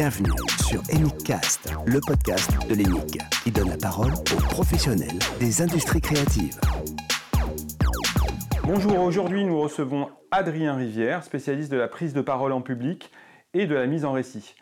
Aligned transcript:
Bienvenue 0.00 0.30
sur 0.64 0.80
Cast, 1.24 1.74
le 1.84 1.98
podcast 1.98 2.52
de 2.68 2.74
l'EMIC, 2.76 3.18
qui 3.42 3.50
donne 3.50 3.68
la 3.68 3.76
parole 3.76 4.12
aux 4.12 4.40
professionnels 4.42 5.18
des 5.40 5.60
industries 5.60 6.00
créatives. 6.00 6.56
Bonjour, 8.62 9.00
aujourd'hui 9.00 9.44
nous 9.44 9.60
recevons 9.60 10.08
Adrien 10.30 10.76
Rivière, 10.76 11.24
spécialiste 11.24 11.72
de 11.72 11.76
la 11.76 11.88
prise 11.88 12.14
de 12.14 12.20
parole 12.20 12.52
en 12.52 12.60
public 12.60 13.10
et 13.54 13.66
de 13.66 13.74
la 13.74 13.86
mise 13.88 14.04
en 14.04 14.12
récit. 14.12 14.54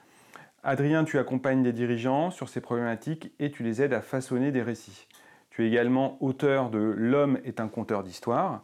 Adrien, 0.63 1.05
tu 1.05 1.19
accompagnes 1.19 1.63
des 1.63 1.75
dirigeants 1.75 2.31
sur 2.31 2.49
ces 2.49 2.63
problématiques 2.63 3.31
et 3.39 3.51
tu 3.51 3.63
les 3.63 3.83
aides 3.83 3.93
à 3.93 4.01
façonner 4.01 4.53
des 4.53 4.63
récits. 4.63 5.07
Tu 5.51 5.67
es 5.67 5.69
également 5.69 6.17
auteur 6.23 6.71
de 6.71 6.79
L'homme 6.79 7.41
est 7.45 7.61
un 7.61 7.69
conteur 7.69 8.05
d'histoire 8.05 8.63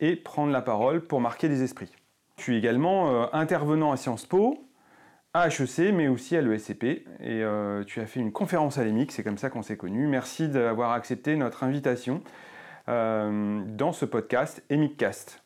et 0.00 0.16
Prendre 0.16 0.52
la 0.52 0.62
parole 0.62 1.06
pour 1.06 1.20
marquer 1.20 1.48
les 1.48 1.62
esprits. 1.62 1.92
Tu 2.36 2.54
es 2.54 2.58
également 2.58 3.10
euh, 3.10 3.26
intervenant 3.34 3.92
à 3.92 3.98
Sciences 3.98 4.24
Po, 4.24 4.64
à 5.34 5.48
HEC, 5.48 5.92
mais 5.92 6.06
aussi 6.06 6.36
à 6.36 6.40
l'ESCP. 6.40 6.84
Et 6.84 7.42
euh, 7.42 7.82
tu 7.84 8.00
as 8.00 8.06
fait 8.06 8.20
une 8.20 8.32
conférence 8.32 8.78
à 8.78 8.84
l'EMIC, 8.84 9.10
c'est 9.10 9.24
comme 9.24 9.36
ça 9.36 9.50
qu'on 9.50 9.62
s'est 9.62 9.76
connus. 9.76 10.06
Merci 10.06 10.48
d'avoir 10.48 10.92
accepté 10.92 11.34
notre 11.34 11.64
invitation 11.64 12.22
euh, 12.88 13.62
dans 13.66 13.92
ce 13.92 14.04
podcast 14.04 14.64
EMICcast. 14.70 15.42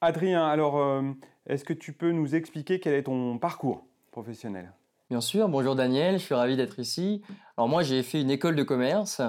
Adrien, 0.00 0.46
alors, 0.46 0.78
euh, 0.78 1.02
est-ce 1.46 1.64
que 1.64 1.72
tu 1.72 1.92
peux 1.92 2.12
nous 2.12 2.36
expliquer 2.36 2.78
quel 2.78 2.94
est 2.94 3.02
ton 3.02 3.36
parcours 3.38 3.84
professionnel? 4.12 4.72
Bien 5.10 5.20
sûr, 5.20 5.48
bonjour 5.48 5.74
Daniel, 5.74 6.18
je 6.18 6.24
suis 6.24 6.34
ravi 6.34 6.56
d'être 6.56 6.78
ici. 6.78 7.22
Alors 7.58 7.68
moi 7.68 7.82
j'ai 7.82 8.02
fait 8.02 8.22
une 8.22 8.30
école 8.30 8.56
de 8.56 8.62
commerce 8.62 9.20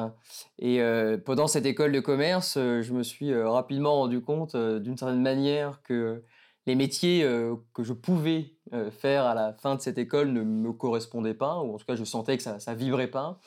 et 0.58 0.82
pendant 1.26 1.48
cette 1.48 1.66
école 1.66 1.92
de 1.92 2.00
commerce, 2.00 2.54
je 2.58 2.94
me 2.94 3.04
suis 3.04 3.36
rapidement 3.36 3.96
rendu 3.96 4.22
compte 4.22 4.56
d'une 4.56 4.96
certaine 4.96 5.22
manière 5.22 5.82
que 5.84 6.24
les 6.66 6.76
métiers 6.76 7.24
euh, 7.24 7.56
que 7.74 7.84
je 7.84 7.94
pouvais 7.94 8.54
euh, 8.74 8.90
faire 8.92 9.26
à 9.26 9.34
la 9.34 9.54
fin 9.54 9.76
de 9.76 9.82
cette 9.82 9.98
école 9.98 10.32
ne 10.32 10.42
me 10.42 10.72
correspondaient 10.72 11.34
pas, 11.34 11.60
ou 11.60 11.76
en 11.76 11.78
tout 11.78 11.86
cas 11.86 11.96
je 11.96 12.04
sentais 12.04 12.38
que 12.38 12.44
ça 12.44 12.58
ne 12.68 12.76
vibrait 12.76 13.08
pas. 13.08 13.40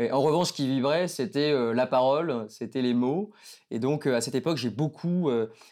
en 0.00 0.20
revanche, 0.20 0.48
ce 0.48 0.52
qui 0.54 0.66
vibrait, 0.66 1.06
c'était 1.06 1.52
euh, 1.52 1.74
la 1.74 1.86
parole, 1.86 2.46
c'était 2.48 2.82
les 2.82 2.94
mots. 2.94 3.30
Et 3.70 3.78
donc 3.78 4.06
à 4.06 4.20
cette 4.20 4.34
époque, 4.34 4.56
j'ai 4.56 4.70
beaucoup 4.70 5.30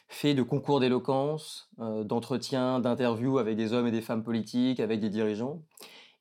fait 0.08 0.34
de 0.34 0.42
concours 0.42 0.80
d'éloquence, 0.80 1.70
d'entretiens, 1.78 2.80
d'interviews 2.80 3.38
avec 3.38 3.56
des 3.56 3.72
hommes 3.72 3.86
et 3.86 3.90
des 3.90 4.02
femmes 4.02 4.22
politiques, 4.22 4.80
avec 4.80 5.00
des 5.00 5.10
dirigeants. 5.10 5.62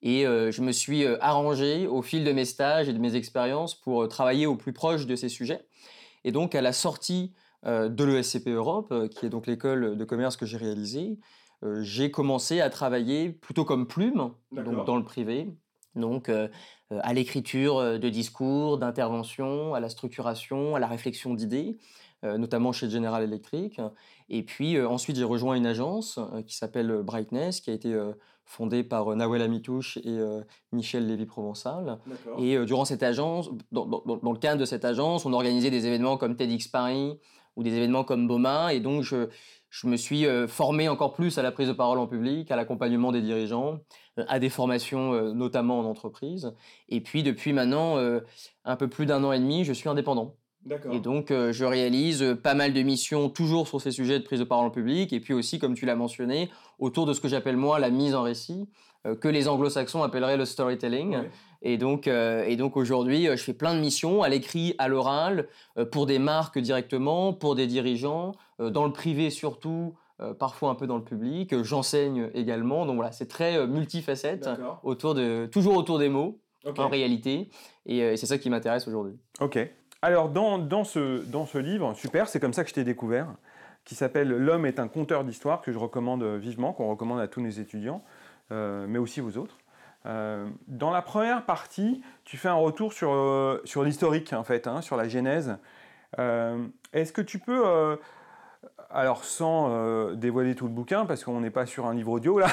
Et 0.01 0.23
je 0.23 0.61
me 0.61 0.71
suis 0.71 1.05
arrangé 1.19 1.87
au 1.87 2.01
fil 2.01 2.23
de 2.23 2.31
mes 2.31 2.45
stages 2.45 2.87
et 2.87 2.93
de 2.93 2.99
mes 2.99 3.15
expériences 3.15 3.75
pour 3.75 4.07
travailler 4.07 4.45
au 4.45 4.55
plus 4.55 4.71
proche 4.71 5.05
de 5.05 5.15
ces 5.15 5.29
sujets. 5.29 5.65
Et 6.23 6.31
donc 6.31 6.55
à 6.55 6.61
la 6.61 6.73
sortie 6.73 7.33
de 7.65 8.03
l'ESCP 8.03 8.47
Europe, 8.49 8.91
euh, 8.91 9.07
qui 9.07 9.25
est 9.25 9.29
donc 9.29 9.47
l'école 9.47 9.97
de 9.97 10.05
commerce 10.05 10.37
que 10.37 10.45
j'ai 10.45 10.57
réalisée, 10.57 11.19
euh, 11.63 11.81
j'ai 11.81 12.09
commencé 12.09 12.61
à 12.61 12.69
travailler 12.69 13.29
plutôt 13.29 13.65
comme 13.65 13.85
plume, 13.85 14.31
donc 14.51 14.85
dans 14.85 14.95
le 14.95 15.03
privé, 15.03 15.53
donc 15.95 16.29
à 16.29 17.13
l'écriture 17.13 17.99
de 17.99 18.09
discours, 18.09 18.77
d'intervention, 18.77 19.73
à 19.73 19.79
la 19.79 19.89
structuration, 19.89 20.75
à 20.75 20.79
la 20.79 20.87
réflexion 20.87 21.33
d'idées, 21.33 21.77
notamment 22.23 22.71
chez 22.71 22.89
General 22.89 23.21
Electric. 23.21 23.81
Et 24.29 24.43
puis 24.43 24.79
ensuite 24.79 25.17
j'ai 25.17 25.23
rejoint 25.23 25.55
une 25.55 25.65
agence 25.65 26.19
qui 26.45 26.55
s'appelle 26.55 27.01
Brightness, 27.03 27.59
qui 27.59 27.71
a 27.71 27.73
été 27.73 27.99
fondée 28.45 28.83
par 28.83 29.13
Nawel 29.15 29.41
Amitouche 29.41 29.97
et 29.97 30.19
Michel 30.71 31.07
Lévy-Provençal. 31.07 31.97
Et 32.37 32.57
durant 32.65 32.85
cette 32.85 33.03
agence, 33.03 33.49
dans, 33.71 33.85
dans, 33.85 34.31
le 34.31 34.39
cadre 34.39 34.61
de 34.61 34.65
cette 34.65 34.85
agence, 34.85 35.25
on 35.25 35.33
organisait 35.33 35.71
des 35.71 35.85
événements 35.85 36.17
comme 36.17 36.35
TEDx 36.37 36.67
Paris, 36.69 37.19
ou 37.59 37.63
des 37.63 37.75
événements 37.75 38.05
comme 38.05 38.25
Boma. 38.25 38.73
Et 38.73 38.79
donc, 38.79 39.03
je, 39.03 39.27
je 39.69 39.87
me 39.87 39.97
suis 39.97 40.25
euh, 40.25 40.47
formé 40.47 40.87
encore 40.87 41.13
plus 41.13 41.37
à 41.37 41.43
la 41.43 41.51
prise 41.51 41.67
de 41.67 41.73
parole 41.73 41.99
en 41.99 42.07
public, 42.07 42.49
à 42.51 42.55
l'accompagnement 42.55 43.11
des 43.11 43.21
dirigeants, 43.21 43.81
euh, 44.17 44.25
à 44.29 44.39
des 44.39 44.49
formations 44.49 45.13
euh, 45.13 45.33
notamment 45.33 45.79
en 45.79 45.83
entreprise. 45.83 46.53
Et 46.87 47.01
puis, 47.01 47.21
depuis 47.21 47.51
maintenant 47.51 47.97
un 48.65 48.75
peu 48.77 48.87
plus 48.87 49.05
d'un 49.05 49.23
an 49.25 49.33
et 49.33 49.39
demi, 49.39 49.65
je 49.65 49.73
suis 49.73 49.89
indépendant. 49.89 50.37
Et 50.91 50.99
donc, 50.99 51.29
je 51.29 51.65
réalise 51.65 52.37
pas 52.41 52.53
mal 52.53 52.73
de 52.73 52.81
missions 52.81 53.29
toujours 53.29 53.67
sur 53.67 53.81
ces 53.81 53.91
sujets 53.91 54.19
de 54.19 54.23
prise 54.23 54.39
de 54.39 54.43
parole 54.45 54.65
en 54.65 54.71
public, 54.71 55.13
et 55.13 55.19
puis 55.19 55.33
aussi, 55.33 55.59
comme 55.59 55.73
tu 55.73 55.85
l'as 55.85 55.95
mentionné, 55.95 56.49
autour 56.79 57.05
de 57.05 57.13
ce 57.13 57.21
que 57.21 57.27
j'appelle 57.27 57.57
moi 57.57 57.79
la 57.79 57.89
mise 57.89 58.15
en 58.15 58.23
récit, 58.23 58.67
que 59.21 59.27
les 59.27 59.47
anglo-saxons 59.47 60.03
appelleraient 60.03 60.37
le 60.37 60.45
storytelling. 60.45 61.17
Et 61.61 61.77
donc, 61.77 62.07
euh, 62.07 62.45
et 62.45 62.55
donc 62.55 62.77
aujourd'hui, 62.77 63.27
euh, 63.27 63.35
je 63.35 63.43
fais 63.43 63.53
plein 63.53 63.73
de 63.73 63.79
missions 63.79 64.23
à 64.23 64.29
l'écrit, 64.29 64.75
à 64.77 64.87
l'oral, 64.87 65.47
euh, 65.77 65.85
pour 65.85 66.05
des 66.05 66.19
marques 66.19 66.57
directement, 66.57 67.33
pour 67.33 67.55
des 67.55 67.67
dirigeants, 67.67 68.33
dans 68.59 68.85
le 68.85 68.91
privé 68.91 69.29
surtout, 69.29 69.95
parfois 70.37 70.69
un 70.69 70.75
peu 70.75 70.85
dans 70.85 70.97
le 70.97 71.03
public. 71.03 71.63
J'enseigne 71.63 72.29
également. 72.33 72.85
Donc 72.85 72.95
voilà, 72.95 73.13
c'est 73.13 73.27
très 73.27 73.65
multifacette, 73.67 74.49
autour 74.83 75.15
de, 75.15 75.45
toujours 75.45 75.77
autour 75.77 75.97
des 75.97 76.09
mots, 76.09 76.41
en 76.77 76.89
réalité. 76.89 77.49
Et 77.85 78.17
c'est 78.17 78.25
ça 78.25 78.37
qui 78.37 78.49
m'intéresse 78.49 78.85
aujourd'hui. 78.85 79.13
Ok. 79.39 79.59
Alors, 80.01 80.29
dans, 80.29 80.57
dans, 80.57 80.83
ce, 80.83 81.23
dans 81.25 81.45
ce 81.45 81.57
livre, 81.57 81.93
super, 81.93 82.29
c'est 82.29 82.39
comme 82.39 82.53
ça 82.53 82.63
que 82.63 82.69
je 82.69 82.75
t'ai 82.75 82.83
découvert, 82.83 83.27
qui 83.85 83.95
s'appelle 83.95 84.29
L'homme 84.29 84.65
est 84.65 84.79
un 84.79 84.87
conteur 84.87 85.23
d'histoire, 85.23 85.61
que 85.61 85.71
je 85.71 85.77
recommande 85.77 86.23
vivement, 86.23 86.73
qu'on 86.73 86.89
recommande 86.89 87.19
à 87.19 87.27
tous 87.27 87.41
nos 87.41 87.49
étudiants, 87.49 88.03
mais 88.51 88.97
aussi 88.97 89.21
aux 89.21 89.37
autres. 89.37 89.57
Euh, 90.05 90.47
dans 90.67 90.91
la 90.91 91.01
première 91.01 91.45
partie, 91.45 92.01
tu 92.23 92.37
fais 92.37 92.47
un 92.47 92.53
retour 92.53 92.93
sur, 92.93 93.11
euh, 93.11 93.61
sur 93.65 93.83
l'historique, 93.83 94.33
en 94.33 94.43
fait, 94.43 94.67
hein, 94.67 94.81
sur 94.81 94.95
la 94.95 95.07
genèse. 95.07 95.57
Euh, 96.17 96.65
est-ce 96.93 97.11
que 97.11 97.21
tu 97.21 97.39
peux, 97.39 97.97
alors 98.89 99.23
sans 99.23 100.13
dévoiler 100.15 100.55
tout 100.55 100.65
le 100.65 100.73
bouquin, 100.73 101.05
parce 101.05 101.23
qu'on 101.23 101.41
n'est 101.41 101.49
pas 101.51 101.65
sur 101.65 101.85
un 101.85 101.93
livre 101.93 102.11
audio 102.11 102.39
là, 102.39 102.47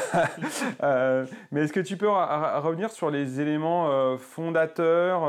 mais 1.50 1.62
est-ce 1.62 1.72
que 1.72 1.80
tu 1.80 1.96
peux 1.96 2.08
revenir 2.08 2.90
sur 2.90 3.10
les 3.10 3.40
éléments 3.40 4.18
fondateurs, 4.18 5.22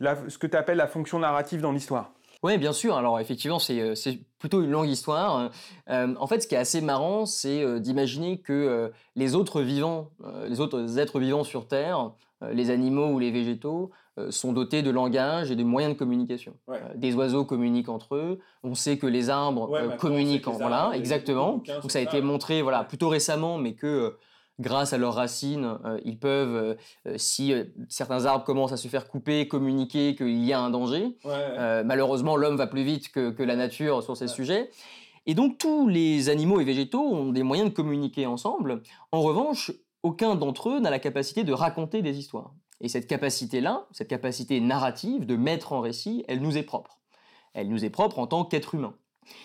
ce 0.00 0.38
que 0.38 0.46
tu 0.46 0.56
appelles 0.56 0.78
la 0.78 0.86
fonction 0.86 1.18
narrative 1.18 1.60
dans 1.60 1.72
l'histoire? 1.72 2.12
Oui, 2.42 2.56
bien 2.56 2.72
sûr. 2.72 2.96
Alors 2.96 3.20
effectivement, 3.20 3.58
c'est 3.58 3.80
euh, 3.80 3.94
plutôt 4.38 4.62
une 4.62 4.70
longue 4.70 4.88
histoire. 4.88 5.50
Euh, 5.90 6.14
en 6.18 6.26
fait, 6.26 6.40
ce 6.40 6.46
qui 6.46 6.54
est 6.54 6.58
assez 6.58 6.80
marrant, 6.80 7.26
c'est 7.26 7.62
euh, 7.62 7.78
d'imaginer 7.78 8.40
que 8.40 8.90
les 9.14 9.34
autres 9.34 9.60
vivants, 9.60 10.10
les 10.48 10.60
autres 10.60 10.98
êtres 10.98 11.20
vivants 11.20 11.44
sur 11.44 11.68
Terre, 11.68 12.12
les 12.52 12.70
animaux 12.70 13.08
ou 13.08 13.18
les 13.18 13.30
végétaux, 13.30 13.90
sont 14.30 14.52
dotés 14.52 14.82
de 14.82 14.90
langage 14.90 15.50
et 15.50 15.56
de 15.56 15.64
moyens 15.64 15.94
de 15.94 15.98
communication. 15.98 16.54
des 16.94 17.14
oiseaux 17.14 17.44
communiquent 17.44 17.88
entre 17.88 18.16
eux. 18.16 18.38
On 18.62 18.74
sait 18.74 18.98
que 18.98 19.06
les 19.06 19.30
arbres 19.30 19.96
communiquent. 19.98 20.48
En, 20.48 20.52
voilà, 20.52 20.90
exactement. 20.94 21.62
Donc 21.82 21.90
ça 21.90 21.98
a 21.98 22.02
été 22.02 22.20
montré, 22.20 22.62
voilà, 22.62 22.84
plutôt 22.84 23.08
récemment, 23.08 23.58
mais 23.58 23.74
que 23.74 24.16
grâce 24.60 24.92
à 24.92 24.98
leurs 24.98 25.14
racines, 25.14 25.78
euh, 25.84 25.98
ils 26.04 26.18
peuvent, 26.18 26.54
euh, 26.54 26.74
euh, 27.08 27.14
si 27.16 27.52
certains 27.88 28.26
arbres 28.26 28.44
commencent 28.44 28.72
à 28.72 28.76
se 28.76 28.88
faire 28.88 29.08
couper, 29.08 29.48
communiquer 29.48 30.14
qu'il 30.14 30.44
y 30.44 30.52
a 30.52 30.60
un 30.60 30.70
danger. 30.70 31.16
malheureusement, 31.84 32.36
l'homme 32.36 32.56
va 32.56 32.66
plus 32.66 32.84
vite 32.84 33.10
que, 33.10 33.40
la 33.40 33.56
nature 33.56 34.02
sur 34.02 34.16
ces 34.16 34.28
sujets. 34.28 34.70
Et 35.24 35.34
donc 35.34 35.56
tous 35.56 35.88
les 35.88 36.28
animaux 36.28 36.60
et 36.60 36.64
végétaux 36.64 37.02
ont 37.02 37.32
des 37.32 37.42
moyens 37.42 37.70
de 37.70 37.74
communiquer 37.74 38.26
ensemble. 38.26 38.82
En 39.12 39.22
revanche, 39.22 39.72
aucun 40.02 40.34
d'entre 40.34 40.68
eux 40.68 40.80
n'a 40.80 40.90
la 40.90 40.98
capacité 40.98 41.42
de 41.42 41.52
raconter 41.52 42.02
des 42.02 42.18
histoires. 42.18 42.52
Et 42.80 42.88
cette 42.88 43.06
capacité-là, 43.06 43.86
cette 43.92 44.08
capacité 44.08 44.60
narrative 44.60 45.26
de 45.26 45.36
mettre 45.36 45.72
en 45.72 45.80
récit, 45.80 46.24
elle 46.28 46.40
nous 46.40 46.56
est 46.56 46.62
propre. 46.62 46.98
Elle 47.52 47.68
nous 47.68 47.84
est 47.84 47.90
propre 47.90 48.18
en 48.18 48.26
tant 48.26 48.44
qu'être 48.44 48.74
humain. 48.74 48.94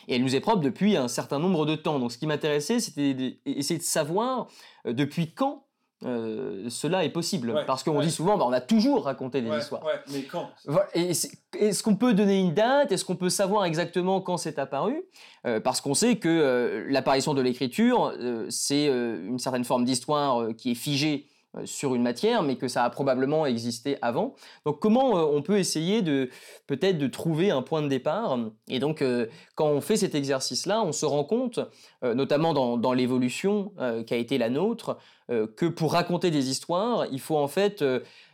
Et 0.07 0.15
elle 0.15 0.21
nous 0.21 0.35
est 0.35 0.39
propre 0.39 0.61
depuis 0.61 0.95
un 0.95 1.07
certain 1.07 1.39
nombre 1.39 1.65
de 1.65 1.75
temps. 1.75 1.99
Donc 1.99 2.11
ce 2.11 2.17
qui 2.17 2.27
m'intéressait, 2.27 2.79
c'était 2.79 3.13
d'essayer 3.13 3.77
de 3.77 3.83
savoir 3.83 4.47
euh, 4.87 4.93
depuis 4.93 5.33
quand 5.33 5.63
euh, 6.03 6.69
cela 6.69 7.03
est 7.03 7.09
possible. 7.09 7.63
Parce 7.67 7.83
qu'on 7.83 7.99
dit 7.99 8.11
souvent, 8.11 8.37
bah, 8.37 8.45
on 8.47 8.53
a 8.53 8.61
toujours 8.61 9.05
raconté 9.05 9.41
des 9.41 9.49
histoires. 9.57 9.83
mais 10.11 10.23
quand? 10.23 10.49
Est-ce 10.93 11.83
qu'on 11.83 11.95
peut 11.95 12.13
donner 12.13 12.39
une 12.39 12.53
date? 12.53 12.91
Est-ce 12.91 13.03
qu'on 13.05 13.15
peut 13.15 13.29
savoir 13.29 13.65
exactement 13.65 14.21
quand 14.21 14.37
c'est 14.37 14.59
apparu? 14.59 15.03
Euh, 15.45 15.59
Parce 15.59 15.81
qu'on 15.81 15.93
sait 15.93 16.17
que 16.17 16.85
l'apparition 16.89 17.33
de 17.33 17.41
l'écriture, 17.41 18.13
c'est 18.49 18.87
une 18.87 19.39
certaine 19.39 19.63
forme 19.63 19.85
d'histoire 19.85 20.47
qui 20.55 20.71
est 20.71 20.75
figée 20.75 21.27
sur 21.63 21.95
une 21.95 22.01
matière, 22.01 22.43
mais 22.43 22.55
que 22.55 22.67
ça 22.67 22.83
a 22.83 22.89
probablement 22.89 23.45
existé 23.45 23.97
avant. 24.01 24.35
Donc 24.65 24.79
comment 24.79 25.17
euh, 25.17 25.23
on 25.23 25.41
peut 25.41 25.57
essayer 25.57 26.01
de 26.01 26.29
peut-être 26.67 26.97
de 26.97 27.07
trouver 27.07 27.51
un 27.51 27.61
point 27.61 27.81
de 27.81 27.87
départ? 27.87 28.37
Et 28.67 28.79
donc 28.79 29.01
euh, 29.01 29.27
quand 29.55 29.67
on 29.67 29.81
fait 29.81 29.95
cet 29.95 30.15
exercice-là, 30.15 30.81
on 30.83 30.91
se 30.91 31.05
rend 31.05 31.23
compte, 31.23 31.59
notamment 32.03 32.53
dans, 32.53 32.93
l'évolution 32.93 33.73
qui 34.05 34.13
a 34.13 34.17
été 34.17 34.37
la 34.37 34.49
nôtre, 34.49 34.97
que 35.29 35.65
pour 35.65 35.93
raconter 35.93 36.29
des 36.29 36.49
histoires, 36.49 37.05
il 37.11 37.19
faut 37.19 37.37
en 37.37 37.47
fait 37.47 37.83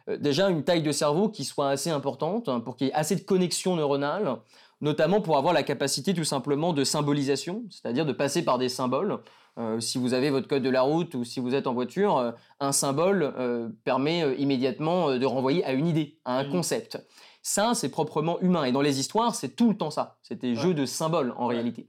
déjà 0.08 0.50
une 0.50 0.64
taille 0.64 0.84
de 0.84 0.92
cerveau 0.92 1.30
qui 1.30 1.46
soit 1.46 1.70
assez 1.70 1.90
importante, 1.90 2.50
hein, 2.50 2.60
pour 2.60 2.76
qu'il 2.76 2.88
y 2.88 2.90
ait 2.90 2.94
assez 2.94 3.16
de 3.16 3.22
connexions 3.22 3.76
neuronales 3.76 4.38
notamment 4.82 5.22
pour 5.22 5.38
avoir 5.38 5.54
la 5.54 5.64
capacité 5.64 6.14
tout 6.14 6.24
simplement 6.24 6.74
de 6.74 6.84
symbolisation, 6.84 7.64
c'est-à-dire 7.70 8.06
de 8.06 8.14
passer 8.14 8.44
par 8.44 8.58
des 8.58 8.70
symboles. 8.70 9.20
Euh, 9.58 9.80
si 9.80 9.98
vous 9.98 10.14
avez 10.14 10.30
votre 10.30 10.48
code 10.48 10.64
de 10.64 10.70
la 10.70 10.82
route 10.82 11.14
ou 11.16 11.24
si 11.24 11.40
vous 11.40 11.56
êtes 11.56 11.68
en 11.68 11.74
voiture, 11.74 12.18
euh, 12.18 12.32
un 12.60 12.72
symbole 12.72 13.34
euh, 13.38 13.70
permet 13.84 14.36
immédiatement 14.38 15.18
de 15.18 15.26
renvoyer 15.26 15.64
à 15.66 15.74
une 15.74 15.88
idée, 15.88 16.20
à 16.26 16.40
un 16.40 16.44
mmh. 16.46 16.52
concept. 16.52 16.98
Ça, 17.44 17.74
c'est 17.74 17.90
proprement 17.90 18.40
humain. 18.42 18.66
Et 18.66 18.72
dans 18.72 18.82
les 18.82 19.00
histoires, 19.00 19.34
c'est 19.34 19.56
tout 19.56 19.70
le 19.70 19.78
temps 19.78 19.90
ça. 19.90 20.18
C'était 20.22 20.56
jeu 20.56 20.74
de 20.74 20.86
symboles 20.86 21.34
en 21.38 21.48
réalité. 21.48 21.88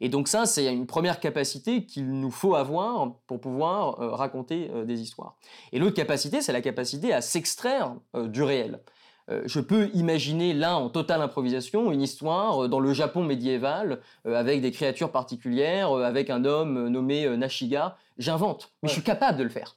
Et 0.00 0.08
donc 0.08 0.28
ça, 0.28 0.46
c'est 0.46 0.72
une 0.72 0.86
première 0.86 1.18
capacité 1.18 1.86
qu'il 1.86 2.08
nous 2.08 2.30
faut 2.30 2.54
avoir 2.54 3.16
pour 3.26 3.40
pouvoir 3.40 4.00
euh, 4.00 4.10
raconter 4.10 4.70
euh, 4.72 4.84
des 4.84 5.00
histoires. 5.00 5.36
Et 5.72 5.78
l'autre 5.78 5.96
capacité, 5.96 6.40
c'est 6.40 6.52
la 6.52 6.60
capacité 6.60 7.12
à 7.12 7.20
s'extraire 7.20 7.96
euh, 8.14 8.28
du 8.28 8.42
réel. 8.42 8.80
Je 9.28 9.60
peux 9.60 9.88
imaginer 9.94 10.52
là, 10.52 10.76
en 10.76 10.88
totale 10.90 11.22
improvisation, 11.22 11.92
une 11.92 12.02
histoire 12.02 12.68
dans 12.68 12.80
le 12.80 12.92
Japon 12.92 13.24
médiéval 13.24 14.00
avec 14.24 14.60
des 14.60 14.70
créatures 14.70 15.12
particulières, 15.12 15.92
avec 15.92 16.28
un 16.28 16.44
homme 16.44 16.88
nommé 16.88 17.28
Nashiga. 17.36 17.96
J'invente, 18.18 18.72
mais 18.82 18.88
je 18.88 18.94
suis 18.94 19.02
capable 19.02 19.38
de 19.38 19.44
le 19.44 19.48
faire. 19.48 19.76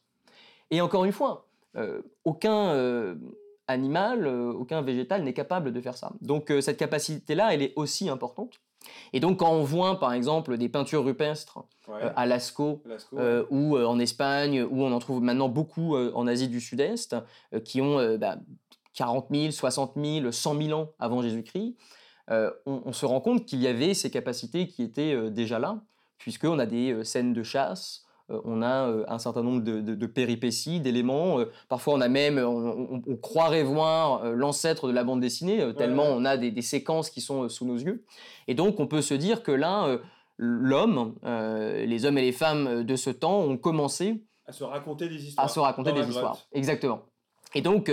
Et 0.71 0.81
encore 0.81 1.06
une 1.06 1.12
fois, 1.12 1.47
aucun 2.25 3.15
animal, 3.68 4.27
euh, 4.27 4.53
aucun 4.53 4.81
végétal 4.81 5.24
n'est 5.24 5.33
capable 5.33 5.71
de 5.71 5.81
faire 5.81 5.97
ça. 5.97 6.12
Donc 6.21 6.51
euh, 6.51 6.62
cette 6.62 6.77
capacité-là, 6.77 7.53
elle 7.53 7.62
est 7.62 7.74
aussi 7.75 8.09
importante. 8.09 8.59
Et 9.13 9.19
donc 9.19 9.39
quand 9.39 9.51
on 9.51 9.63
voit 9.63 10.00
par 10.00 10.13
exemple 10.13 10.57
des 10.57 10.69
peintures 10.69 11.03
rupestres 11.03 11.59
euh, 11.89 12.12
à 12.15 12.27
Lascaux 12.27 12.83
ou 13.50 13.77
en 13.77 14.00
Espagne, 14.00 14.62
ou 14.62 14.83
on 14.83 14.92
en 14.92 15.00
trouve 15.00 15.21
maintenant 15.21 15.50
beaucoup 15.50 15.95
en 15.95 16.27
Asie 16.27 16.47
du 16.47 16.62
Sud-Est, 16.62 17.15
qui 17.63 17.81
ont 17.81 17.97
40 18.95 19.27
000, 19.31 19.51
60 19.51 19.94
000, 19.95 20.31
100 20.31 20.62
000 20.62 20.80
ans 20.80 20.89
avant 21.00 21.21
Jésus-Christ, 21.21 21.75
on, 22.30 22.56
on, 22.65 22.94
se 22.94 23.06
rend 23.06 23.21
compte 23.21 23.45
qu'il 23.45 23.62
y 23.62 23.68
avait 23.68 23.94
ces 23.94 24.09
capacités 24.09 24.68
qui 24.68 24.81
étaient 24.81 25.30
déjà 25.30 25.59
là, 25.59 25.81
puisqu'on 26.18 26.57
a 26.57 26.65
des 26.65 27.03
scènes 27.03 27.33
de 27.33 27.44
chasse, 27.44 28.06
euh, 28.31 28.42
on 28.44 28.62
a 28.62 28.89
euh, 28.89 29.06
un 29.07 29.19
certain 29.19 29.44
nombre 29.44 29.62
de, 29.62 30.06
péripéties, 30.06 30.80
d'éléments. 30.80 31.39
Euh, 31.39 31.51
parfois, 31.69 31.94
on 31.94 32.01
a 32.01 32.07
même, 32.07 32.39
on, 32.39 33.01
croirait 33.18 33.63
voir 33.63 34.25
l'ancêtre 34.33 34.88
de 34.88 34.94
la 34.94 35.03
bande 35.03 35.21
dessinée, 35.21 35.74
tellement 35.75 36.06
on 36.06 36.25
a 36.25 36.38
des, 36.38 36.62
séquences 36.62 37.09
qui 37.09 37.21
sont 37.21 37.47
sous 37.50 37.65
nos 37.65 37.77
yeux. 37.77 38.03
Et 38.47 38.56
donc, 38.56 38.80
on 38.80 38.88
peut 38.88 39.01
se 39.01 39.13
dire 39.13 39.44
que 39.44 39.51
là, 39.51 40.00
l'homme, 40.38 41.15
les 41.24 42.06
hommes 42.06 42.18
et 42.18 42.21
les 42.21 42.31
femmes 42.31 42.83
de 42.83 42.95
ce 42.95 43.09
temps 43.09 43.42
ont 43.42 43.57
commencé 43.57 44.24
à 44.47 44.51
se 44.51 44.63
raconter 44.63 45.09
des 45.09 45.27
histoires. 45.27 45.45
À 45.45 45.50
se 45.50 45.59
raconter 45.59 45.92
des 45.92 46.07
histoires, 46.07 46.38
exactement. 46.51 47.01
Et 47.56 47.62
donc, 47.62 47.92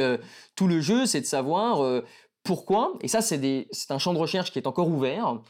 tout 0.57 0.67
le 0.67 0.81
jeu, 0.81 1.07
c'est 1.07 1.21
de 1.21 1.27
savoir 1.27 2.03
pourquoi, 2.43 2.95
et 3.01 3.09
ça, 3.09 3.23
c'est 3.23 3.67
un 3.91 3.99
champ 3.99 4.13
de 4.13 4.19
recherche 4.19 4.53
qui 4.53 4.59
est 4.59 4.67
encore 4.67 4.89
ouvert, 4.89 5.41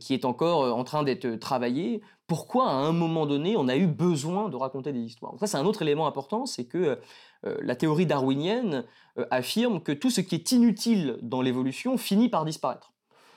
qui 0.00 0.14
est 0.14 0.24
encore 0.24 0.76
en 0.76 0.84
train 0.84 1.02
d'être 1.02 1.34
travaillé, 1.34 2.00
pourquoi 2.28 2.68
à 2.68 2.74
un 2.74 2.92
moment 2.92 3.26
donné 3.26 3.56
on 3.56 3.66
a 3.68 3.76
eu 3.76 3.86
besoin 3.86 4.50
de 4.50 4.56
raconter 4.56 4.92
des 4.92 5.00
histoires? 5.00 5.34
ça 5.40 5.46
c'est 5.46 5.56
un 5.56 5.64
autre 5.64 5.82
élément 5.82 6.06
important, 6.06 6.46
c'est 6.46 6.66
que 6.66 7.00
euh, 7.46 7.56
la 7.62 7.74
théorie 7.74 8.06
darwinienne 8.06 8.84
euh, 9.18 9.26
affirme 9.30 9.80
que 9.80 9.92
tout 9.92 10.10
ce 10.10 10.20
qui 10.20 10.34
est 10.34 10.52
inutile 10.52 11.18
dans 11.22 11.40
l'évolution 11.40 11.96
finit 11.96 12.28
par 12.28 12.44
disparaître. 12.44 12.92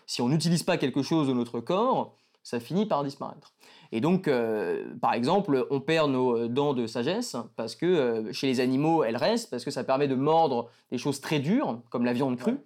Si 0.06 0.22
on 0.22 0.28
n'utilise 0.28 0.64
pas 0.64 0.78
quelque 0.78 1.04
chose 1.04 1.28
de 1.28 1.34
notre 1.34 1.62
corps, 1.62 2.18
ça 2.44 2.60
finit 2.60 2.86
par 2.86 3.04
disparaître. 3.04 3.54
Et 3.92 4.00
donc, 4.02 4.28
euh, 4.28 4.86
par 5.02 5.14
exemple, 5.14 5.68
on 5.70 5.82
perd 5.82 6.10
nos 6.12 6.48
dents 6.48 6.74
de 6.74 6.88
sagesse 6.88 7.36
parce 7.56 7.76
que 7.76 8.30
chez 8.32 8.48
les 8.48 8.60
animaux, 8.60 9.04
elles 9.04 9.18
restent, 9.18 9.50
parce 9.50 9.66
que 9.66 9.72
ça 9.72 9.84
permet 9.84 10.08
de 10.08 10.16
mordre 10.16 10.70
des 10.92 10.98
choses 10.98 11.20
très 11.20 11.40
dures, 11.40 11.82
comme 11.90 12.06
la 12.06 12.14
viande 12.14 12.38
crue. 12.38 12.58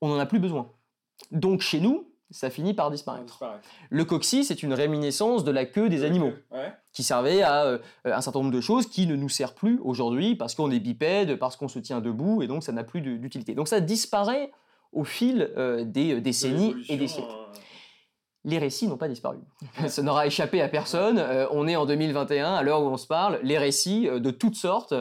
On 0.00 0.08
n'en 0.08 0.18
a 0.18 0.26
plus 0.26 0.38
besoin. 0.38 0.68
Donc 1.30 1.60
chez 1.60 1.80
nous, 1.80 2.06
ça 2.30 2.50
finit 2.50 2.74
par 2.74 2.90
disparaître. 2.90 3.42
Le 3.90 4.04
coccyx 4.04 4.48
c'est 4.48 4.62
une 4.62 4.72
réminiscence 4.72 5.44
de 5.44 5.50
la 5.50 5.64
queue 5.64 5.88
des 5.88 6.04
animaux, 6.04 6.32
qui 6.92 7.02
servait 7.02 7.42
à 7.42 7.64
euh, 7.64 7.78
un 8.04 8.20
certain 8.20 8.40
nombre 8.40 8.52
de 8.52 8.60
choses 8.60 8.86
qui 8.86 9.06
ne 9.06 9.16
nous 9.16 9.28
sert 9.28 9.54
plus 9.54 9.78
aujourd'hui 9.82 10.34
parce 10.34 10.54
qu'on 10.54 10.70
est 10.70 10.80
bipède, 10.80 11.36
parce 11.36 11.56
qu'on 11.56 11.68
se 11.68 11.78
tient 11.78 12.00
debout, 12.00 12.42
et 12.42 12.46
donc 12.46 12.62
ça 12.62 12.72
n'a 12.72 12.84
plus 12.84 13.00
d'utilité. 13.00 13.54
Donc 13.54 13.68
ça 13.68 13.80
disparaît 13.80 14.50
au 14.92 15.04
fil 15.04 15.50
euh, 15.56 15.84
des 15.84 16.14
euh, 16.14 16.20
décennies 16.20 16.74
et 16.88 16.96
des 16.96 17.08
siècles. 17.08 17.28
Les 18.46 18.58
récits 18.58 18.88
n'ont 18.88 18.96
pas 18.96 19.08
disparu. 19.08 19.38
ça 19.88 20.02
n'aura 20.02 20.26
échappé 20.26 20.62
à 20.62 20.68
personne. 20.68 21.22
on 21.50 21.68
est 21.68 21.76
en 21.76 21.84
2021, 21.84 22.54
à 22.54 22.62
l'heure 22.62 22.82
où 22.82 22.86
on 22.86 22.96
se 22.96 23.06
parle, 23.06 23.38
les 23.42 23.58
récits 23.58 24.08
de 24.08 24.30
toutes 24.30 24.56
sortes 24.56 24.94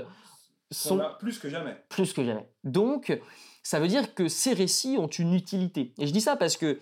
sont... 0.71 1.00
plus 1.19 1.39
que 1.39 1.50
jamais. 1.50 1.77
Plus 1.88 2.12
que 2.12 2.24
jamais. 2.24 2.47
Donc, 2.63 3.18
ça 3.63 3.80
veut 3.80 3.88
dire 3.88 4.13
que 4.13 4.27
ces 4.27 4.53
récits 4.53 4.97
ont 5.00 5.07
une 5.07 5.33
utilité. 5.33 5.94
Et 5.97 6.06
je 6.06 6.12
dis 6.13 6.21
ça 6.21 6.36
parce 6.36 6.57
que 6.57 6.80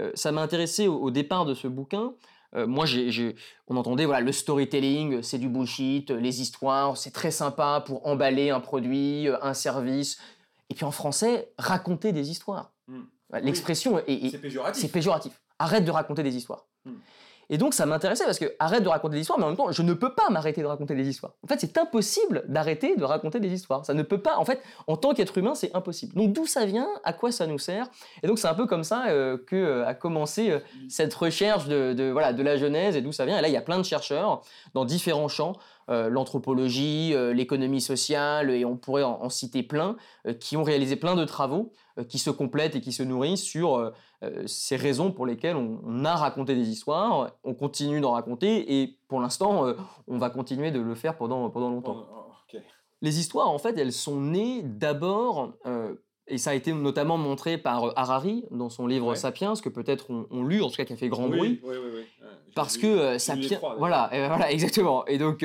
euh, 0.00 0.10
ça 0.14 0.32
m'a 0.32 0.40
intéressé 0.40 0.88
au, 0.88 1.10
départ 1.10 1.44
de 1.44 1.54
ce 1.54 1.68
bouquin. 1.68 2.14
Euh, 2.54 2.66
moi, 2.66 2.86
on 3.68 3.76
entendait 3.76 4.06
voilà 4.06 4.22
le 4.22 4.32
storytelling, 4.32 5.22
c'est 5.22 5.38
du 5.38 5.48
bullshit, 5.48 6.10
les 6.10 6.40
histoires, 6.40 6.96
c'est 6.96 7.10
très 7.10 7.30
sympa 7.30 7.82
pour 7.86 8.06
emballer 8.06 8.50
un 8.50 8.60
produit, 8.60 9.28
euh, 9.28 9.36
un 9.42 9.54
service. 9.54 10.18
Et 10.70 10.74
puis 10.74 10.84
en 10.84 10.90
français, 10.90 11.52
raconter 11.58 12.12
des 12.12 12.30
histoires. 12.30 12.72
Hmm. 12.88 13.02
L'expression 13.42 13.98
est, 14.06 14.30
c'est 14.74 14.88
péjoratif. 14.88 15.41
Arrête 15.62 15.84
de 15.84 15.90
raconter 15.90 16.22
des 16.22 16.36
histoires. 16.36 16.66
Hmm. 16.84 16.96
Et 17.52 17.58
donc 17.58 17.74
ça 17.74 17.84
m'intéressait 17.84 18.24
parce 18.24 18.38
que 18.38 18.54
arrête 18.58 18.82
de 18.82 18.88
raconter 18.88 19.16
des 19.16 19.20
histoires, 19.20 19.38
mais 19.38 19.44
en 19.44 19.48
même 19.48 19.58
temps, 19.58 19.70
je 19.70 19.82
ne 19.82 19.92
peux 19.92 20.14
pas 20.14 20.30
m'arrêter 20.30 20.62
de 20.62 20.66
raconter 20.66 20.94
des 20.94 21.06
histoires. 21.06 21.34
En 21.44 21.46
fait, 21.46 21.60
c'est 21.60 21.76
impossible 21.76 22.44
d'arrêter 22.48 22.96
de 22.96 23.04
raconter 23.04 23.40
des 23.40 23.52
histoires. 23.52 23.84
Ça 23.84 23.92
ne 23.92 24.02
peut 24.02 24.22
pas. 24.22 24.38
En 24.38 24.46
fait, 24.46 24.62
en 24.86 24.96
tant 24.96 25.12
qu'être 25.12 25.36
humain, 25.36 25.54
c'est 25.54 25.74
impossible. 25.74 26.14
Donc 26.14 26.32
d'où 26.32 26.46
ça 26.46 26.64
vient 26.64 26.88
À 27.04 27.12
quoi 27.12 27.30
ça 27.30 27.46
nous 27.46 27.58
sert? 27.58 27.88
Et 28.22 28.26
donc 28.26 28.38
c'est 28.38 28.48
un 28.48 28.54
peu 28.54 28.66
comme 28.66 28.84
ça 28.84 29.08
euh, 29.08 29.36
que 29.36 29.56
euh, 29.56 29.86
a 29.86 29.92
commencé 29.92 30.50
euh, 30.50 30.60
cette 30.88 31.12
recherche 31.12 31.66
de, 31.66 32.10
voilà 32.10 32.32
de 32.32 32.42
la 32.42 32.56
genèse 32.56 32.96
et 32.96 33.02
d'où 33.02 33.12
ça 33.12 33.26
vient. 33.26 33.38
Et 33.38 33.42
là, 33.42 33.48
il 33.48 33.54
y 33.54 33.58
a 33.58 33.62
plein 33.62 33.78
de 33.78 33.84
chercheurs 33.84 34.42
dans 34.72 34.86
différents 34.86 35.28
champs. 35.28 35.52
L'anthropologie, 35.88 37.14
l'économie 37.34 37.80
sociale, 37.80 38.50
et 38.50 38.64
on 38.64 38.76
pourrait 38.76 39.02
en, 39.02 39.28
citer 39.28 39.62
plein, 39.62 39.96
qui 40.40 40.56
ont 40.56 40.62
réalisé 40.62 40.96
plein 40.96 41.16
de 41.16 41.24
travaux 41.24 41.72
qui 42.08 42.18
se 42.18 42.30
complètent 42.30 42.76
et 42.76 42.80
qui 42.80 42.92
se 42.92 43.02
nourrissent 43.02 43.42
sur 43.42 43.92
euh, 44.22 44.46
ces 44.46 44.76
raisons 44.76 45.10
pour 45.10 45.26
lesquelles 45.26 45.56
on, 45.56 46.04
a 46.04 46.14
raconté 46.14 46.54
des 46.54 46.68
histoires, 46.68 47.32
on 47.42 47.54
continue 47.54 48.00
d'en 48.00 48.12
raconter 48.12 48.80
et 48.80 48.98
pour 49.08 49.20
l'instant, 49.20 49.66
euh, 49.66 49.74
on 50.06 50.16
va 50.16 50.30
continuer 50.30 50.70
de 50.70 50.78
le 50.78 50.94
faire 50.94 51.16
pendant, 51.16 51.50
pendant 51.50 51.70
longtemps. 51.70 52.06
Oh, 52.08 52.58
Les 53.00 53.18
histoires, 53.18 53.50
en 53.50 53.58
fait, 53.58 53.76
elles 53.78 53.92
sont 53.92 54.20
nées 54.20 54.62
d'abord, 54.62 55.54
euh, 55.66 55.96
et 56.28 56.38
ça 56.38 56.50
a 56.50 56.54
été 56.54 56.72
notamment 56.72 57.18
montré 57.18 57.58
par 57.58 57.92
Harari 57.98 58.44
dans 58.50 58.70
son 58.70 58.86
livre 58.86 59.14
Sapiens, 59.14 59.54
que 59.54 59.68
peut-être 59.68 60.06
on, 60.10 60.44
lu, 60.44 60.62
en 60.62 60.70
tout 60.70 60.76
cas 60.76 60.84
qui 60.84 60.92
a 60.92 60.96
fait 60.96 61.08
grand 61.08 61.28
bruit. 61.28 61.60
Oui, 61.62 61.76
oui, 61.82 61.90
oui. 61.94 62.26
parce 62.54 62.78
que 62.78 63.18
Sapiens. 63.18 63.58
voilà, 63.78 64.08
voilà, 64.12 64.50
exactement. 64.52 65.04
Et 65.06 65.18
donc, 65.18 65.44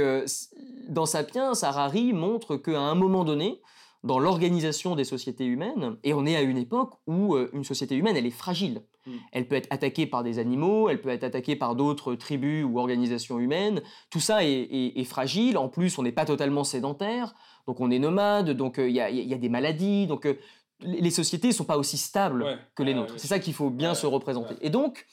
dans 0.88 1.06
Sapiens, 1.06 1.52
Harari 1.62 2.14
montre 2.14 2.58
qu'à 2.58 2.80
un 2.80 2.96
moment 2.96 3.24
donné, 3.24 3.62
dans 4.04 4.20
l'organisation 4.20 4.96
des 4.96 5.04
sociétés 5.04 5.46
humaines, 5.46 5.98
et 6.04 6.14
on 6.14 6.26
est 6.26 6.36
à 6.36 6.42
une 6.42 6.58
époque 6.58 6.94
où 7.08 7.36
euh, 7.36 7.50
une 7.54 7.64
société 7.64 7.96
humaine, 7.96 8.16
elle 8.16 8.26
est 8.26 8.32
fragile. 8.32 8.84
Mm. 9.06 9.12
Elle 9.32 9.48
peut 9.48 9.56
être 9.56 9.68
attaquée 9.72 10.06
par 10.06 10.24
des 10.24 10.40
animaux, 10.40 10.90
elle 10.90 11.02
peut 11.02 11.10
être 11.10 11.24
attaquée 11.24 11.56
par 11.56 11.76
d'autres 11.76 12.16
tribus 12.16 12.64
ou 12.64 12.80
organisations 12.80 13.40
humaines. 13.40 13.82
Tout 14.10 14.20
ça 14.20 14.44
est, 14.44 15.04
fragile. 15.04 15.58
En 15.58 15.68
plus, 15.68 15.98
on 15.98 16.04
n'est 16.04 16.12
pas 16.12 16.26
totalement 16.26 16.64
sédentaire, 16.64 17.34
donc 17.68 17.80
on 17.80 17.90
est 17.92 18.00
nomade, 18.00 18.52
donc 18.52 18.80
euh, 18.80 18.88
il 18.88 18.96
y, 18.96 19.02
a, 19.02 19.38
des 19.38 19.50
maladies. 19.50 20.08
Donc 20.08 20.26
euh, 20.26 20.36
les 20.82 21.12
sociétés 21.12 21.50
ne 21.50 21.54
sont 21.54 21.66
pas 21.66 21.78
aussi 21.78 21.98
stables 21.98 22.60
que 22.76 22.84
les 22.84 22.94
nôtres. 22.94 23.14
C'est 23.18 23.28
ça 23.28 23.40
qu'il 23.40 23.54
faut 23.54 23.70
bien 23.70 23.96
se 23.96 24.06
représenter. 24.06 24.56
Et 24.62 24.70
donc, 24.70 25.06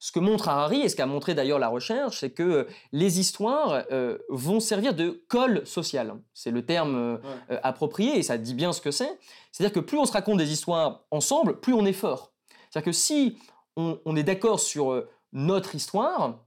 ce 0.00 0.12
que 0.12 0.20
montre 0.20 0.48
Harari, 0.48 0.80
et 0.82 0.88
ce 0.88 0.94
qu'a 0.94 1.06
montré 1.06 1.34
d'ailleurs 1.34 1.58
la 1.58 1.68
recherche, 1.68 2.20
c'est 2.20 2.30
que 2.30 2.42
euh, 2.42 2.64
les 2.92 3.18
histoires 3.18 3.84
euh, 3.90 4.18
vont 4.28 4.60
servir 4.60 4.94
de 4.94 5.24
colle 5.28 5.66
social. 5.66 6.14
C'est 6.34 6.52
le 6.52 6.64
terme 6.64 6.94
euh, 6.94 7.58
approprié, 7.64 8.16
et 8.16 8.22
ça 8.22 8.38
dit 8.38 8.54
bien 8.54 8.72
ce 8.72 8.80
que 8.80 8.92
c'est. 8.92 9.18
C'est-à-dire 9.50 9.72
que 9.72 9.80
plus 9.80 9.98
on 9.98 10.04
se 10.04 10.12
raconte 10.12 10.38
des 10.38 10.52
histoires 10.52 11.04
ensemble, 11.10 11.58
plus 11.58 11.74
on 11.74 11.84
est 11.84 11.92
fort. 11.92 12.32
C'est-à-dire 12.70 12.86
que 12.86 12.92
si 12.92 13.38
on 13.76 14.16
est 14.16 14.24
d'accord 14.24 14.58
sur 14.58 15.04
notre 15.32 15.76
histoire 15.76 16.40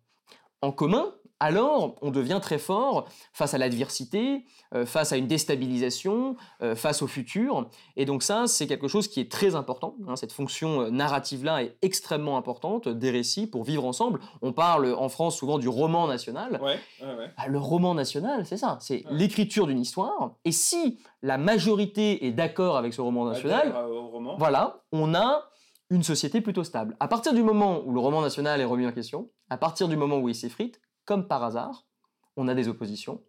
en 0.61 0.71
commun, 0.73 1.13
alors 1.41 1.95
on 2.01 2.11
devient 2.11 2.39
très 2.39 2.59
fort 2.59 3.07
face 3.33 3.55
à 3.55 3.57
l'adversité, 3.57 4.45
euh, 4.75 4.85
face 4.85 5.11
à 5.11 5.17
une 5.17 5.25
déstabilisation, 5.25 6.35
euh, 6.61 6.75
face 6.75 7.01
au 7.01 7.07
futur. 7.07 7.67
Et 7.97 8.05
donc 8.05 8.21
ça, 8.21 8.45
c'est 8.45 8.67
quelque 8.67 8.87
chose 8.87 9.07
qui 9.07 9.19
est 9.19 9.29
très 9.29 9.55
important. 9.55 9.95
Hein. 10.07 10.15
cette 10.15 10.31
fonction 10.31 10.81
euh, 10.81 10.89
narrative-là 10.91 11.63
est 11.63 11.77
extrêmement 11.81 12.37
importante 12.37 12.87
des 12.87 13.09
récits 13.09 13.47
pour 13.47 13.63
vivre 13.63 13.85
ensemble. 13.85 14.19
On 14.43 14.53
parle 14.53 14.93
en 14.93 15.09
France 15.09 15.35
souvent 15.35 15.57
du 15.57 15.67
roman 15.67 16.07
national. 16.07 16.61
Bah, 17.01 17.47
le 17.47 17.57
roman 17.57 17.95
national, 17.95 18.45
c'est 18.45 18.57
ça, 18.57 18.77
c'est 18.79 19.03
l'écriture 19.09 19.65
d'une 19.65 19.79
histoire. 19.79 20.35
Et 20.45 20.51
si 20.51 20.99
la 21.23 21.39
majorité 21.39 22.27
est 22.27 22.31
d'accord 22.31 22.77
avec 22.77 22.93
ce 22.93 23.01
roman 23.01 23.25
national, 23.25 23.73
voilà, 24.37 24.83
on 24.91 25.15
a 25.15 25.49
une 25.89 26.03
société 26.03 26.39
plutôt 26.39 26.63
stable. 26.63 26.95
À 26.99 27.07
partir 27.07 27.33
du 27.33 27.41
moment 27.41 27.81
où 27.83 27.91
le 27.91 27.99
roman 27.99 28.21
national 28.21 28.61
est 28.61 28.65
remis 28.65 28.85
en 28.85 28.91
question, 28.91 29.29
à 29.49 29.57
partir 29.57 29.87
du 29.87 29.97
moment 29.97 30.19
où 30.19 30.29
il 30.29 30.35
s'effrite, 30.35 30.79
comme 31.05 31.27
par 31.27 31.43
hasard, 31.43 31.85
on 32.37 32.47
a 32.47 32.55
des 32.55 32.67
oppositions, 32.67 33.21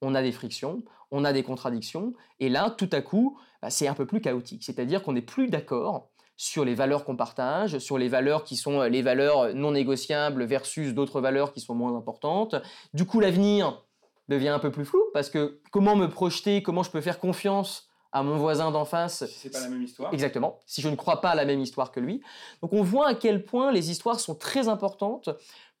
on 0.00 0.14
a 0.14 0.22
des 0.22 0.32
frictions, 0.32 0.82
on 1.10 1.24
a 1.24 1.32
des 1.32 1.42
contradictions, 1.42 2.12
et 2.40 2.48
là, 2.48 2.70
tout 2.70 2.90
à 2.92 3.00
coup, 3.00 3.38
bah, 3.62 3.70
c'est 3.70 3.88
un 3.88 3.94
peu 3.94 4.06
plus 4.06 4.20
chaotique. 4.20 4.64
C'est-à-dire 4.64 5.02
qu'on 5.02 5.12
n'est 5.12 5.22
plus 5.22 5.48
d'accord 5.48 6.10
sur 6.36 6.64
les 6.64 6.74
valeurs 6.74 7.04
qu'on 7.04 7.16
partage, 7.16 7.78
sur 7.78 7.98
les 7.98 8.08
valeurs 8.08 8.44
qui 8.44 8.56
sont 8.56 8.80
euh, 8.80 8.88
les 8.88 9.02
valeurs 9.02 9.54
non 9.54 9.72
négociables 9.72 10.44
versus 10.44 10.94
d'autres 10.94 11.20
valeurs 11.20 11.52
qui 11.52 11.60
sont 11.60 11.74
moins 11.74 11.96
importantes. 11.96 12.54
Du 12.94 13.06
coup, 13.06 13.18
l'avenir 13.18 13.84
devient 14.28 14.48
un 14.48 14.60
peu 14.60 14.70
plus 14.70 14.84
flou, 14.84 15.02
parce 15.12 15.30
que 15.30 15.60
comment 15.72 15.96
me 15.96 16.08
projeter, 16.08 16.62
comment 16.62 16.82
je 16.82 16.90
peux 16.90 17.00
faire 17.00 17.18
confiance 17.18 17.88
à 18.12 18.22
mon 18.22 18.36
voisin 18.36 18.70
d'en 18.70 18.84
face. 18.84 19.26
Si 19.26 19.38
c'est 19.38 19.50
pas 19.50 19.60
la 19.60 19.68
même 19.68 19.82
histoire. 19.82 20.12
Exactement. 20.14 20.58
Si 20.66 20.80
je 20.80 20.88
ne 20.88 20.96
crois 20.96 21.20
pas 21.20 21.30
à 21.30 21.34
la 21.34 21.44
même 21.44 21.60
histoire 21.60 21.92
que 21.92 22.00
lui. 22.00 22.22
Donc 22.62 22.72
on 22.72 22.82
voit 22.82 23.08
à 23.08 23.14
quel 23.14 23.44
point 23.44 23.70
les 23.72 23.90
histoires 23.90 24.18
sont 24.20 24.34
très 24.34 24.68
importantes 24.68 25.28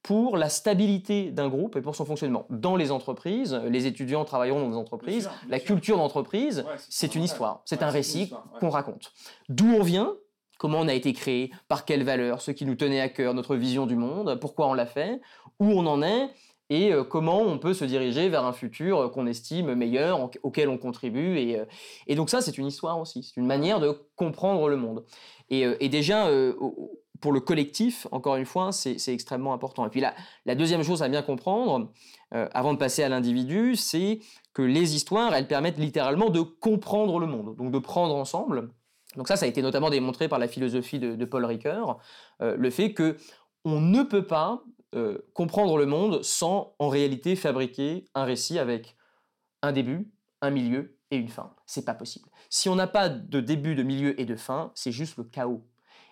pour 0.02 0.36
la 0.36 0.48
stabilité 0.48 1.30
d'un 1.30 1.48
groupe 1.48 1.76
et 1.76 1.80
pour 1.82 1.94
son 1.96 2.04
fonctionnement. 2.04 2.46
Dans 2.50 2.76
les 2.76 2.90
entreprises, 2.92 3.60
les 3.68 3.86
étudiants 3.86 4.24
travailleront 4.24 4.60
dans 4.60 4.70
des 4.70 4.76
entreprises, 4.76 5.24
Bien 5.24 5.32
sûr, 5.32 5.40
bien 5.42 5.50
la 5.50 5.60
culture 5.60 5.96
d'entreprise, 5.96 6.64
Ouais, 6.66 6.74
c'est 6.88 7.14
une 7.14 7.24
histoire, 7.24 7.62
c'est 7.64 7.80
Ouais, 7.80 7.84
un 7.84 7.90
récit 7.90 8.30
ouais. 8.32 8.60
qu'on 8.60 8.70
raconte. 8.70 9.12
D'où 9.48 9.66
on 9.74 9.82
vient, 9.82 10.14
comment 10.58 10.78
on 10.80 10.88
a 10.88 10.94
été 10.94 11.12
créé, 11.12 11.50
par 11.66 11.84
quelles 11.84 12.04
valeurs, 12.04 12.40
ce 12.40 12.52
qui 12.52 12.64
nous 12.64 12.74
tenait 12.76 13.00
à 13.00 13.08
cœur, 13.08 13.34
notre 13.34 13.56
vision 13.56 13.86
du 13.86 13.96
monde, 13.96 14.38
pourquoi 14.40 14.68
on 14.68 14.74
l'a 14.74 14.86
fait, 14.86 15.20
où 15.58 15.66
on 15.66 15.86
en 15.86 16.00
est 16.02 16.30
et 16.70 16.92
euh, 16.92 17.02
comment 17.02 17.40
on 17.40 17.58
peut 17.58 17.72
se 17.72 17.84
diriger 17.86 18.28
vers 18.28 18.44
un 18.44 18.52
futur 18.52 18.98
euh, 18.98 19.08
qu'on 19.08 19.26
estime 19.26 19.74
meilleur, 19.74 20.30
auquel 20.42 20.68
on 20.68 20.76
contribue. 20.76 21.38
Et, 21.38 21.58
euh, 21.58 21.64
et 22.06 22.14
donc 22.14 22.28
ça, 22.28 22.42
c'est 22.42 22.58
une 22.58 22.66
histoire 22.66 23.00
aussi, 23.00 23.22
c'est 23.22 23.40
une 23.40 23.46
manière 23.46 23.80
de 23.80 23.98
comprendre 24.16 24.68
le 24.68 24.76
monde. 24.76 25.04
Et, 25.48 25.62
et 25.80 25.88
déjà, 25.88 26.26
euh, 26.28 26.52
pour 27.20 27.32
le 27.32 27.40
collectif, 27.40 28.06
encore 28.12 28.36
une 28.36 28.46
fois, 28.46 28.72
c'est 28.72 28.96
extrêmement 29.08 29.52
important. 29.52 29.86
Et 29.86 29.90
puis 29.90 30.00
la, 30.00 30.54
deuxième 30.54 30.82
chose 30.82 31.02
à 31.02 31.08
bien 31.08 31.22
comprendre, 31.22 31.92
euh, 32.34 32.48
avant 32.52 32.72
de 32.72 32.78
passer 32.78 33.02
à 33.02 33.08
l'individu, 33.08 33.76
c'est 33.76 34.20
que 34.52 34.62
les 34.62 34.94
histoires, 34.94 35.34
elles 35.34 35.48
permettent 35.48 35.78
littéralement 35.78 36.30
de 36.30 36.40
comprendre 36.40 37.18
le 37.18 37.26
monde, 37.26 37.56
donc 37.56 37.70
de 37.72 37.78
prendre 37.78 38.14
ensemble. 38.14 38.70
Donc 39.16 39.28
ça, 39.28 39.36
ça 39.36 39.46
a 39.46 39.48
été 39.48 39.62
notamment 39.62 39.90
démontré 39.90 40.28
par 40.28 40.38
la 40.38 40.48
philosophie 40.48 40.98
de, 40.98 41.16
de 41.16 41.24
Paul 41.24 41.44
Ricoeur, 41.44 41.98
euh, 42.42 42.56
le 42.56 42.70
fait 42.70 42.92
que 42.92 43.16
on 43.64 43.80
ne 43.80 44.02
peut 44.02 44.26
pas 44.26 44.62
euh, 44.94 45.18
comprendre 45.34 45.76
le 45.76 45.84
monde 45.84 46.22
sans 46.22 46.74
en 46.78 46.88
réalité 46.88 47.36
fabriquer 47.36 48.06
un 48.14 48.24
récit 48.24 48.58
avec 48.58 48.96
un 49.60 49.72
début, 49.72 50.10
un 50.40 50.50
milieu 50.50 50.96
et 51.10 51.16
une 51.16 51.28
fin. 51.28 51.54
C'est 51.66 51.84
pas 51.84 51.94
possible. 51.94 52.28
Si 52.48 52.70
on 52.70 52.74
n'a 52.74 52.86
pas 52.86 53.10
de 53.10 53.40
début, 53.40 53.74
de 53.74 53.82
milieu 53.82 54.18
et 54.18 54.24
de 54.24 54.36
fin, 54.36 54.72
c'est 54.74 54.92
juste 54.92 55.18
le 55.18 55.24
chaos. 55.24 55.62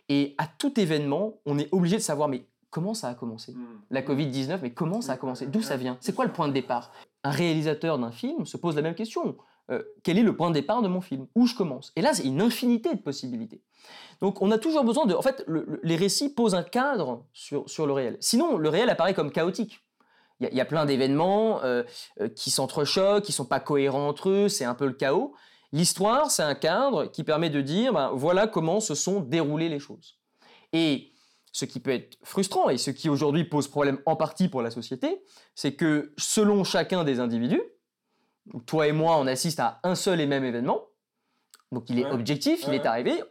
Et 0.09 0.35
à 0.39 0.47
tout 0.47 0.79
événement, 0.81 1.35
on 1.47 1.59
est 1.59 1.69
obligé 1.73 1.97
de 1.97 2.03
savoir 2.03 2.29
mais 2.29 2.47
comment 2.71 2.95
ça 2.95 3.09
a 3.09 3.15
commencé? 3.15 3.53
Hmm. 3.53 3.65
la 3.91 4.03
Covid-19, 4.03 4.59
mais 4.63 4.71
comment 4.73 5.01
ça 5.01 5.13
a 5.13 5.17
commencé? 5.17 5.47
D'où 5.47 5.63
ça 5.63 5.77
vient? 5.77 5.97
C'est 6.01 6.15
quoi 6.15 6.25
le 6.27 6.33
point 6.33 6.49
de 6.49 6.53
départ? 6.53 6.93
Un 7.25 7.31
réalisateur 7.31 7.99
d'un 7.99 8.11
film 8.13 8.47
se 8.47 8.57
pose 8.57 8.77
la 8.77 8.83
même 8.83 8.95
question. 8.95 9.37
Euh, 9.71 9.83
quel 10.05 10.17
est 10.17 10.23
le 10.23 10.37
point 10.37 10.51
de 10.51 10.55
départ 10.55 10.81
de 10.83 10.87
mon 10.89 11.01
film? 11.01 11.27
Où 11.35 11.47
je 11.47 11.55
commence? 11.57 11.93
Et 11.97 12.03
là, 12.03 12.15
c'est 12.15 12.25
une 12.25 12.41
infinité 12.41 12.95
de 12.95 13.01
possibilités. 13.01 13.63
Donc, 14.21 14.41
on 14.41 14.51
a 14.53 14.59
toujours 14.59 14.85
besoin 14.85 15.07
de... 15.07 15.15
En 15.15 15.23
fait, 15.23 15.43
le- 15.49 15.65
le- 15.67 15.81
les 15.83 15.97
récits 15.97 16.29
posent 16.33 16.55
un 16.55 16.63
cadre 16.63 17.25
sur, 17.33 17.69
sur 17.69 17.85
le 17.87 17.93
réel. 17.93 18.17
Sinon, 18.21 18.59
le 18.59 18.69
réel 18.69 18.91
apparaît 18.91 19.15
comme 19.15 19.33
chaotique. 19.33 19.81
Il 20.39 20.45
y 20.45 20.47
a- 20.47 20.51
il 20.53 20.57
y, 20.57 20.61
a 20.61 20.65
plein 20.67 20.87
d'événements 20.87 21.63
euh, 21.65 21.83
euh, 22.21 22.29
qui 22.29 22.51
s'entrechoquent, 22.53 23.25
qui 23.25 23.33
sont 23.33 23.45
pas 23.47 23.59
cohérents 23.59 24.07
entre 24.07 24.29
eux, 24.29 24.49
c'est 24.49 24.65
un 24.65 24.75
peu 24.75 24.87
le 24.87 24.93
chaos. 24.93 25.35
L'histoire, 25.73 26.31
c'est 26.31 26.43
un 26.43 26.55
cadre 26.55 27.07
qui 27.07 27.25
permet 27.25 27.51
de 27.51 27.61
dire, 27.61 27.93
ben, 27.93 28.11
voilà 28.15 28.47
comment 28.47 28.81
se 28.81 28.95
sont 28.95 29.21
déroulées 29.21 29.69
les 29.69 29.79
choses. 29.79 30.19
Et 30.73 31.13
ce 31.53 31.65
qui 31.65 31.81
peut 31.81 31.91
être 31.91 32.19
frustrant 32.23 32.69
et 32.69 32.79
ce 32.79 32.91
qui 32.91 33.09
aujourd'hui 33.09 33.45
pose 33.45 33.69
problème 33.69 33.99
en 34.07 34.15
partie 34.17 34.49
pour 34.49 34.63
la 34.63 34.71
société, 34.71 35.23
c'est 35.55 35.75
que 35.75 36.13
selon 36.19 36.65
chacun 36.65 37.03
des 37.05 37.19
individus, 37.21 37.63
toi 38.67 38.87
et 38.87 38.93
moi, 38.93 39.17
on 39.19 39.27
assiste 39.27 39.59
à 39.61 39.81
un 39.83 39.95
seul 39.95 40.21
et 40.21 40.27
même 40.27 40.45
événement, 40.45 40.83
donc 41.73 41.91
il 41.91 41.99
est 41.99 42.05
Ouais. 42.05 42.13
objectif, 42.13 42.65
il 42.69 42.75
est 42.75 42.87
arrivé, 42.87 43.23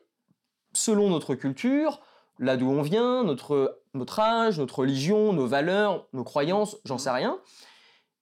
selon 0.74 1.10
notre 1.10 1.36
culture, 1.36 2.02
là 2.40 2.58
d'où 2.58 2.68
on 2.70 2.82
vient, 2.82 3.24
notre, 3.24 3.82
notre 3.94 4.20
âge, 4.20 4.60
notre 4.60 4.80
religion, 4.80 5.32
nos 5.32 5.48
valeurs, 5.48 6.08
nos 6.12 6.24
croyances, 6.26 6.76
j'en 6.84 6.98
sais 6.98 7.12
rien, 7.12 7.40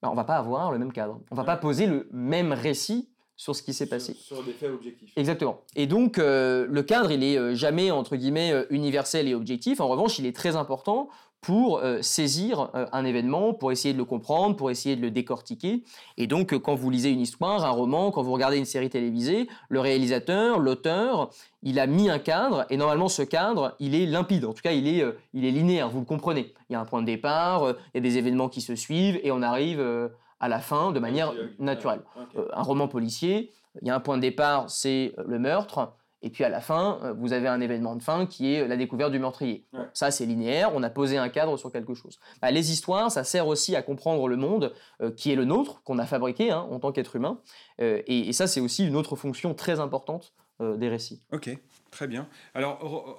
ben, 0.02 0.10
on 0.10 0.16
va 0.16 0.24
pas 0.26 0.36
avoir 0.36 0.72
le 0.72 0.78
même 0.78 0.92
cadre. 0.94 1.20
On 1.32 1.36
va 1.36 1.42
Ouais. 1.44 1.48
pas 1.48 1.58
poser 1.58 1.88
le 1.88 2.10
même 2.12 2.52
récit 2.52 3.10
sur 3.44 3.58
ce 3.58 3.62
qui 3.62 3.74
s'est 3.74 3.88
passé. 3.88 4.14
Sur, 4.14 4.42
des 4.42 4.54
faits 4.54 4.72
objectifs. 4.72 5.12
Exactement. 5.18 5.60
Et 5.76 5.86
donc, 5.86 6.18
euh, 6.18 6.66
le 6.70 6.82
cadre, 6.82 7.12
il 7.12 7.26
est 7.26 7.38
euh, 7.38 7.54
jamais, 7.54 7.92
entre 7.92 8.16
guillemets, 8.16 8.54
euh, 8.54 8.64
universel 8.70 9.28
et 9.28 9.36
objectif. 9.36 9.82
En 9.82 9.90
revanche, 9.90 10.18
il 10.18 10.26
est 10.26 10.34
très 10.34 10.56
important 10.56 11.10
pour 11.42 11.80
euh, 11.80 12.02
saisir 12.02 12.70
euh, 12.74 12.86
un 12.94 13.04
événement, 13.04 13.54
pour 13.54 13.74
essayer 13.74 13.94
de 13.94 13.98
le 13.98 14.06
comprendre, 14.06 14.56
pour 14.56 14.72
essayer 14.72 14.96
de 14.96 15.02
le 15.02 15.12
décortiquer. 15.12 15.84
Et 16.16 16.26
donc, 16.26 16.58
quand 16.58 16.76
vous 16.76 16.90
lisez 16.90 17.10
une 17.10 17.20
histoire, 17.20 17.66
un 17.66 17.70
roman, 17.72 18.12
quand 18.12 18.24
vous 18.24 18.32
regardez 18.32 18.56
une 18.56 18.64
série 18.64 18.90
télévisée, 18.90 19.50
le 19.68 19.82
réalisateur, 19.82 20.60
l'auteur, 20.60 21.30
il 21.64 21.82
a 21.82 21.86
mis 21.86 22.10
un 22.10 22.20
cadre, 22.20 22.66
et 22.70 22.78
normalement, 22.78 23.10
ce 23.10 23.24
cadre, 23.24 23.76
il 23.82 23.94
est 23.94 24.06
limpide. 24.06 24.46
En 24.46 24.54
tout 24.54 24.62
cas, 24.62 24.72
il 24.72 24.88
est, 24.88 25.04
il 25.34 25.44
est 25.44 25.52
linéaire, 25.52 25.90
vous 25.90 26.00
le 26.00 26.06
comprenez. 26.06 26.54
Il 26.70 26.74
y 26.74 26.76
a 26.78 26.80
un 26.80 26.86
point 26.86 27.02
de 27.02 27.08
départ, 27.08 27.76
il 27.94 27.96
y 27.96 27.98
a 27.98 28.02
des 28.02 28.18
événements 28.18 28.48
qui 28.48 28.62
se 28.62 28.76
suivent, 28.78 29.20
et 29.22 29.32
on 29.32 29.42
arrive 29.42 29.82
à 30.46 30.48
la 30.50 30.60
fin 30.60 30.92
de 30.92 31.00
manière 31.00 31.30
ok. 31.30 31.38
naturelle. 31.60 32.02
Euh, 32.36 32.48
un 32.54 32.64
roman 32.64 32.88
policier, 32.88 33.36
il 33.82 33.88
y 33.88 33.92
a 33.92 33.96
un 33.96 34.00
point 34.02 34.18
de 34.18 34.22
départ, 34.22 34.70
c'est 34.70 35.14
euh, 35.18 35.24
le 35.28 35.40
meurtre, 35.40 35.94
et 36.26 36.30
puis 36.30 36.44
à 36.44 36.50
la 36.50 36.62
fin, 36.62 37.00
euh, 37.04 37.14
vous 37.22 37.32
avez 37.34 37.48
un 37.48 37.62
événement 37.62 37.96
de 37.96 38.04
fin 38.04 38.26
qui 38.26 38.54
est 38.54 38.68
la 38.68 38.78
découverte 38.78 39.12
du 39.12 39.20
meurtrier. 39.20 39.66
Ouais. 39.74 39.86
Ça, 39.94 40.12
c'est 40.12 40.26
linéaire, 40.26 40.72
on 40.76 40.84
a 40.84 40.90
posé 40.90 41.18
un 41.18 41.30
cadre 41.30 41.56
sur 41.58 41.72
quelque 41.72 41.94
chose. 41.94 42.20
Bah, 42.42 42.52
les 42.52 42.72
histoires, 42.72 43.10
ça 43.12 43.24
sert 43.24 43.48
aussi 43.48 43.76
à 43.76 43.82
comprendre 43.82 44.28
le 44.28 44.36
monde 44.38 44.74
euh, 45.02 45.12
qui 45.12 45.32
est 45.32 45.36
le 45.36 45.46
nôtre, 45.46 45.82
qu'on 45.84 45.98
a 46.00 46.06
fabriqué 46.06 46.52
hein, 46.52 46.66
en 46.70 46.80
tant 46.80 46.92
qu'être 46.92 47.16
humain, 47.16 47.40
Euh, 47.82 48.02
et, 48.08 48.30
et 48.30 48.34
ça, 48.34 48.46
c'est 48.48 48.62
aussi 48.62 48.86
une 48.86 48.96
autre 48.96 49.16
fonction 49.16 49.54
très 49.54 49.80
importante 49.80 50.34
euh, 50.62 50.78
des 50.78 50.90
récits. 50.90 51.22
Ok, 51.32 51.50
très 51.90 52.08
bien. 52.08 52.28
Alors, 52.54 52.76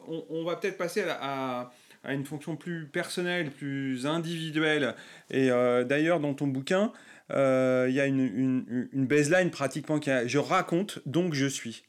on, 0.09 0.25
on 0.31 0.45
va 0.45 0.57
peut-être 0.57 0.79
passer 0.79 1.03
à, 1.03 1.07
la- 1.07 1.19
à- 1.23 1.71
à 2.07 2.13
une 2.13 2.27
fonction 2.27 2.55
plus 2.57 2.87
personnelle, 2.87 3.51
plus 3.51 4.07
individuelle. 4.07 4.95
Et 5.31 5.49
d'ailleurs, 5.89 6.21
dans 6.21 6.35
ton 6.35 6.47
bouquin, 6.47 6.93
euh, 7.33 7.87
il 7.89 7.95
y 7.95 8.01
a 8.01 8.07
une, 8.07 8.21
une, 8.21 8.89
une 8.93 9.07
baseline 9.07 9.51
pratiquement 9.51 9.99
qui 9.99 10.11
a 10.11 10.27
Je 10.27 10.39
raconte, 10.39 11.01
donc 11.07 11.35
je 11.35 11.47
suis. 11.47 11.85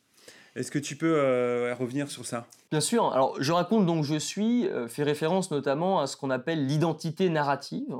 Est-ce 0.55 0.71
que 0.71 0.79
tu 0.79 0.95
peux 0.95 1.15
euh, 1.17 1.75
revenir 1.77 2.09
sur 2.09 2.25
ça? 2.25 2.47
Bien 2.71 2.79
sûr. 2.79 3.11
Alors, 3.11 3.35
je 3.41 3.51
raconte 3.51 3.85
donc 3.85 4.05
je 4.05 4.15
suis, 4.15 4.67
euh, 4.67 4.87
fait 4.87 5.03
référence 5.03 5.51
notamment 5.51 5.99
à 5.99 6.07
ce 6.07 6.15
qu'on 6.15 6.29
appelle 6.29 6.65
l'identité 6.65 7.29
narrative, 7.29 7.93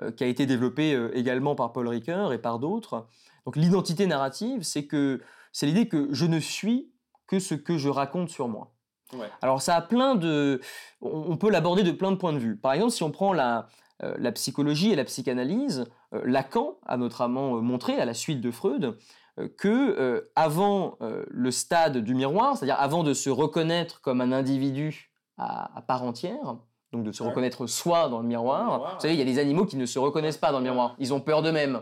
euh, 0.00 0.10
qui 0.10 0.24
a 0.24 0.26
été 0.26 0.46
développée 0.46 0.94
euh, 0.94 1.10
également 1.14 1.54
par 1.54 1.72
Paul 1.72 1.88
Ricoeur 1.88 2.32
et 2.32 2.38
par 2.38 2.58
d'autres. 2.58 3.06
Donc, 3.44 3.56
l'identité 3.56 4.06
narrative, 4.06 4.62
c'est 4.62 4.86
que 4.86 5.20
c'est 5.52 5.66
l'idée 5.66 5.86
que 5.86 6.08
je 6.12 6.24
ne 6.24 6.40
suis 6.40 6.90
que 7.26 7.38
ce 7.38 7.54
que 7.54 7.76
je 7.76 7.90
raconte 7.90 8.30
sur 8.30 8.48
moi. 8.48 8.72
Ouais. 9.12 9.28
Alors, 9.42 9.60
ça 9.60 9.76
a 9.76 9.82
plein 9.82 10.14
de. 10.14 10.60
On 11.02 11.36
peut 11.36 11.50
l'aborder 11.50 11.82
de 11.82 11.92
plein 11.92 12.10
de 12.10 12.16
points 12.16 12.32
de 12.32 12.38
vue. 12.38 12.56
Par 12.56 12.72
exemple, 12.72 12.92
si 12.92 13.02
on 13.02 13.10
prend 13.10 13.34
la, 13.34 13.68
euh, 14.02 14.14
la 14.18 14.32
psychologie 14.32 14.92
et 14.92 14.96
la 14.96 15.04
psychanalyse, 15.04 15.80
euh, 15.80 15.84
Lacan 16.24 16.76
a 16.86 16.96
notamment 16.96 17.56
euh, 17.56 17.60
montré, 17.60 17.98
à 18.00 18.04
la 18.04 18.14
suite 18.14 18.40
de 18.40 18.50
Freud, 18.50 18.96
euh, 19.38 19.48
que 19.58 19.68
euh, 19.68 20.30
avant 20.36 20.96
euh, 21.00 21.24
le 21.30 21.50
stade 21.50 21.98
du 21.98 22.14
miroir, 22.14 22.56
c'est-à-dire 22.56 22.80
avant 22.80 23.02
de 23.02 23.14
se 23.14 23.30
reconnaître 23.30 24.00
comme 24.00 24.20
un 24.20 24.32
individu 24.32 25.10
à, 25.38 25.76
à 25.76 25.82
part 25.82 26.02
entière, 26.02 26.56
donc 26.92 27.04
de 27.04 27.12
se 27.12 27.22
Ouais. 27.22 27.30
reconnaître 27.30 27.66
soi 27.66 28.10
dans 28.10 28.20
le 28.20 28.26
miroir, 28.28 28.58
Dans 28.66 28.72
le 28.72 28.76
miroir, 28.80 28.94
vous 28.96 29.00
savez, 29.00 29.14
il 29.14 29.18
y 29.18 29.22
a 29.22 29.24
des 29.24 29.38
animaux 29.38 29.64
qui 29.64 29.78
ne 29.78 29.86
se 29.86 29.98
reconnaissent 29.98 30.36
pas 30.36 30.52
dans 30.52 30.58
le 30.58 30.64
miroir, 30.64 30.94
ils 30.98 31.14
ont 31.14 31.20
peur 31.22 31.40
d'eux-mêmes. 31.40 31.80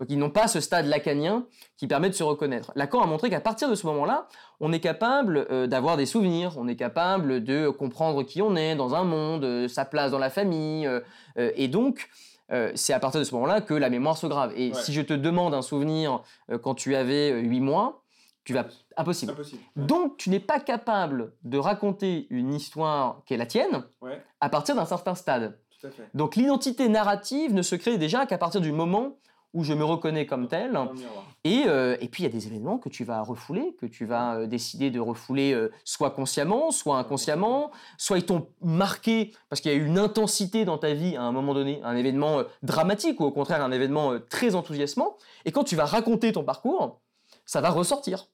Donc 0.00 0.08
ils 0.08 0.18
n'ont 0.18 0.30
pas 0.30 0.48
ce 0.48 0.60
stade 0.60 0.86
lacanien 0.86 1.44
qui 1.76 1.86
permet 1.86 2.08
de 2.08 2.14
se 2.14 2.22
reconnaître. 2.22 2.72
Lacan 2.74 3.02
a 3.02 3.06
montré 3.06 3.28
qu'à 3.28 3.40
partir 3.42 3.68
de 3.68 3.74
ce 3.74 3.86
moment-là, 3.88 4.28
on 4.60 4.72
est 4.72 4.80
capable 4.80 5.46
euh, 5.50 5.66
d'avoir 5.66 5.98
des 5.98 6.06
souvenirs, 6.06 6.54
on 6.56 6.68
est 6.68 6.76
capable 6.76 7.44
de 7.44 7.68
comprendre 7.68 8.22
qui 8.22 8.40
on 8.40 8.56
est 8.56 8.74
dans 8.76 8.94
un 8.94 9.04
monde, 9.04 9.44
euh, 9.44 9.68
sa 9.68 9.84
place 9.84 10.10
dans 10.10 10.18
la 10.18 10.30
famille, 10.30 10.86
euh, 10.86 11.00
euh, 11.38 11.50
et 11.54 11.68
donc 11.68 12.08
euh, 12.52 12.70
c'est 12.74 12.92
à 12.92 13.00
partir 13.00 13.20
de 13.20 13.24
ce 13.24 13.34
moment-là 13.34 13.60
que 13.60 13.74
la 13.74 13.90
mémoire 13.90 14.16
se 14.16 14.26
grave. 14.26 14.52
Et 14.56 14.68
Ouais. 14.72 14.74
si 14.82 14.92
je 14.92 15.02
te 15.02 15.12
demande 15.14 15.54
un 15.54 15.62
souvenir 15.62 16.22
euh, 16.50 16.58
quand 16.58 16.74
tu 16.74 16.94
avais 16.94 17.32
8 17.40 17.60
mois, 17.60 18.02
tu 18.44 18.52
vas... 18.54 18.66
Impossible. 18.96 19.32
Impossible. 19.32 19.62
Donc 19.76 20.16
tu 20.16 20.30
n'es 20.30 20.40
pas 20.40 20.60
capable 20.60 21.32
de 21.42 21.58
raconter 21.58 22.26
une 22.30 22.54
histoire 22.54 23.22
qui 23.26 23.34
est 23.34 23.36
la 23.36 23.46
tienne 23.46 23.82
Ouais, 24.00 24.22
à 24.40 24.48
partir 24.48 24.74
d'un 24.76 24.86
certain 24.86 25.14
stade. 25.14 25.58
tout 25.80 25.86
à 25.88 25.90
fait. 25.90 26.08
Donc 26.14 26.36
l'identité 26.36 26.88
narrative 26.88 27.52
ne 27.52 27.62
se 27.62 27.74
crée 27.74 27.98
déjà 27.98 28.24
qu'à 28.26 28.38
partir 28.38 28.60
du 28.60 28.72
moment 28.72 29.18
où 29.52 29.64
je 29.64 29.72
me 29.72 29.84
reconnais 29.84 30.26
comme 30.26 30.48
tel. 30.48 30.72
Le 30.72 30.94
miroir. 30.94 31.24
Et, 31.44 31.64
euh, 31.66 31.96
et 32.00 32.08
puis 32.08 32.22
il 32.22 32.26
y 32.26 32.28
a 32.28 32.32
des 32.32 32.46
événements 32.46 32.78
que 32.78 32.88
tu 32.88 33.04
vas 33.04 33.22
refouler, 33.22 33.76
que 33.80 33.86
tu 33.86 34.04
vas 34.04 34.34
euh, 34.34 34.46
décider 34.46 34.90
de 34.90 35.00
refouler 35.00 35.52
euh, 35.52 35.70
soit 35.84 36.10
consciemment, 36.10 36.70
soit 36.70 36.98
inconsciemment, 36.98 37.70
soit 37.98 38.18
ils 38.18 38.26
t'ont 38.26 38.48
marqué 38.60 39.32
parce 39.48 39.60
qu'il 39.60 39.70
y 39.70 39.74
a 39.74 39.78
eu 39.78 39.86
une 39.86 39.98
intensité 39.98 40.64
dans 40.64 40.76
ta 40.76 40.92
vie 40.92 41.16
à 41.16 41.22
un 41.22 41.32
moment 41.32 41.54
donné, 41.54 41.80
un 41.84 41.96
événement 41.96 42.42
dramatique 42.62 43.20
ou 43.20 43.24
au 43.24 43.30
contraire 43.30 43.62
un 43.62 43.72
événement 43.72 44.18
très 44.28 44.54
enthousiasmant. 44.54 45.16
Et 45.44 45.52
quand 45.52 45.64
tu 45.64 45.76
vas 45.76 45.84
raconter 45.84 46.32
ton 46.32 46.42
parcours, 46.42 47.00
ça 47.44 47.60
va 47.60 47.70
ressortir. 47.70 48.26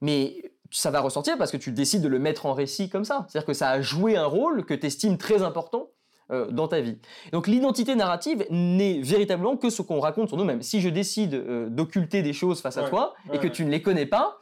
Mais 0.00 0.52
ça 0.70 0.90
va 0.90 1.00
ressortir 1.00 1.38
parce 1.38 1.52
que 1.52 1.56
tu 1.56 1.70
décides 1.70 2.02
de 2.02 2.08
le 2.08 2.18
mettre 2.18 2.46
en 2.46 2.52
récit 2.52 2.88
comme 2.88 3.04
ça. 3.04 3.26
C'est-à-dire 3.28 3.46
que 3.46 3.54
ça 3.54 3.70
a 3.70 3.80
joué 3.80 4.16
un 4.16 4.26
rôle 4.26 4.66
que 4.66 4.74
tu 4.74 4.86
estimes 4.86 5.18
très 5.18 5.42
important 5.42 5.90
euh, 6.30 6.50
dans 6.50 6.68
ta 6.68 6.80
vie. 6.80 6.96
Donc 7.32 7.46
l'identité 7.46 7.94
narrative 7.94 8.46
n'est 8.48 8.98
véritablement 9.02 9.58
que 9.58 9.68
ce 9.68 9.82
qu'on 9.82 10.00
raconte 10.00 10.28
sur 10.28 10.38
nous-mêmes. 10.38 10.62
Si 10.62 10.80
je 10.80 10.88
décide 10.88 11.34
euh, 11.34 11.68
d'occulter 11.68 12.22
des 12.22 12.32
choses 12.32 12.62
face 12.62 12.78
à 12.78 12.84
Ouais, 12.84 12.88
toi 12.88 13.14
et 13.30 13.38
que 13.38 13.44
ouais. 13.44 13.50
tu 13.50 13.62
ne 13.64 13.70
les 13.70 13.82
connais 13.82 14.06
pas, 14.06 14.38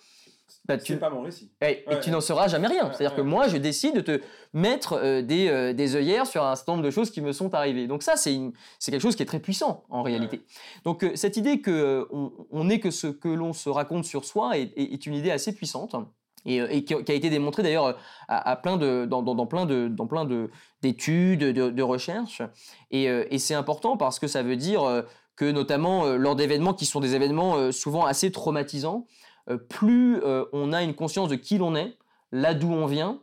bah, 0.65 0.77
pas 0.79 1.11
mon 1.11 1.23
récit. 1.23 1.51
Et, 1.61 1.85
tu 2.01 2.13
n'en 2.13 2.21
sauras 2.21 2.47
jamais 2.47 2.69
rien. 2.69 2.93
C'est-à-dire 2.93 3.17
que 3.17 3.21
moi, 3.21 3.49
je 3.49 3.57
décide 3.57 3.97
de 3.97 4.01
te 4.01 4.21
mettre 4.53 4.93
euh, 4.93 5.23
des, 5.23 5.75
des, 5.75 5.97
œillères 5.97 6.29
sur 6.29 6.45
un 6.45 6.55
certain 6.55 6.73
nombre 6.73 6.85
de 6.85 6.91
choses 6.93 7.11
qui 7.11 7.21
me 7.21 7.33
sont 7.33 7.53
arrivées. 7.53 7.89
Donc 7.89 8.05
ça, 8.05 8.15
c'est 8.17 8.39
quelque 8.85 9.01
chose 9.01 9.17
qui 9.17 9.25
est 9.25 9.27
très 9.27 9.41
puissant 9.41 9.83
en 9.91 10.05
réalité. 10.05 10.43
Donc 10.85 11.05
cette 11.17 11.37
idée 11.37 11.61
que 11.61 12.07
on, 12.13 12.65
n'est 12.65 12.79
que 12.79 12.93
ce 12.93 13.09
que 13.09 13.29
l'on 13.29 13.53
se 13.53 13.69
raconte 13.69 14.05
sur 14.05 14.25
soi 14.25 14.57
est, 14.57 14.73
est, 14.77 15.07
une 15.07 15.15
idée 15.15 15.33
assez 15.33 15.53
puissante. 15.53 15.97
Et, 16.45 16.85
qui, 16.85 16.95
a 16.95 17.15
été 17.15 17.31
démontrée 17.31 17.63
d'ailleurs 17.63 17.97
à, 18.29 18.57
plein 18.57 18.77
de, 18.77 19.05
dans, 19.05 19.23
plein 19.47 19.65
de, 19.65 19.89
dans 19.89 20.07
plein 20.07 20.25
de, 20.25 20.51
d'études, 20.83 21.45
de, 21.45 21.83
recherches. 21.83 22.43
Et, 22.91 23.05
et 23.05 23.39
c'est 23.39 23.55
important 23.55 23.97
parce 23.97 24.19
que 24.19 24.27
ça 24.27 24.43
veut 24.43 24.57
dire 24.57 25.05
que 25.37 25.45
notamment 25.45 26.07
lors 26.17 26.35
d'événements 26.35 26.75
qui 26.75 26.85
sont 26.85 26.99
des 26.99 27.15
événements 27.15 27.71
souvent 27.71 28.05
assez 28.07 28.33
traumatisants, 28.33 29.07
euh, 29.51 29.57
plus 29.57 30.21
euh, 30.23 30.45
on 30.53 30.73
a 30.73 30.83
une 30.83 30.95
conscience 30.95 31.29
de 31.29 31.37
qui 31.37 31.59
l'on 31.59 31.75
est, 31.75 31.97
là 32.31 32.55
d'où 32.55 32.73
on 32.73 32.87
vient, 32.87 33.21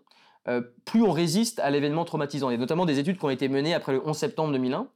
euh, 0.47 0.61
plus 0.85 1.01
on 1.03 1.11
résiste 1.11 1.59
à 1.59 1.69
l'événement 1.69 2.05
traumatisant. 2.05 2.49
Il 2.49 2.53
y 2.53 2.55
a 2.55 2.59
notamment 2.59 2.85
des 2.85 2.99
études 2.99 3.17
qui 3.17 3.25
ont 3.25 3.29
été 3.29 3.47
menées 3.47 3.73
après 3.73 3.93
le 3.93 4.05
11 4.05 4.17
septembre 4.17 4.51
2001, 4.53 4.87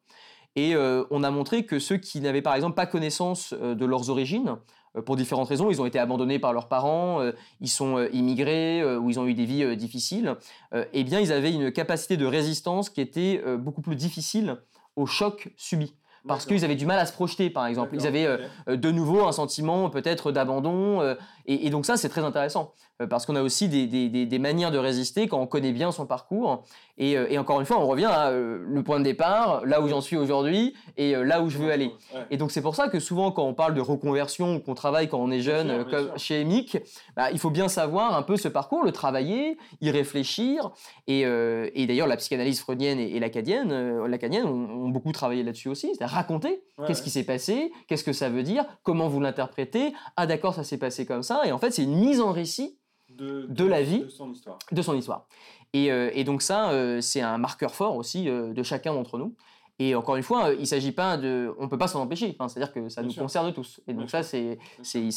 et 0.55 0.75
on 0.75 1.23
a 1.23 1.31
montré 1.31 1.65
que 1.65 1.79
ceux 1.79 1.97
qui 1.97 2.21
n'avaient 2.21 2.43
par 2.43 2.53
exemple 2.53 2.75
pas 2.75 2.85
connaissance 2.85 3.55
de 3.55 3.85
leurs 3.87 4.11
origines, 4.11 4.57
pour 5.05 5.15
différentes 5.15 5.47
raisons, 5.47 5.71
ils 5.71 5.81
ont 5.81 5.85
été 5.85 5.99
abandonnés 5.99 6.39
par 6.39 6.53
leurs 6.53 6.67
parents, 6.67 7.21
ils 7.61 7.69
sont 7.69 8.07
immigrés 8.13 8.83
ou 8.97 9.09
ils 9.09 9.19
ont 9.19 9.25
eu 9.25 9.33
des 9.33 9.45
vies 9.45 9.75
difficiles, 9.75 10.35
eh 10.71 11.03
bien 11.03 11.19
ils 11.19 11.31
avaient 11.31 11.51
une 11.51 11.71
capacité 11.71 12.15
de 12.15 12.25
résistance 12.25 12.89
qui 12.89 13.01
était 13.01 13.41
beaucoup 13.57 13.81
plus 13.81 13.95
difficile 13.95 14.57
au 14.95 15.07
choc 15.07 15.49
subi 15.57 15.95
parce 16.27 16.45
qu'ils 16.45 16.63
avaient 16.63 16.75
du 16.75 16.85
mal 16.85 16.99
à 16.99 17.05
se 17.05 17.13
projeter, 17.13 17.49
par 17.49 17.65
exemple. 17.67 17.95
Ils 17.95 18.07
avaient 18.07 18.25
euh, 18.25 18.37
euh, 18.69 18.77
de 18.77 18.91
nouveau 18.91 19.25
un 19.25 19.31
sentiment 19.31 19.89
peut-être 19.89 20.31
d'abandon. 20.31 21.01
Euh, 21.01 21.15
et, 21.45 21.69
donc 21.69 21.85
ça, 21.85 21.97
c'est 21.97 22.09
très 22.09 22.21
intéressant, 22.21 22.73
parce 23.09 23.25
qu'on 23.25 23.35
a 23.35 23.41
aussi 23.41 23.67
des, 23.67 23.87
des, 23.87 24.25
des, 24.25 24.39
manières 24.39 24.71
de 24.71 24.77
résister 24.77 25.27
quand 25.27 25.39
on 25.39 25.47
connaît 25.47 25.73
bien 25.73 25.91
son 25.91 26.05
parcours. 26.05 26.63
Et, 26.97 27.11
et 27.11 27.37
encore 27.37 27.59
une 27.59 27.65
fois, 27.65 27.79
on 27.79 27.87
revient 27.87 28.05
à 28.05 28.31
le 28.31 28.81
point 28.83 28.99
de 28.99 29.03
départ, 29.03 29.65
là 29.65 29.81
où 29.81 29.87
j'en 29.87 29.99
suis 29.99 30.15
aujourd'hui, 30.15 30.73
et 30.95 31.15
là 31.15 31.41
où 31.41 31.49
je 31.49 31.57
veux 31.57 31.71
aller. 31.71 31.91
Et 32.29 32.37
donc 32.37 32.51
c'est 32.51 32.61
pour 32.61 32.75
ça 32.75 32.87
que 32.87 32.99
souvent, 32.99 33.31
quand 33.31 33.43
on 33.43 33.53
parle 33.53 33.73
de 33.73 33.81
reconversion, 33.81 34.55
ou 34.55 34.59
qu'on 34.59 34.75
travaille 34.75 35.09
quand 35.09 35.19
on 35.19 35.31
est 35.31 35.41
jeune, 35.41 35.85
comme 35.85 36.17
chez 36.17 36.41
EMIC, 36.41 36.77
bah, 37.15 37.31
il 37.31 37.39
faut 37.39 37.49
bien 37.49 37.67
savoir 37.67 38.15
un 38.15 38.21
peu 38.21 38.37
ce 38.37 38.47
parcours, 38.47 38.83
le 38.83 38.91
travailler, 38.91 39.57
y 39.81 39.91
réfléchir. 39.91 40.71
Et, 41.07 41.21
et 41.21 41.87
d'ailleurs, 41.87 42.07
la 42.07 42.17
psychanalyse 42.17 42.59
freudienne 42.61 42.99
et, 42.99 43.19
l'acadienne, 43.19 44.05
l'acadienne 44.05 44.45
ont, 44.45 44.85
ont, 44.85 44.89
beaucoup 44.89 45.11
travaillé 45.11 45.43
là-dessus 45.43 45.69
aussi, 45.69 45.87
c'est-à-dire 45.95 46.15
raconter 46.15 46.63
qu'est-ce 46.85 47.01
qui 47.01 47.09
s'est 47.09 47.23
passé, 47.23 47.71
qu'est-ce 47.87 48.03
que 48.03 48.13
ça 48.13 48.29
veut 48.29 48.43
dire, 48.43 48.65
comment 48.83 49.07
vous 49.07 49.19
l'interprétez. 49.19 49.93
Ah 50.15 50.27
d'accord, 50.27 50.53
ça 50.53 50.63
s'est 50.63 50.77
passé 50.77 51.05
comme 51.05 51.23
ça. 51.23 51.32
Et 51.43 51.51
en 51.51 51.57
fait, 51.57 51.71
c'est 51.71 51.83
une 51.83 51.95
mise 51.95 52.21
en 52.21 52.31
récit 52.31 52.77
de, 53.17 53.65
la 53.65 53.81
vie, 53.81 54.01
de 54.01 54.09
son 54.09 54.31
histoire. 54.31 54.59
De 54.71 54.81
son 54.81 54.95
histoire. 54.95 55.27
Et, 55.73 55.91
euh, 55.91 56.11
et 56.13 56.23
donc 56.23 56.41
ça, 56.41 56.71
euh, 56.71 57.01
c'est 57.01 57.21
un 57.21 57.37
marqueur 57.37 57.73
fort 57.73 57.95
aussi 57.95 58.29
euh, 58.29 58.53
de 58.53 58.63
chacun 58.63 58.93
d'entre 58.93 59.17
nous. 59.17 59.35
Et 59.79 59.95
encore 59.95 60.15
une 60.15 60.23
fois, 60.23 60.51
il 60.57 60.67
s'agit 60.67 60.91
pas 60.91 61.17
de, 61.17 61.53
on 61.57 61.67
peut 61.67 61.79
pas 61.79 61.87
s'en 61.87 62.01
empêcher. 62.01 62.35
Enfin, 62.37 62.47
C'est-à-dire 62.47 62.73
que 62.73 62.89
ça 62.89 63.01
nous 63.01 63.13
concerne 63.13 63.51
tous. 63.53 63.81
Et 63.87 63.93
donc 63.93 64.09
ça, 64.09 64.21
c'est 64.21 64.59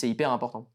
hyper 0.03 0.33
important. 0.33 0.67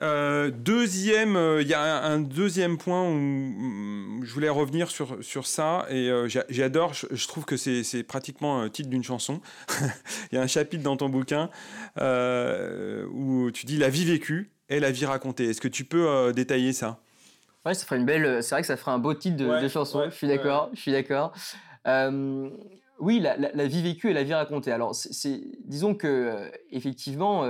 Euh, 0.00 0.50
deuxième, 0.50 1.38
il 1.60 1.66
y 1.66 1.74
a 1.74 2.02
un, 2.02 2.20
deuxième 2.20 2.78
point 2.78 3.06
où, 3.10 4.24
je 4.24 4.32
voulais 4.32 4.48
revenir 4.48 4.90
sur, 4.90 5.22
sur 5.22 5.46
ça 5.46 5.86
et 5.90 6.10
j'adore, 6.48 6.94
je, 6.94 7.28
trouve 7.28 7.44
que 7.44 7.58
c'est 7.58 8.02
pratiquement 8.04 8.62
un 8.62 8.70
titre 8.70 8.88
d'une 8.88 9.04
chanson. 9.04 9.42
Il 10.32 10.36
y 10.36 10.38
a 10.38 10.42
un 10.42 10.46
chapitre 10.46 10.82
dans 10.82 10.96
ton 10.96 11.10
bouquin 11.10 11.50
où 11.98 13.50
tu 13.50 13.66
dis 13.66 13.76
la 13.76 13.90
vie 13.90 14.06
vécue 14.06 14.50
et 14.70 14.80
la 14.80 14.90
vie 14.90 15.04
racontée. 15.04 15.50
Est-ce 15.50 15.60
que 15.60 15.68
tu 15.68 15.84
peux 15.84 16.32
détailler 16.32 16.72
ça? 16.72 17.00
Ouais, 17.66 17.74
ça 17.74 17.84
ferait 17.84 17.98
une 17.98 18.06
belle. 18.06 18.42
C'est 18.42 18.54
vrai 18.54 18.62
que 18.62 18.66
ça 18.66 18.76
ferait 18.76 18.92
un 18.92 18.98
beau 18.98 19.12
titre 19.12 19.36
de, 19.36 19.68
chanson. 19.68 20.04
je 20.06 20.14
suis 20.14 20.28
d'accord. 20.28 20.70
Je 20.72 20.80
suis 20.80 20.92
d'accord. 20.92 21.32
oui, 22.98 23.20
la, 23.20 23.66
vie 23.66 23.82
vécue 23.82 24.10
et 24.10 24.14
la 24.14 24.22
vie 24.22 24.32
racontée. 24.32 24.72
Alors, 24.72 24.94
c'est, 24.94 25.42
disons 25.64 25.94
que 25.94 26.50
effectivement, 26.70 27.44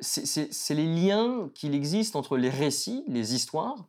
c'est, 0.00 0.74
les 0.74 0.86
liens 0.86 1.50
qu'il 1.54 1.74
existe 1.74 2.14
entre 2.14 2.36
les 2.36 2.50
récits, 2.50 3.04
les 3.08 3.34
histoires 3.34 3.88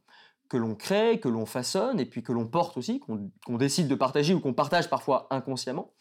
que 0.50 0.58
l'on 0.58 0.74
crée, 0.74 1.20
que 1.20 1.30
l'on 1.30 1.46
façonne 1.46 2.00
et 2.00 2.06
puis 2.06 2.24
que 2.24 2.32
l'on 2.32 2.48
porte 2.48 2.76
aussi, 2.78 3.00
qu'on, 3.00 3.58
décide 3.58 3.88
de 3.88 3.96
partager 3.96 4.34
ou 4.34 4.40
qu'on 4.40 4.54
partage 4.54 4.90
parfois 4.90 5.28
inconsciemment, 5.30 5.94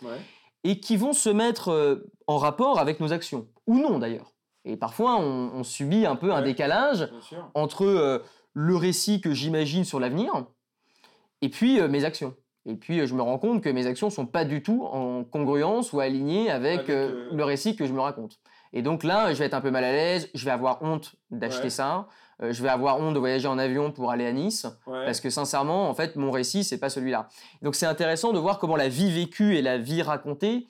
et 0.64 0.80
qui 0.80 0.96
vont 0.96 1.12
se 1.12 1.28
mettre 1.28 2.02
en 2.26 2.38
rapport 2.38 2.78
avec 2.78 3.00
nos 3.00 3.12
actions 3.12 3.46
ou 3.66 3.78
non 3.78 3.98
d'ailleurs. 3.98 4.32
Et 4.64 4.76
parfois, 4.76 5.18
on, 5.18 5.62
subit 5.64 6.04
un 6.04 6.16
peu 6.16 6.32
un 6.32 6.42
décalage 6.42 7.08
entre 7.54 8.22
le 8.52 8.76
récit 8.76 9.20
que 9.20 9.32
j'imagine 9.32 9.84
sur 9.84 10.00
l'avenir 10.00 10.44
et 11.42 11.48
puis 11.48 11.80
euh, 11.80 11.88
mes 11.88 12.04
actions. 12.04 12.34
Et 12.66 12.74
puis 12.74 13.00
euh, 13.00 13.06
je 13.06 13.14
me 13.14 13.22
rends 13.22 13.38
compte 13.38 13.62
que 13.62 13.68
mes 13.68 13.86
actions 13.86 14.10
sont 14.10 14.26
pas 14.26 14.44
du 14.44 14.62
tout 14.62 14.84
en 14.90 15.24
congruence 15.24 15.92
ou 15.92 16.00
alignées 16.00 16.50
avec, 16.50 16.90
euh, 16.90 17.28
le 17.32 17.44
récit 17.44 17.76
que 17.76 17.86
je 17.86 17.92
me 17.92 18.00
raconte. 18.00 18.40
Et 18.72 18.82
donc 18.82 19.02
là, 19.04 19.32
je 19.32 19.38
vais 19.38 19.46
être 19.46 19.54
un 19.54 19.60
peu 19.60 19.70
mal 19.70 19.84
à 19.84 19.92
l'aise, 19.92 20.28
je 20.34 20.44
vais 20.44 20.50
avoir 20.50 20.82
honte 20.82 21.14
d'acheter 21.30 21.70
ça, 21.70 22.06
je 22.38 22.62
vais 22.62 22.68
avoir 22.68 23.00
honte 23.00 23.14
de 23.14 23.18
voyager 23.18 23.48
en 23.48 23.58
avion 23.58 23.92
pour 23.92 24.10
aller 24.10 24.26
à 24.26 24.32
Nice, 24.32 24.66
parce 24.84 25.22
que 25.22 25.30
sincèrement, 25.30 25.88
en 25.88 25.94
fait, 25.94 26.16
mon 26.16 26.30
récit, 26.30 26.64
c'est 26.64 26.76
pas 26.76 26.90
celui-là. 26.90 27.28
Donc 27.62 27.74
c'est 27.74 27.86
intéressant 27.86 28.30
de 28.34 28.38
voir 28.38 28.58
comment 28.58 28.76
la 28.76 28.90
vie 28.90 29.10
vécue 29.10 29.56
et 29.56 29.62
la 29.62 29.78
vie 29.78 30.02
racontée 30.02 30.66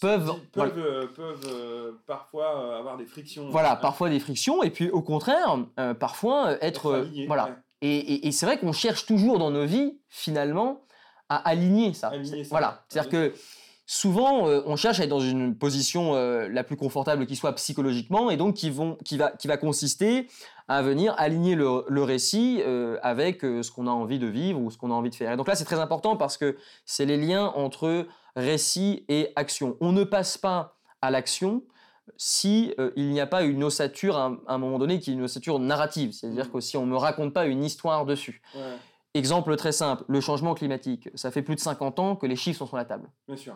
peuvent, 0.00 0.34
peuvent, 0.52 1.94
parfois 2.06 2.78
avoir 2.78 2.96
des 2.96 3.06
frictions. 3.06 3.48
Voilà, 3.50 3.76
parfois 3.76 4.08
des 4.08 4.20
frictions, 4.20 4.62
et 4.62 4.70
puis 4.70 4.90
au 4.90 5.02
contraire, 5.02 5.58
parfois 5.98 6.62
être, 6.62 7.08
voilà, 7.26 7.56
et, 7.80 8.32
c'est 8.32 8.46
vrai 8.46 8.58
qu'on 8.58 8.72
cherche 8.72 9.06
toujours 9.06 9.38
dans 9.38 9.50
nos 9.50 9.64
vies, 9.64 9.98
finalement, 10.08 10.80
à 11.28 11.36
aligner 11.48 11.92
ça. 11.92 12.12
Voilà. 12.50 12.82
C'est-à-dire 12.88 13.10
que 13.10 13.34
souvent, 13.86 14.48
euh, 14.48 14.62
on 14.66 14.76
cherche 14.76 14.98
à 14.98 15.04
être 15.04 15.10
dans 15.10 15.20
une 15.20 15.56
position 15.56 16.14
euh, 16.14 16.48
la 16.48 16.64
plus 16.64 16.76
confortable 16.76 17.26
qui 17.26 17.36
soit 17.36 17.52
psychologiquement, 17.54 18.30
et 18.30 18.36
donc 18.36 18.54
qui, 18.54 18.70
vont, 18.70 18.96
qui, 19.04 19.16
va, 19.16 19.30
qui 19.30 19.46
va 19.46 19.56
consister 19.56 20.26
à 20.66 20.82
venir 20.82 21.14
aligner 21.16 21.54
le, 21.54 22.02
récit 22.02 22.60
euh, 22.66 22.98
avec 23.02 23.40
ce 23.42 23.70
qu'on 23.70 23.86
a 23.86 23.90
envie 23.90 24.18
de 24.18 24.26
vivre 24.26 24.60
ou 24.60 24.70
ce 24.70 24.76
qu'on 24.76 24.90
a 24.90 24.94
envie 24.94 25.10
de 25.10 25.14
faire. 25.14 25.32
Et 25.32 25.36
donc 25.36 25.48
là, 25.48 25.54
c'est 25.54 25.64
très 25.64 25.78
important 25.80 26.16
parce 26.16 26.36
que 26.36 26.56
c'est 26.84 27.06
les 27.06 27.16
liens 27.16 27.46
entre 27.54 28.06
récit 28.38 29.04
et 29.08 29.32
action. 29.36 29.76
On 29.80 29.92
ne 29.92 30.04
passe 30.04 30.38
pas 30.38 30.78
à 31.02 31.10
l'action 31.10 31.62
si 32.16 32.74
euh, 32.78 32.90
il 32.96 33.10
n'y 33.10 33.20
a 33.20 33.26
pas 33.26 33.42
une 33.42 33.62
ossature 33.64 34.16
à 34.16 34.36
un, 34.46 34.58
moment 34.58 34.78
donné 34.78 34.98
qui 34.98 35.10
est 35.10 35.14
une 35.14 35.22
ossature 35.22 35.58
narrative, 35.58 36.12
c'est-à-dire 36.12 36.46
mmh. 36.46 36.52
que 36.52 36.60
si 36.60 36.76
on 36.76 36.86
ne 36.86 36.90
me 36.92 36.96
raconte 36.96 37.34
pas 37.34 37.46
une 37.46 37.62
histoire 37.62 38.06
dessus. 38.06 38.40
Exemple 39.14 39.56
très 39.56 39.72
simple, 39.72 40.04
le 40.06 40.20
changement 40.20 40.54
climatique. 40.54 41.08
Ça 41.14 41.30
fait 41.30 41.42
plus 41.42 41.54
de 41.54 41.60
50 41.60 41.98
ans 41.98 42.16
que 42.16 42.26
les 42.26 42.36
chiffres 42.36 42.58
sont 42.58 42.66
sur 42.66 42.76
la 42.76 42.84
table. 42.84 43.10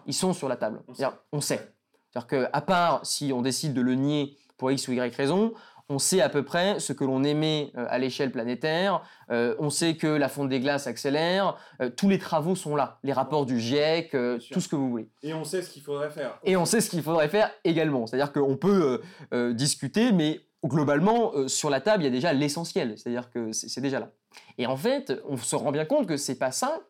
Ils 0.06 0.14
sont 0.14 0.32
sur 0.32 0.48
la 0.48 0.56
table. 0.56 0.82
On 0.88 0.94
sait. 0.94 1.06
On 1.32 1.40
sait. 1.40 1.74
C'est-à-dire 2.10 2.50
qu'à 2.50 2.60
part 2.60 3.04
si 3.04 3.32
on 3.32 3.42
décide 3.42 3.74
de 3.74 3.80
le 3.80 3.94
nier 3.94 4.36
pour 4.56 4.70
X 4.70 4.88
ou 4.88 4.92
Y 4.92 5.14
raison, 5.14 5.54
on 5.88 5.98
sait 5.98 6.20
à 6.20 6.28
peu 6.28 6.44
près 6.44 6.80
ce 6.80 6.92
que 6.92 7.04
l'on 7.04 7.24
émet 7.24 7.72
euh, 7.76 7.86
à 7.88 7.98
l'échelle 7.98 8.30
planétaire, 8.30 9.02
euh, 9.30 9.54
on 9.58 9.70
sait 9.70 9.96
que 9.96 10.06
la 10.06 10.28
fonte 10.28 10.48
des 10.48 10.60
glaces 10.60 10.86
accélère, 10.86 11.56
euh, 11.80 11.90
tous 11.90 12.08
les 12.08 12.18
travaux 12.18 12.54
sont 12.54 12.76
là, 12.76 12.98
les 13.02 13.12
rapports 13.12 13.46
du 13.46 13.60
GIEC, 13.60 14.10
tout 14.50 14.60
ce 14.60 14.68
que 14.68 14.76
vous 14.76 14.90
voulez. 14.90 15.08
Et 15.22 15.34
on 15.34 15.44
sait 15.44 15.62
ce 15.62 15.70
qu'il 15.70 15.82
faudrait 15.82 16.10
faire. 16.10 16.38
Et 16.44 16.56
on 16.56 16.64
sait 16.64 16.80
ce 16.80 16.90
qu'il 16.90 17.02
faudrait 17.02 17.28
faire 17.28 17.50
également. 17.64 18.06
C'est-à-dire 18.06 18.32
qu'on 18.32 18.56
peut 18.56 19.00
discuter, 19.52 20.12
mais 20.12 20.40
globalement, 20.64 21.48
sur 21.48 21.70
la 21.70 21.80
table, 21.80 22.02
il 22.02 22.06
y 22.06 22.08
a 22.08 22.12
déjà 22.12 22.32
l'essentiel, 22.32 22.94
c'est-à-dire 22.96 23.30
que 23.30 23.52
c'est 23.52 23.80
déjà 23.80 24.00
là. 24.00 24.10
Et 24.58 24.66
en 24.66 24.76
fait, 24.76 25.20
on 25.28 25.36
se 25.36 25.56
rend 25.56 25.72
bien 25.72 25.84
compte 25.84 26.06
que 26.06 26.16
c'est 26.16 26.38
pas 26.38 26.52
ça 26.52 26.80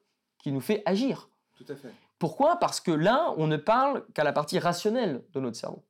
qui 0.43 0.53
nous 0.53 0.61
fait 0.61 0.83
agir. 0.87 1.29
Tout 1.57 1.65
à 1.69 1.77
fait. 1.77 1.93
Pourquoi? 2.19 2.57
Parce 2.57 2.81
que 2.81 2.93
là, 2.93 3.35
on 3.37 3.47
ne 3.49 3.57
parle 3.57 4.05
qu'à 4.15 4.23
la 4.23 4.33
partie 4.33 4.59
rationnelle 4.59 5.25
de 5.33 5.41
notre 5.41 5.57
cerveau. 5.57 5.83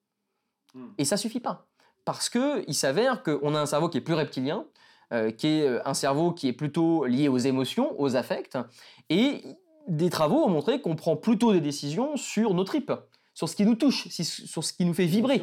Hmm. 0.74 0.88
Et 0.96 1.04
ça 1.04 1.16
suffit 1.18 1.40
pas 1.40 1.66
parce 2.04 2.28
qu'il 2.28 2.74
s'avère 2.74 3.22
qu'on 3.22 3.54
a 3.54 3.60
un 3.60 3.66
cerveau 3.66 3.88
qui 3.88 3.98
est 3.98 4.02
plus 4.02 4.14
reptilien, 4.14 4.66
euh, 5.12 5.30
qui 5.30 5.46
est 5.48 5.68
euh, 5.68 5.86
un 5.86 5.94
cerveau 5.94 6.32
qui 6.32 6.48
est 6.48 6.52
plutôt 6.52 7.04
lié 7.04 7.28
aux 7.28 7.38
émotions, 7.38 8.00
aux 8.00 8.16
affects, 8.16 8.58
et 9.08 9.42
des 9.88 10.10
travaux 10.10 10.44
ont 10.44 10.48
montré 10.48 10.80
qu'on 10.80 10.96
prend 10.96 11.16
plutôt 11.16 11.52
des 11.52 11.60
décisions 11.60 12.16
sur 12.16 12.54
nos 12.54 12.64
tripes, 12.64 12.92
sur 13.34 13.48
ce 13.48 13.56
qui 13.56 13.64
nous 13.64 13.74
touche, 13.74 14.08
sur 14.08 14.64
ce 14.64 14.72
qui 14.72 14.84
nous 14.84 14.94
fait 14.94 15.06
vibrer. 15.06 15.42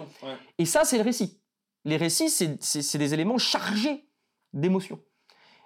Et 0.58 0.66
ça, 0.66 0.86
c'est 0.86 0.98
le 0.98 1.04
récit. 1.04 1.40
Les 1.86 1.98
récits, 1.98 2.30
c'est 2.30 2.98
des 2.98 3.14
éléments 3.14 3.38
chargés 3.38 4.08
d'émotions. 4.54 5.00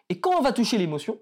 Et 0.10 0.20
quand 0.20 0.38
on 0.38 0.42
va 0.42 0.54
toucher 0.54 0.78
l'émotion, 0.78 1.20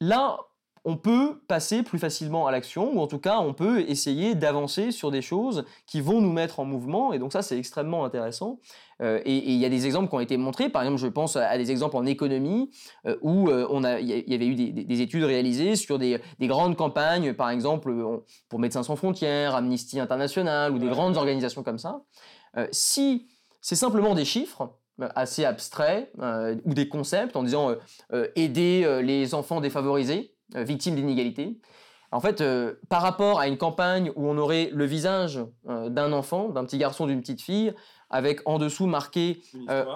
là, 0.00 0.38
on 0.88 0.96
peut 0.96 1.40
passer 1.48 1.82
plus 1.82 1.98
facilement 1.98 2.46
à 2.46 2.52
l'action, 2.52 2.96
ou 2.96 3.00
en 3.00 3.08
tout 3.08 3.18
cas, 3.18 3.40
on 3.40 3.52
peut 3.52 3.80
essayer 3.88 4.36
d'avancer 4.36 4.92
sur 4.92 5.10
des 5.10 5.20
choses 5.20 5.64
qui 5.84 6.00
vont 6.00 6.20
nous 6.20 6.32
mettre 6.32 6.60
en 6.60 6.64
mouvement, 6.64 7.12
et 7.12 7.18
donc 7.18 7.32
ça, 7.32 7.42
c'est 7.42 7.58
extrêmement 7.58 8.04
intéressant. 8.04 8.60
Euh, 9.02 9.20
et 9.24 9.36
il 9.36 9.56
y 9.58 9.64
a 9.64 9.68
des 9.68 9.84
exemples 9.84 10.08
qui 10.08 10.14
ont 10.14 10.20
été 10.20 10.36
montrés, 10.36 10.68
par 10.68 10.82
exemple, 10.82 11.00
je 11.00 11.08
pense 11.08 11.34
à 11.34 11.58
des 11.58 11.72
exemples 11.72 11.96
en 11.96 12.06
économie, 12.06 12.70
euh, 13.04 13.16
où 13.20 13.50
euh, 13.50 13.66
il 14.00 14.06
y 14.06 14.34
avait 14.34 14.46
eu 14.46 14.54
des, 14.54 15.00
études 15.00 15.24
réalisées 15.24 15.74
sur 15.74 15.98
des, 15.98 16.20
grandes 16.42 16.76
campagnes, 16.76 17.34
par 17.34 17.50
exemple, 17.50 17.92
pour 18.48 18.60
Médecins 18.60 18.84
sans 18.84 18.94
frontières, 18.94 19.56
Amnesty 19.56 19.98
International, 19.98 20.72
ou 20.72 20.78
des 20.78 20.88
grandes 20.88 21.16
organisations 21.16 21.64
comme 21.64 21.78
ça. 21.78 22.02
si 22.70 23.26
c'est 23.60 23.74
simplement 23.74 24.14
des 24.14 24.24
chiffres, 24.24 24.72
assez 25.16 25.44
abstraits 25.44 26.10
ou 26.64 26.72
des 26.72 26.88
concepts 26.88 27.36
en 27.36 27.42
disant 27.42 27.74
aider 28.34 29.02
les 29.02 29.34
enfants 29.34 29.60
défavorisés, 29.60 30.35
victimes 30.54 30.94
d'inégalités. 30.94 31.58
En 32.12 32.20
fait, 32.20 32.42
par 32.88 33.02
rapport 33.02 33.40
à 33.40 33.48
une 33.48 33.58
campagne 33.58 34.12
où 34.14 34.28
on 34.28 34.38
aurait 34.38 34.70
le 34.72 34.84
visage 34.84 35.40
d'un 35.64 36.12
enfant, 36.12 36.48
d'un 36.50 36.64
petit 36.64 36.78
garçon, 36.78 37.06
d'une 37.06 37.20
petite 37.20 37.42
fille, 37.42 37.74
avec 38.10 38.40
en 38.46 38.58
dessous 38.58 38.86
marqué, 38.86 39.42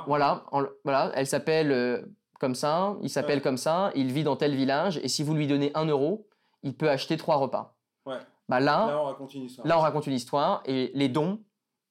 voilà, 0.06 0.44
voilà, 0.84 1.12
elle 1.14 1.26
s'appelle 1.26 2.04
comme 2.40 2.54
ça, 2.54 2.96
il 3.02 3.10
s'appelle 3.10 3.42
comme 3.42 3.56
ça, 3.56 3.92
il 3.94 4.12
vit 4.12 4.24
dans 4.24 4.36
tel 4.36 4.54
village, 4.54 4.98
et 5.02 5.08
si 5.08 5.22
vous 5.22 5.34
lui 5.34 5.46
donnez 5.46 5.70
un 5.74 5.84
euro, 5.84 6.26
il 6.62 6.74
peut 6.76 6.90
acheter 6.90 7.16
trois 7.16 7.36
repas. 7.36 7.76
Bah 8.04 8.58
là, 8.58 8.86
là, 8.88 9.00
on 9.00 9.04
raconte 9.04 9.34
une 9.34 9.44
histoire. 9.44 9.66
Là, 9.66 9.78
on 9.78 9.80
raconte 9.82 10.06
une 10.08 10.14
histoire, 10.14 10.62
et 10.64 10.90
les 10.94 11.08
dons, 11.08 11.38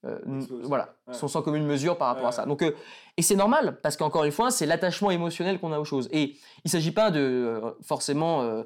euh, 0.06 0.18
voilà, 0.64 0.96
sont 1.12 1.28
sans 1.28 1.42
commune 1.42 1.66
mesure 1.66 1.98
par 1.98 2.08
rapport 2.08 2.28
à 2.28 2.32
ça. 2.32 2.46
Donc, 2.46 2.62
euh, 2.62 2.72
et 3.18 3.22
c'est 3.22 3.36
normal, 3.36 3.80
parce 3.84 3.98
qu'encore 3.98 4.24
une 4.24 4.32
fois, 4.32 4.50
c'est 4.50 4.66
l'attachement 4.66 5.12
émotionnel 5.12 5.60
qu'on 5.60 5.74
a 5.74 5.80
aux 5.80 5.86
choses. 5.86 6.08
Et 6.14 6.24
il 6.24 6.62
ne 6.66 6.70
s'agit 6.70 6.92
pas 6.92 7.12
de 7.12 7.20
euh, 7.20 7.72
forcément 7.82 8.64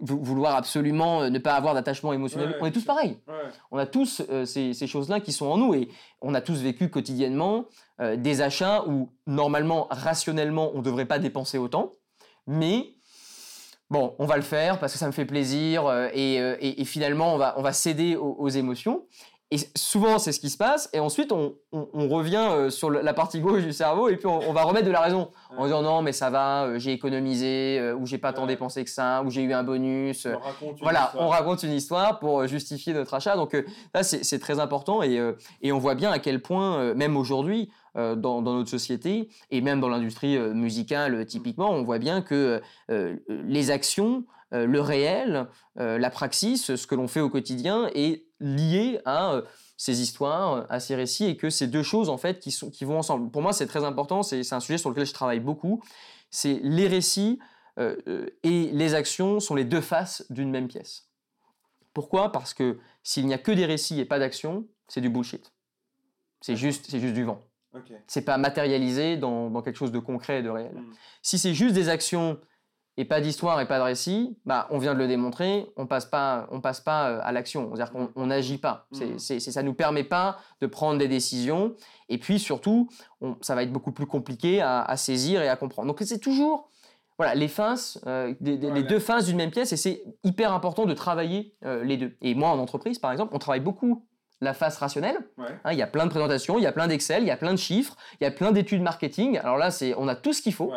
vouloir 0.00 0.56
absolument 0.56 1.28
ne 1.28 1.38
pas 1.38 1.52
avoir 1.52 1.74
d'attachement 1.74 2.14
émotionnel. 2.14 2.56
on 2.60 2.66
est 2.66 2.70
tous 2.70 2.84
pareils. 2.84 3.18
On 3.70 3.76
a 3.76 3.84
tous 3.84 4.22
ces, 4.46 4.72
ces 4.72 4.86
choses-là 4.86 5.20
qui 5.20 5.32
sont 5.32 5.46
en 5.46 5.58
nous, 5.58 5.74
et 5.74 5.88
on 6.22 6.34
a 6.34 6.40
tous 6.40 6.62
vécu 6.62 6.88
quotidiennement 6.88 7.66
des 8.00 8.40
achats 8.40 8.84
où, 8.86 9.10
normalement, 9.26 9.86
rationnellement, 9.90 10.70
on 10.74 10.78
ne 10.78 10.82
devrait 10.82 11.04
pas 11.04 11.18
dépenser 11.18 11.58
autant, 11.58 11.92
mais 12.46 12.94
bon, 13.90 14.14
on 14.18 14.24
va 14.24 14.36
le 14.36 14.42
faire 14.42 14.78
parce 14.78 14.94
que 14.94 14.98
ça 14.98 15.06
me 15.06 15.12
fait 15.12 15.26
plaisir 15.26 15.92
et, 16.14 16.36
et, 16.80 16.84
finalement 16.86 17.34
on 17.34 17.36
va, 17.36 17.54
on 17.58 17.62
va 17.62 17.74
céder 17.74 18.16
aux 18.16 18.48
émotions. 18.48 19.06
Et 19.52 19.58
souvent, 19.76 20.18
c'est 20.18 20.32
ce 20.32 20.40
qui 20.40 20.48
se 20.48 20.56
passe. 20.56 20.88
Et 20.94 20.98
ensuite, 20.98 21.30
on, 21.30 21.52
revient 22.08 22.48
euh, 22.50 22.70
sur 22.70 22.90
la 22.90 23.12
partie 23.12 23.38
gauche 23.38 23.62
du 23.62 23.74
cerveau 23.74 24.08
et 24.08 24.16
puis 24.16 24.26
on, 24.26 24.50
va 24.54 24.62
remettre 24.62 24.86
de 24.86 24.90
la 24.90 25.00
raison 25.00 25.28
en 25.58 25.64
disant 25.64 25.82
non, 25.82 26.00
mais 26.00 26.12
ça 26.12 26.30
va, 26.30 26.64
euh, 26.64 26.78
j'ai 26.78 26.92
économisé, 26.92 27.78
euh, 27.78 27.94
ou 27.94 28.06
j'ai 28.06 28.16
pas 28.16 28.32
tant 28.32 28.46
dépensé 28.46 28.82
que 28.82 28.88
ça, 28.88 29.22
ou 29.22 29.30
j'ai 29.30 29.42
eu 29.42 29.52
un 29.52 29.62
bonus. 29.62 30.26
voilà, 30.80 31.12
on 31.18 31.28
raconte 31.28 31.64
une 31.64 31.72
histoire 31.72 32.18
pour 32.18 32.46
justifier 32.46 32.94
notre 32.94 33.12
achat. 33.12 33.36
Donc 33.36 33.54
là, 33.92 34.02
c'est 34.02 34.38
très 34.38 34.58
important 34.58 35.02
et, 35.02 35.20
et, 35.60 35.70
on 35.70 35.78
voit 35.78 35.96
bien 35.96 36.10
à 36.10 36.18
quel 36.18 36.40
point, 36.40 36.94
même 36.94 37.18
aujourd'hui, 37.18 37.70
dans, 37.94 38.40
notre 38.40 38.70
société 38.70 39.28
et 39.50 39.60
même 39.60 39.80
dans 39.80 39.88
l'industrie 39.88 40.38
musicale 40.38 41.26
typiquement, 41.26 41.70
on 41.72 41.82
voit 41.82 41.98
bien 41.98 42.22
que 42.22 42.62
les 43.28 43.70
actions, 43.70 44.24
le 44.52 44.80
réel, 44.80 45.48
la 45.76 46.10
praxis, 46.10 46.76
ce 46.76 46.86
que 46.86 46.94
l'on 46.94 47.08
fait 47.08 47.20
au 47.20 47.30
quotidien 47.30 47.88
est 47.94 48.26
lié 48.42 49.00
à 49.04 49.34
euh, 49.34 49.42
ces 49.76 50.02
histoires, 50.02 50.66
à 50.68 50.80
ces 50.80 50.94
récits, 50.94 51.24
et 51.24 51.36
que 51.36 51.48
ces 51.48 51.66
deux 51.66 51.82
choses, 51.82 52.08
en 52.08 52.18
fait, 52.18 52.38
qui, 52.40 52.50
sont, 52.50 52.70
qui 52.70 52.84
vont 52.84 52.98
ensemble. 52.98 53.30
Pour 53.30 53.42
moi, 53.42 53.52
c'est 53.52 53.66
très 53.66 53.84
important, 53.84 54.22
c'est 54.22 54.52
un 54.52 54.60
sujet 54.60 54.78
sur 54.78 54.90
lequel 54.90 55.06
je 55.06 55.14
travaille 55.14 55.40
beaucoup. 55.40 55.82
C'est 56.30 56.60
les 56.62 56.88
récits 56.88 57.38
euh, 57.78 57.96
euh, 58.06 58.26
et 58.42 58.70
les 58.72 58.94
actions 58.94 59.40
sont 59.40 59.54
les 59.54 59.64
deux 59.64 59.80
faces 59.80 60.24
d'une 60.30 60.50
même 60.50 60.68
pièce. 60.68 61.08
Pourquoi? 61.94 62.32
Parce 62.32 62.54
que 62.54 62.78
s'il 63.02 63.26
n'y 63.26 63.34
a 63.34 63.38
que 63.38 63.52
des 63.52 63.66
récits 63.66 64.00
et 64.00 64.04
pas 64.04 64.18
d'actions, 64.18 64.66
c'est 64.88 65.00
du 65.00 65.08
bullshit. 65.08 65.52
C'est 66.40 66.56
juste, 66.56 66.90
juste 66.96 67.14
du 67.14 67.24
vent. 67.24 67.40
Okay. 67.74 67.96
C'est 68.06 68.24
pas 68.24 68.36
matérialisé 68.36 69.16
dans, 69.16 69.48
dans, 69.48 69.62
quelque 69.62 69.76
chose 69.76 69.92
de 69.92 69.98
concret 69.98 70.40
et 70.40 70.42
de 70.42 70.50
réel. 70.50 70.74
Hmm. 70.74 70.92
Si 71.22 71.38
c'est 71.38 71.54
juste 71.54 71.74
des 71.74 71.88
actions 71.88 72.38
et 72.96 73.04
pas 73.04 73.20
d'histoire 73.20 73.60
et 73.60 73.66
pas 73.66 73.78
de 73.78 73.84
récit, 73.84 74.36
bah, 74.44 74.66
on 74.70 74.78
vient 74.78 74.92
de 74.92 74.98
le 74.98 75.08
démontrer, 75.08 75.66
on 75.76 75.86
passe 75.86 76.04
pas, 76.04 76.46
on 76.50 76.60
passe 76.60 76.80
pas 76.80 77.08
euh, 77.08 77.20
à 77.22 77.32
l'action. 77.32 77.70
C'est-à-dire 77.74 77.92
qu'on 77.92 78.26
n'agit 78.26 78.58
pas. 78.58 78.86
C'est, 78.92 79.36
mmh. 79.36 79.40
ça 79.40 79.62
nous 79.62 79.74
permet 79.74 80.04
pas 80.04 80.38
de 80.60 80.66
prendre 80.66 80.98
des 80.98 81.08
décisions. 81.08 81.74
Et 82.08 82.18
puis 82.18 82.38
surtout, 82.38 82.88
ça 83.40 83.54
va 83.54 83.62
être 83.62 83.72
beaucoup 83.72 83.92
plus 83.92 84.06
compliqué 84.06 84.60
à, 84.60 84.94
saisir 84.96 85.42
et 85.42 85.48
à 85.48 85.56
comprendre. 85.56 85.88
Donc 85.88 86.00
c'est 86.02 86.18
toujours 86.18 86.68
voilà, 87.18 87.34
les 87.34 87.48
faces, 87.48 88.00
euh, 88.06 88.34
les 88.40 88.82
deux 88.82 88.98
faces 88.98 89.26
d'une 89.26 89.36
même 89.36 89.50
pièce, 89.50 89.72
et 89.72 89.76
c'est 89.76 90.02
hyper 90.24 90.52
important 90.52 90.86
de 90.86 90.94
travailler 90.94 91.54
euh, 91.64 91.84
les 91.84 91.96
deux. 91.96 92.16
Et 92.20 92.34
moi, 92.34 92.48
en 92.48 92.58
entreprise, 92.58 92.98
par 92.98 93.12
exemple, 93.12 93.34
on 93.34 93.38
travaille 93.38 93.60
beaucoup 93.60 94.04
la 94.40 94.54
face 94.54 94.76
rationnelle. 94.78 95.18
Hein, 95.38 95.72
il 95.72 95.78
y 95.78 95.82
a 95.82 95.86
plein 95.86 96.04
de 96.04 96.10
présentations, 96.10 96.58
il 96.58 96.64
y 96.64 96.66
a 96.66 96.72
plein 96.72 96.88
d'Excel, 96.88 97.22
il 97.22 97.26
y 97.26 97.30
a 97.30 97.36
plein 97.36 97.52
de 97.52 97.58
chiffres, 97.58 97.96
il 98.20 98.24
y 98.24 98.26
a 98.26 98.30
plein 98.30 98.50
d'études 98.50 98.82
marketing. 98.82 99.38
Alors 99.38 99.56
là, 99.56 99.70
c'est, 99.70 99.94
on 99.96 100.08
a 100.08 100.16
tout 100.16 100.32
ce 100.32 100.42
qu'il 100.42 100.52
faut. 100.52 100.72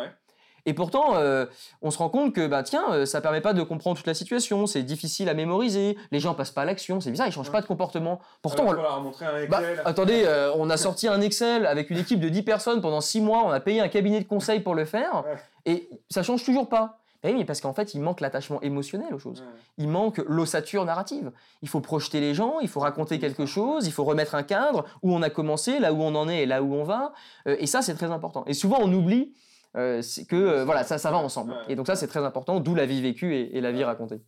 Et 0.66 0.74
pourtant, 0.74 1.14
euh, 1.14 1.46
on 1.80 1.92
se 1.92 1.98
rend 1.98 2.08
compte 2.08 2.34
que, 2.34 2.46
bah, 2.46 2.64
tiens, 2.64 2.84
euh, 2.90 3.06
ça 3.06 3.20
permet 3.20 3.40
pas 3.40 3.52
de 3.52 3.62
comprendre 3.62 3.96
toute 3.96 4.06
la 4.06 4.14
situation, 4.14 4.66
c'est 4.66 4.82
difficile 4.82 5.28
à 5.28 5.34
mémoriser, 5.34 5.96
les 6.10 6.18
gens 6.18 6.34
passent 6.34 6.50
pas 6.50 6.62
à 6.62 6.64
l'action, 6.64 7.00
c'est 7.00 7.12
bizarre, 7.12 7.28
ils 7.28 7.32
changent 7.32 7.52
pas 7.52 7.62
de 7.62 7.66
comportement. 7.66 8.20
Pourtant, 8.42 8.64
on, 8.66 8.72
leur 8.72 8.92
a 8.92 9.46
bah, 9.48 9.62
attendez, 9.84 10.24
euh, 10.26 10.52
on 10.56 10.68
a 10.68 10.76
sorti 10.76 11.06
un 11.06 11.20
Excel 11.20 11.66
avec 11.66 11.90
une 11.90 11.98
équipe 11.98 12.18
de 12.18 12.28
10 12.28 12.42
personnes 12.42 12.80
pendant 12.80 13.00
6 13.00 13.20
mois, 13.20 13.44
on 13.44 13.50
a 13.50 13.60
payé 13.60 13.80
un 13.80 13.88
cabinet 13.88 14.20
de 14.20 14.26
conseil 14.26 14.58
pour 14.58 14.74
le 14.74 14.84
faire, 14.84 15.22
et 15.64 15.88
ça 16.10 16.24
change 16.24 16.44
toujours 16.44 16.68
pas. 16.68 16.98
Ben 17.22 17.34
oui, 17.34 17.44
parce 17.44 17.60
qu'en 17.60 17.72
fait, 17.72 17.94
il 17.94 18.02
manque 18.02 18.20
l'attachement 18.20 18.60
émotionnel 18.60 19.12
aux 19.12 19.18
choses. 19.18 19.42
Il 19.78 19.88
manque 19.88 20.18
l'ossature 20.28 20.84
narrative. 20.84 21.32
Il 21.62 21.68
faut 21.68 21.80
projeter 21.80 22.20
les 22.20 22.34
gens, 22.34 22.60
il 22.60 22.68
faut 22.68 22.78
raconter 22.78 23.18
quelque 23.18 23.46
chose, 23.46 23.86
il 23.86 23.92
faut 23.92 24.04
remettre 24.04 24.34
un 24.34 24.42
cadre, 24.42 24.84
où 25.02 25.12
on 25.12 25.22
a 25.22 25.30
commencé, 25.30 25.80
là 25.80 25.92
où 25.92 26.02
on 26.02 26.14
en 26.14 26.28
est 26.28 26.42
et 26.42 26.46
là 26.46 26.62
où 26.62 26.74
on 26.74 26.84
va. 26.84 27.12
et 27.46 27.66
ça, 27.66 27.82
c'est 27.82 27.94
très 27.94 28.10
important. 28.10 28.44
Et 28.46 28.54
souvent, 28.54 28.78
on 28.80 28.92
oublie 28.92 29.32
euh, 29.76 30.02
que 30.28 30.36
euh, 30.36 30.64
voilà, 30.64 30.84
ça, 30.84 30.98
ça 30.98 31.10
va 31.10 31.18
ensemble. 31.18 31.54
Et 31.68 31.76
donc 31.76 31.86
ça, 31.86 31.96
c'est 31.96 32.06
très 32.06 32.24
important, 32.24 32.60
d'où 32.60 32.74
la 32.74 32.86
vie 32.86 33.02
vécue 33.02 33.34
et, 33.34 33.60
la 33.60 33.72
vie 33.72 33.84
racontée. 33.84 34.20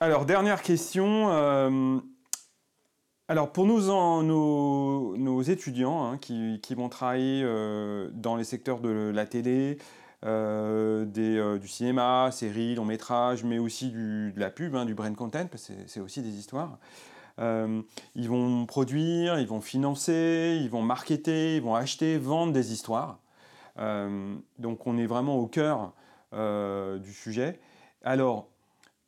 Alors, 0.00 0.26
dernière 0.26 0.62
question. 0.62 1.30
Euh, 1.30 1.98
alors, 3.28 3.50
pour 3.50 3.66
nous, 3.66 3.80
nos, 3.80 5.16
nos, 5.16 5.42
étudiants 5.42 6.04
hein, 6.04 6.18
qui, 6.18 6.60
qui, 6.62 6.74
vont 6.76 6.88
travailler 6.88 7.42
dans 8.12 8.36
les 8.36 8.44
secteurs 8.44 8.78
de 8.78 9.10
la 9.12 9.26
télé, 9.26 9.78
des, 10.22 11.58
du 11.60 11.68
cinéma, 11.68 12.30
séries, 12.30 12.76
long 12.76 12.84
métrage, 12.84 13.42
mais 13.42 13.58
aussi 13.58 13.90
du, 13.90 14.32
de 14.32 14.38
la 14.38 14.50
pub, 14.50 14.76
hein, 14.76 14.84
du 14.84 14.94
brand 14.94 15.16
content, 15.16 15.46
parce 15.46 15.66
que 15.66 15.72
c'est 15.88 16.00
aussi 16.00 16.22
des 16.22 16.38
histoires. 16.38 16.78
ils 17.40 18.28
vont 18.28 18.66
produire, 18.66 19.40
ils 19.40 19.48
vont 19.48 19.60
financer, 19.60 20.60
ils 20.62 20.70
vont 20.70 20.82
marketer, 20.82 21.56
ils 21.56 21.62
vont 21.62 21.74
acheter, 21.74 22.18
vendre 22.18 22.52
des 22.52 22.72
histoires. 22.72 23.18
Euh, 23.78 24.36
donc 24.58 24.86
on 24.86 24.96
est 24.98 25.06
vraiment 25.06 25.36
au 25.36 25.46
cœur 25.46 25.92
euh, 26.32 26.98
du 26.98 27.12
sujet. 27.12 27.60
Alors, 28.02 28.48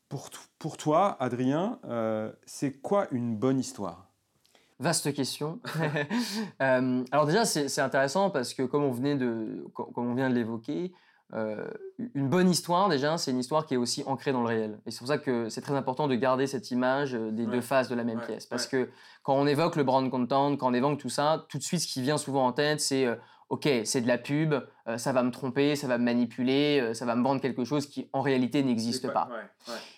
pour, 0.08 0.30
pour 0.58 0.76
toi, 0.76 1.16
Adrien, 1.20 1.78
euh, 1.84 2.32
c'est 2.46 2.80
quoi 2.80 3.06
une 3.10 3.36
bonne 3.36 3.58
histoire? 3.58 4.06
Vaste 4.80 5.12
question. 5.12 5.60
alors 6.60 7.26
déjà, 7.26 7.44
c'est 7.44 7.80
intéressant 7.80 8.30
parce 8.30 8.54
que 8.54 8.62
comme 8.62 8.84
on, 8.84 8.92
venait 8.92 9.16
de, 9.16 9.64
comme 9.74 10.08
on 10.08 10.14
vient 10.14 10.30
de 10.30 10.34
l'évoquer, 10.34 10.92
une 11.32 12.28
bonne 12.28 12.48
histoire, 12.48 12.88
déjà, 12.88 13.18
c'est 13.18 13.32
une 13.32 13.40
histoire 13.40 13.66
qui 13.66 13.74
est 13.74 13.76
aussi 13.76 14.04
ancrée 14.06 14.30
dans 14.32 14.40
le 14.40 14.46
réel. 14.46 14.78
Et 14.86 14.92
c'est 14.92 14.98
pour 14.98 15.08
ça 15.08 15.18
que 15.18 15.48
c'est 15.48 15.60
très 15.62 15.74
important 15.74 16.06
de 16.06 16.14
garder 16.14 16.46
cette 16.46 16.70
image 16.70 17.12
des 17.12 17.44
deux 17.46 17.60
faces 17.60 17.88
de 17.88 17.96
la 17.96 18.04
même 18.04 18.20
pièce. 18.20 18.46
Parce 18.46 18.68
que 18.68 18.88
quand 19.24 19.34
on 19.34 19.48
évoque 19.48 19.74
le 19.74 19.82
brand 19.82 20.08
content, 20.08 20.56
quand 20.56 20.70
on 20.70 20.74
évoque 20.74 20.98
tout 20.98 21.10
ça, 21.10 21.44
tout 21.48 21.58
de 21.58 21.64
suite, 21.64 21.80
ce 21.80 21.88
qui 21.88 22.00
vient 22.00 22.16
souvent 22.16 22.46
en 22.46 22.52
tête, 22.52 22.80
c'est 22.80 23.08
ok, 23.48 23.68
c'est 23.84 24.00
de 24.00 24.06
la 24.06 24.18
pub, 24.18 24.54
euh, 24.86 24.98
ça 24.98 25.12
va 25.12 25.22
me 25.22 25.30
tromper, 25.30 25.76
ça 25.76 25.86
va 25.86 25.98
me 25.98 26.04
manipuler, 26.04 26.80
euh, 26.80 26.94
ça 26.94 27.06
va 27.06 27.14
me 27.14 27.22
vendre 27.22 27.40
quelque 27.40 27.64
chose 27.64 27.86
qui 27.86 28.08
en 28.12 28.20
réalité 28.20 28.62
n'existe 28.62 29.12
pas. 29.12 29.28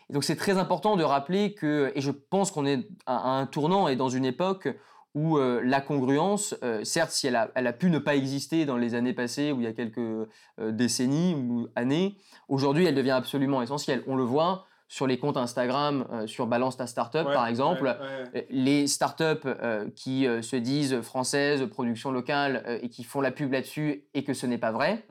donc 0.08 0.24
c'est 0.24 0.36
très 0.36 0.58
important 0.58 0.96
de 0.96 1.04
rappeler 1.04 1.54
que, 1.54 1.92
et 1.94 2.00
je 2.00 2.10
pense 2.10 2.50
qu'on 2.50 2.66
est 2.66 2.86
à, 3.06 3.38
un 3.38 3.46
tournant 3.46 3.88
et 3.88 3.96
dans 3.96 4.08
une 4.08 4.24
époque 4.24 4.68
où 5.16 5.38
euh, 5.38 5.60
la 5.64 5.80
congruence, 5.80 6.54
certes, 6.84 7.10
si 7.10 7.26
elle 7.26 7.34
a, 7.34 7.50
elle 7.56 7.66
a, 7.66 7.72
pu 7.72 7.90
ne 7.90 7.98
pas 7.98 8.14
exister 8.14 8.64
dans 8.64 8.76
les 8.76 8.94
années 8.94 9.12
passées, 9.12 9.50
ou 9.50 9.60
il 9.60 9.64
y 9.64 9.66
a 9.66 9.72
quelques 9.72 10.28
décennies 10.58 11.34
ou 11.34 11.66
années, 11.74 12.16
aujourd'hui 12.48 12.84
elle 12.86 12.94
devient 12.94 13.10
absolument 13.10 13.60
essentielle. 13.60 14.04
On 14.06 14.14
le 14.14 14.22
voit, 14.22 14.66
sur 14.90 15.07
les 15.07 15.18
comptes 15.18 15.37
Instagram, 15.37 16.05
euh, 16.11 16.26
sur 16.26 16.48
Balance 16.48 16.76
ta 16.76 16.88
startup 16.88 17.22
par 17.22 17.46
exemple, 17.46 17.96
euh, 18.03 18.42
les 18.50 18.88
startups 18.88 19.46
euh, 19.46 19.88
qui 19.94 20.26
se 20.42 20.57
disent 20.57 21.00
françaises, 21.00 21.64
production 21.70 22.11
locale 22.11 22.81
et 22.83 22.88
qui 22.88 23.05
font 23.05 23.20
la 23.20 23.31
pub 23.31 23.53
là-dessus 23.53 24.05
et 24.14 24.24
que 24.24 24.35
ce 24.35 24.46
n'est 24.46 24.59
pas 24.59 24.72
vrai, 24.72 25.07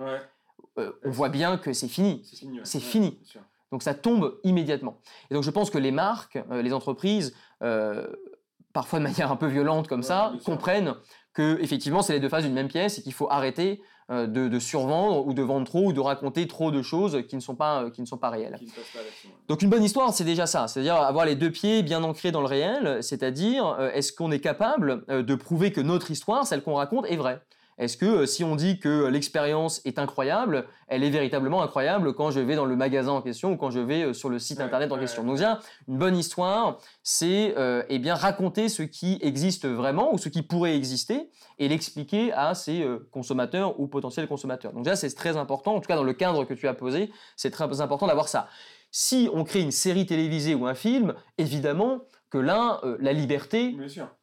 on 0.78 1.10
voit 1.10 1.30
bien 1.30 1.58
que 1.58 1.72
c'est 1.72 1.88
fini. 1.88 2.22
C'est 2.64 2.82
fini. 2.82 3.20
Donc 3.72 3.84
ça 3.84 3.94
tombe 3.94 4.40
immédiatement. 4.44 5.00
Et 5.32 5.34
donc 5.34 5.44
je 5.44 5.52
pense 5.52 5.70
que 5.70 5.78
les 5.78 5.92
marques, 5.92 6.38
les 6.52 6.74
entreprises, 6.74 7.34
parfois 8.74 9.00
de 9.00 9.04
manière 9.04 9.32
un 9.32 9.36
peu 9.36 9.48
violente 9.48 9.88
comme 9.88 10.04
ça, 10.04 10.34
comprennent 10.46 10.96
que 11.34 11.58
effectivement 11.62 12.02
c'est 12.02 12.14
les 12.14 12.20
deux 12.20 12.30
faces 12.30 12.44
d'une 12.44 12.54
même 12.54 12.68
pièce 12.68 13.00
et 13.00 13.02
qu'il 13.02 13.14
faut 13.14 13.30
arrêter 13.30 13.82
euh, 14.12 14.26
de, 14.26 14.58
survendre 14.58 15.28
ou 15.28 15.36
de 15.36 15.44
vendre 15.44 15.68
trop 15.68 15.90
ou 15.90 15.94
de 15.94 16.00
raconter 16.00 16.48
trop 16.48 16.72
de 16.72 16.82
choses 16.82 17.22
qui 17.28 17.36
ne 17.36 17.42
sont 17.42 17.56
pas, 17.56 17.84
euh, 17.84 17.90
qui 17.92 18.02
ne 18.02 18.08
sont 18.08 18.18
pas 18.18 18.32
réelles. 18.32 18.60
Donc 19.48 19.62
une 19.62 19.70
bonne 19.70 19.84
histoire, 19.84 20.12
c'est 20.14 20.24
déjà 20.24 20.48
ça, 20.48 20.68
c'est-à-dire 20.68 20.96
avoir 20.96 21.28
les 21.28 21.36
deux 21.36 21.52
pieds 21.52 21.84
bien 21.84 22.04
ancrés 22.04 22.32
dans 22.32 22.42
le 22.42 22.48
réel, 22.48 23.04
c'est-à-dire 23.04 23.68
euh, 23.80 23.92
est-ce 23.92 24.12
qu'on 24.12 24.32
est 24.32 24.40
capable 24.40 25.06
de 25.08 25.36
prouver 25.36 25.72
que 25.72 25.82
notre 25.82 26.10
histoire, 26.10 26.48
celle 26.48 26.64
qu'on 26.64 26.74
raconte, 26.74 27.06
est 27.06 27.18
vraie? 27.18 27.40
Est-ce 27.80 27.96
que 27.96 28.06
euh, 28.06 28.26
si 28.26 28.44
on 28.44 28.58
dit 28.58 28.78
que 28.78 29.08
l'expérience 29.08 29.82
est 29.86 30.00
incroyable, 30.00 30.68
elle 30.90 31.04
est 31.04 31.10
véritablement 31.10 31.64
incroyable 31.64 32.14
quand 32.14 32.30
je 32.30 32.42
vais 32.42 32.56
dans 32.56 32.66
le 32.66 32.76
magasin 32.76 33.14
en 33.14 33.22
question 33.22 33.54
ou 33.54 33.58
quand 33.58 33.72
je 33.72 33.80
vais 33.80 34.04
euh, 34.04 34.14
sur 34.14 34.28
le 34.30 34.38
site 34.38 34.60
internet 34.60 34.92
en 34.92 35.00
question? 35.00 35.24
Donc 35.24 35.38
bien, 35.38 35.60
une 35.88 35.98
bonne 35.98 36.18
histoire, 36.18 36.78
c'est 37.04 37.56
euh, 37.58 37.84
eh 37.88 37.98
bien 37.98 38.16
raconter 38.16 38.68
ce 38.68 38.84
qui 38.84 39.18
existe 39.22 39.66
vraiment 39.66 40.14
ou 40.14 40.18
ce 40.18 40.28
qui 40.28 40.42
pourrait 40.42 40.76
exister 40.76 41.30
et 41.58 41.70
l'expliquer 41.70 42.34
à 42.34 42.54
ses 42.54 42.86
consommateurs 43.12 43.80
ou 43.80 43.88
potentiels 43.88 44.28
consommateurs. 44.28 44.74
Donc 44.74 44.84
déjà, 44.84 44.96
c'est 44.96 45.14
très 45.14 45.38
important, 45.38 45.76
en 45.76 45.80
tout 45.80 45.88
cas 45.88 45.96
dans 45.96 46.04
le 46.04 46.14
cadre 46.14 46.44
que 46.44 46.54
tu 46.54 46.68
as 46.68 46.74
posé, 46.74 47.12
c'est 47.36 47.52
très 47.52 47.82
important 47.82 48.08
d'avoir 48.08 48.28
ça. 48.28 48.48
Si 48.92 49.30
on 49.34 49.44
crée 49.44 49.62
une 49.62 49.72
série 49.72 50.06
télévisée 50.06 50.56
ou 50.56 50.66
un 50.66 50.74
film, 50.74 51.14
évidemment, 51.38 52.00
que 52.30 52.38
là, 52.38 52.80
euh, 52.84 52.98
la 53.00 53.14
liberté 53.14 53.76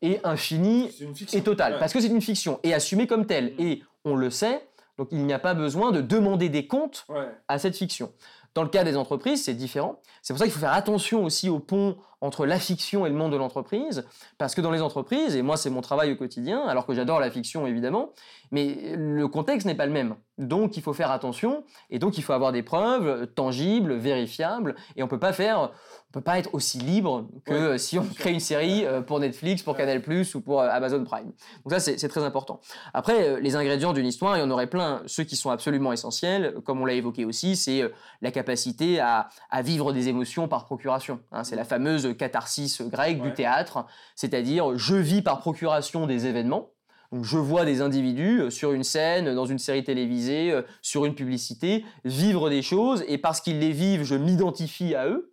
est 0.02 0.24
infinie 0.24 0.90
et 1.32 1.42
totale. 1.42 1.78
Parce 1.78 1.92
que 1.92 2.00
c'est 2.00 2.08
une 2.08 2.22
fiction, 2.22 2.60
et 2.62 2.74
assumée 2.74 3.06
comme 3.06 3.26
telle. 3.26 3.54
Mm. 3.54 3.60
Et 3.60 3.82
on 4.04 4.14
le 4.14 4.30
sait, 4.30 4.68
donc 4.98 5.08
il 5.10 5.24
n'y 5.24 5.32
a 5.32 5.38
pas 5.38 5.54
besoin 5.54 5.92
de 5.92 6.00
demander 6.00 6.48
des 6.48 6.66
comptes 6.66 7.06
à 7.48 7.58
cette 7.58 7.76
fiction. 7.76 8.12
Dans 8.54 8.62
le 8.62 8.68
cas 8.70 8.84
des 8.84 8.96
entreprises, 8.96 9.44
c'est 9.44 9.54
différent. 9.54 10.00
C'est 10.22 10.32
pour 10.32 10.38
ça 10.38 10.46
qu'il 10.46 10.52
faut 10.52 10.60
faire 10.60 10.72
attention 10.72 11.24
aussi 11.24 11.50
au 11.50 11.58
pont 11.58 11.98
entre 12.20 12.46
la 12.46 12.58
fiction 12.58 13.04
et 13.06 13.10
le 13.10 13.14
monde 13.14 13.32
de 13.32 13.36
l'entreprise, 13.36 14.06
parce 14.38 14.54
que 14.54 14.60
dans 14.60 14.70
les 14.70 14.82
entreprises, 14.82 15.36
et 15.36 15.42
moi 15.42 15.56
c'est 15.56 15.70
mon 15.70 15.80
travail 15.80 16.12
au 16.12 16.16
quotidien, 16.16 16.62
alors 16.66 16.86
que 16.86 16.94
j'adore 16.94 17.20
la 17.20 17.30
fiction 17.30 17.66
évidemment, 17.66 18.12
mais 18.50 18.94
le 18.96 19.28
contexte 19.28 19.66
n'est 19.66 19.74
pas 19.74 19.86
le 19.86 19.92
même. 19.92 20.16
Donc 20.38 20.76
il 20.76 20.82
faut 20.82 20.92
faire 20.92 21.10
attention, 21.10 21.64
et 21.90 21.98
donc 21.98 22.18
il 22.18 22.22
faut 22.22 22.32
avoir 22.32 22.52
des 22.52 22.62
preuves 22.62 23.26
tangibles, 23.34 23.94
vérifiables, 23.94 24.74
et 24.96 25.02
on 25.02 25.08
peut 25.08 25.18
pas 25.18 25.32
faire 25.32 25.72
peut 26.16 26.22
pas 26.22 26.38
être 26.38 26.54
aussi 26.54 26.78
libre 26.78 27.28
que 27.44 27.76
si 27.76 27.98
on 27.98 28.06
crée 28.06 28.32
une 28.32 28.40
série 28.40 28.86
euh, 28.86 29.02
pour 29.02 29.20
Netflix, 29.20 29.62
pour 29.62 29.76
Canal+, 29.76 30.00
ou 30.34 30.40
pour 30.40 30.62
euh, 30.62 30.68
Amazon 30.70 31.04
Prime. 31.04 31.32
Donc 31.64 31.78
ça, 31.78 31.78
c'est 31.78 32.08
très 32.08 32.22
important. 32.22 32.58
Après, 32.94 33.28
euh, 33.28 33.40
les 33.40 33.54
ingrédients 33.54 33.92
d'une 33.92 34.06
histoire, 34.06 34.34
il 34.34 34.40
y 34.40 34.42
en 34.42 34.50
aurait 34.50 34.66
plein. 34.66 35.02
Ceux 35.04 35.24
qui 35.24 35.36
sont 35.36 35.50
absolument 35.50 35.92
essentiels, 35.92 36.54
comme 36.64 36.80
on 36.80 36.86
l'a 36.86 36.94
évoqué 36.94 37.26
aussi, 37.26 37.54
c'est 37.54 37.82
la 38.22 38.30
capacité 38.30 38.98
à, 38.98 39.28
vivre 39.62 39.92
des 39.92 40.08
émotions 40.08 40.48
par 40.48 40.64
procuration. 40.64 41.20
Hein. 41.32 41.44
c'est 41.44 41.56
la 41.56 41.64
fameuse 41.64 42.05
catharsis 42.12 42.82
grecque 42.82 43.22
du 43.22 43.32
théâtre, 43.32 43.86
c'est-à-dire 44.14 44.76
je 44.76 44.96
vis 44.96 45.22
par 45.22 45.40
procuration 45.40 46.06
des 46.06 46.26
événements, 46.26 46.70
donc 47.12 47.24
je 47.24 47.38
vois 47.38 47.64
des 47.64 47.82
individus 47.82 48.50
sur 48.50 48.72
une 48.72 48.82
scène, 48.82 49.34
dans 49.34 49.46
une 49.46 49.58
série 49.58 49.84
télévisée, 49.84 50.60
sur 50.82 51.04
une 51.04 51.14
publicité, 51.14 51.84
vivre 52.04 52.50
des 52.50 52.62
choses, 52.62 53.04
et 53.06 53.18
parce 53.18 53.40
qu'ils 53.40 53.60
les 53.60 53.70
vivent, 53.70 54.02
je 54.02 54.16
m'identifie 54.16 54.94
à 54.94 55.06
eux, 55.06 55.32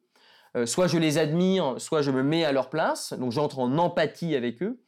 euh, 0.55 0.65
soit 0.65 0.88
je 0.88 0.97
les 0.97 1.17
admire, 1.17 1.75
soit 1.79 2.01
je 2.01 2.12
me 2.12 2.21
mets 2.21 2.45
à 2.45 2.51
leur 2.51 2.69
place, 2.69 3.13
donc 3.13 3.31
j'entre 3.31 3.59
en 3.59 3.77
empathie 3.77 4.36
avec 4.36 4.62
eux, 4.62 4.79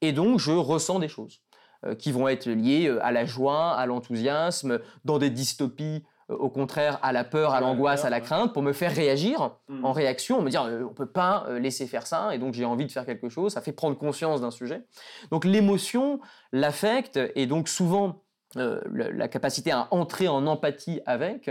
et 0.00 0.12
donc 0.12 0.38
je 0.38 0.52
ressens 0.52 1.00
des 1.00 1.08
choses 1.08 1.40
euh, 1.84 1.94
qui 1.94 2.12
vont 2.12 2.28
être 2.28 2.48
liées 2.48 2.86
euh, 2.86 3.04
à 3.04 3.10
la 3.10 3.24
joie, 3.24 3.72
à 3.72 3.86
l'enthousiasme, 3.86 4.78
dans 5.04 5.18
des 5.18 5.30
dystopies 5.30 6.04
au 6.28 6.48
contraire 6.50 6.98
à 7.02 7.12
la 7.12 7.24
peur, 7.24 7.54
à 7.54 7.60
l'angoisse, 7.60 8.04
à 8.04 8.10
la 8.10 8.20
crainte, 8.20 8.52
pour 8.52 8.62
me 8.62 8.72
faire 8.72 8.94
réagir 8.94 9.52
hmm. 9.68 9.84
en 9.84 9.92
réaction, 9.92 10.42
me 10.42 10.50
dire 10.50 10.62
on 10.62 10.68
ne 10.68 10.94
peut 10.94 11.06
pas 11.06 11.46
laisser 11.58 11.86
faire 11.86 12.06
ça, 12.06 12.34
et 12.34 12.38
donc 12.38 12.54
j'ai 12.54 12.64
envie 12.64 12.86
de 12.86 12.92
faire 12.92 13.06
quelque 13.06 13.28
chose, 13.28 13.52
ça 13.52 13.60
fait 13.60 13.72
prendre 13.72 13.96
conscience 13.96 14.40
d'un 14.40 14.50
sujet. 14.50 14.82
Donc 15.30 15.44
l'émotion, 15.44 16.20
l'affect, 16.52 17.18
et 17.34 17.46
donc 17.46 17.68
souvent 17.68 18.22
la 18.92 19.28
capacité 19.28 19.70
à 19.70 19.88
entrer 19.90 20.28
en 20.28 20.46
empathie 20.46 21.00
avec, 21.06 21.50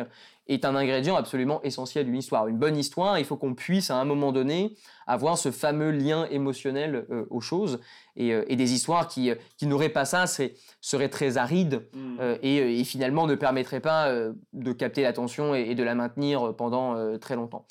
est 0.49 0.65
un 0.65 0.75
ingrédient 0.75 1.15
absolument 1.15 1.61
essentiel 1.63 2.05
d'une 2.05 2.15
histoire. 2.15 2.47
Une 2.47 2.57
bonne 2.57 2.77
histoire, 2.77 3.19
il 3.19 3.25
faut 3.25 3.37
qu'on 3.37 3.53
puisse 3.53 3.91
à 3.91 3.97
un 3.97 4.05
moment 4.05 4.31
donné 4.31 4.75
avoir 5.05 5.37
ce 5.37 5.51
fameux 5.51 5.91
lien 5.91 6.25
émotionnel 6.29 7.05
euh, 7.09 7.25
aux 7.29 7.41
choses. 7.41 7.79
Et, 8.15 8.33
euh, 8.33 8.43
des 8.49 8.73
histoires 8.73 9.07
qui, 9.07 9.29
euh, 9.29 9.35
qui 9.57 9.67
n'auraient 9.67 9.89
pas 9.89 10.05
ça 10.05 10.25
seraient, 10.81 11.09
très 11.09 11.37
arides 11.37 11.83
mm. 11.93 12.19
et, 12.41 12.83
finalement 12.83 13.27
ne 13.27 13.35
permettraient 13.35 13.79
pas 13.79 14.11
de 14.53 14.71
capter 14.71 15.03
l'attention 15.03 15.53
et, 15.53 15.75
de 15.75 15.83
la 15.83 15.95
maintenir 15.95 16.55
pendant 16.55 17.17
très 17.19 17.35
longtemps. 17.35 17.65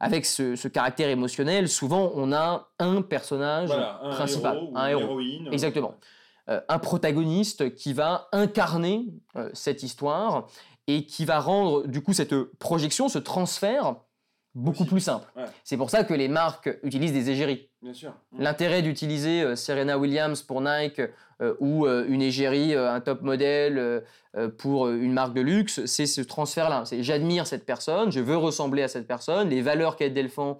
Avec 0.00 0.26
ce, 0.26 0.68
caractère 0.68 1.08
émotionnel, 1.08 1.68
souvent 1.68 2.12
on 2.14 2.32
a 2.32 2.68
un 2.78 3.02
personnage 3.02 3.70
principal, 4.10 4.60
un 4.74 4.88
héros. 4.88 5.02
Héroïne, 5.02 5.48
Exactement. 5.52 5.94
Un 6.46 6.78
protagoniste 6.78 7.74
qui 7.74 7.92
va 7.92 8.28
incarner 8.32 9.06
cette 9.54 9.82
histoire 9.82 10.48
et 10.86 11.06
qui 11.06 11.24
va 11.24 11.40
rendre 11.40 11.86
du 11.86 12.02
coup 12.02 12.12
cette 12.12 12.34
projection, 12.58 13.08
ce 13.08 13.18
transfert 13.18 13.96
beaucoup 14.54 14.84
plus 14.84 15.00
simple. 15.00 15.26
C'est 15.64 15.76
pour 15.76 15.90
ça 15.90 16.04
que 16.04 16.14
les 16.14 16.28
marques 16.28 16.70
utilisent 16.82 17.12
des 17.12 17.30
égéries. 17.30 17.68
L'intérêt 18.38 18.82
d'utiliser 18.82 19.42
euh, 19.42 19.56
Serena 19.56 19.98
Williams 19.98 20.42
pour 20.42 20.62
Nike 20.62 21.02
euh, 21.42 21.54
ou 21.58 21.86
euh, 21.86 22.06
une 22.08 22.22
égérie, 22.22 22.74
un 22.74 23.00
top 23.00 23.22
modèle 23.22 24.02
pour 24.58 24.88
une 24.88 25.12
marque 25.12 25.34
de 25.34 25.40
luxe, 25.40 25.84
c'est 25.84 26.06
ce 26.06 26.20
transfert-là. 26.20 26.84
C'est 26.86 27.04
j'admire 27.04 27.46
cette 27.46 27.64
personne, 27.64 28.10
je 28.10 28.18
veux 28.18 28.36
ressembler 28.36 28.82
à 28.82 28.88
cette 28.88 29.06
personne, 29.06 29.48
les 29.48 29.62
valeurs 29.62 29.96
qu'elle 29.96 30.12
défend 30.12 30.58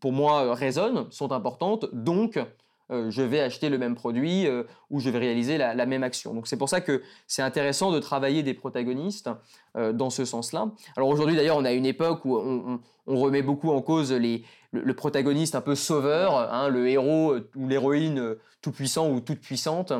pour 0.00 0.12
moi 0.12 0.54
résonnent, 0.54 1.06
sont 1.10 1.32
importantes, 1.32 1.86
donc 1.92 2.38
euh, 2.90 3.10
je 3.10 3.22
vais 3.22 3.40
acheter 3.40 3.70
le 3.70 3.78
même 3.78 3.94
produit 3.94 4.46
euh, 4.46 4.64
ou 4.90 5.00
je 5.00 5.08
vais 5.08 5.18
réaliser 5.18 5.56
la, 5.56 5.86
même 5.86 6.02
action. 6.02 6.34
Donc 6.34 6.46
c'est 6.46 6.58
pour 6.58 6.68
ça 6.68 6.82
que 6.82 7.02
c'est 7.26 7.40
intéressant 7.40 7.90
de 7.90 7.98
travailler 7.98 8.42
des 8.42 8.52
protagonistes 8.52 9.30
euh, 9.76 9.92
dans 9.92 10.10
ce 10.10 10.26
sens-là. 10.26 10.70
Alors 10.96 11.08
aujourd'hui 11.08 11.34
d'ailleurs 11.36 11.56
on 11.56 11.64
a 11.64 11.72
une 11.72 11.86
époque 11.86 12.24
où 12.24 12.36
on, 12.36 12.80
remet 13.06 13.42
beaucoup 13.42 13.70
en 13.70 13.82
cause 13.82 14.12
le, 14.12 14.92
protagoniste 14.92 15.54
un 15.54 15.60
peu 15.60 15.74
sauveur, 15.74 16.36
hein, 16.36 16.68
le 16.68 16.88
héros 16.88 17.36
ou 17.54 17.68
l'héroïne 17.68 18.36
tout 18.62 18.72
puissant 18.72 19.10
ou 19.10 19.20
toute 19.20 19.40
puissante 19.40 19.92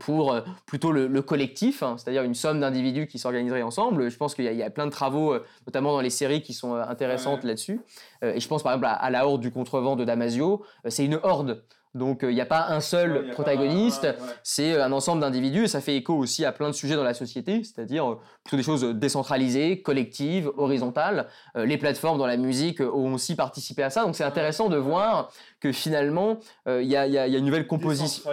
pour 0.00 0.34
plutôt 0.64 0.90
le, 0.90 1.20
collectif, 1.20 1.82
hein, 1.82 1.96
c'est-à-dire 1.98 2.22
une 2.22 2.34
somme 2.34 2.60
d'individus 2.60 3.08
qui 3.08 3.18
s'organiseraient 3.18 3.60
ensemble. 3.60 4.10
Je 4.10 4.16
pense 4.16 4.34
qu'il 4.34 4.46
y, 4.46 4.62
a 4.62 4.70
plein 4.70 4.86
de 4.86 4.90
travaux, 4.90 5.34
notamment 5.66 5.92
dans 5.92 6.00
les 6.00 6.08
séries, 6.08 6.40
qui 6.40 6.54
sont 6.54 6.76
intéressantes 6.76 7.44
là-dessus. 7.44 7.80
et 8.22 8.40
je 8.40 8.48
pense 8.48 8.62
par 8.62 8.72
exemple 8.72 8.88
à, 8.88 9.10
la 9.10 9.26
horde 9.26 9.42
du 9.42 9.50
contrevent 9.50 9.96
de 9.96 10.04
Damasio. 10.04 10.64
c'est 10.88 11.04
une 11.04 11.20
horde. 11.22 11.62
Donc 11.96 12.20
il 12.22 12.34
n'y 12.34 12.40
a 12.40 12.46
pas 12.46 12.68
un 12.68 12.80
seul 12.80 13.30
protagoniste, 13.30 14.06
c'est 14.42 14.74
euh, 14.74 14.84
un 14.84 14.92
ensemble 14.92 15.22
d'individus 15.22 15.64
et 15.64 15.68
ça 15.68 15.80
fait 15.80 15.96
écho 15.96 16.14
aussi 16.14 16.44
à 16.44 16.52
plein 16.52 16.68
de 16.68 16.74
sujets 16.74 16.94
dans 16.94 17.02
la 17.02 17.14
société, 17.14 17.64
c'est-à-dire 17.64 18.12
euh, 18.12 18.20
plutôt 18.44 18.56
des 18.56 18.62
choses 18.62 18.84
décentralisées, 18.84 19.80
collectives, 19.80 20.50
horizontales. 20.58 21.28
Euh, 21.56 21.64
les 21.64 21.78
plateformes 21.78 22.18
dans 22.18 22.26
la 22.26 22.36
musique 22.36 22.80
ont 22.80 23.14
aussi 23.14 23.34
participé 23.34 23.82
à 23.82 23.90
ça, 23.90 24.04
donc 24.04 24.14
c'est 24.14 24.24
intéressant 24.24 24.68
de 24.68 24.76
voir 24.76 25.30
que 25.60 25.72
finalement 25.72 26.38
il 26.66 26.86
y, 26.86 26.96
a 26.96 27.26
une 27.26 27.44
nouvelle 27.44 27.66
composition. 27.66 28.30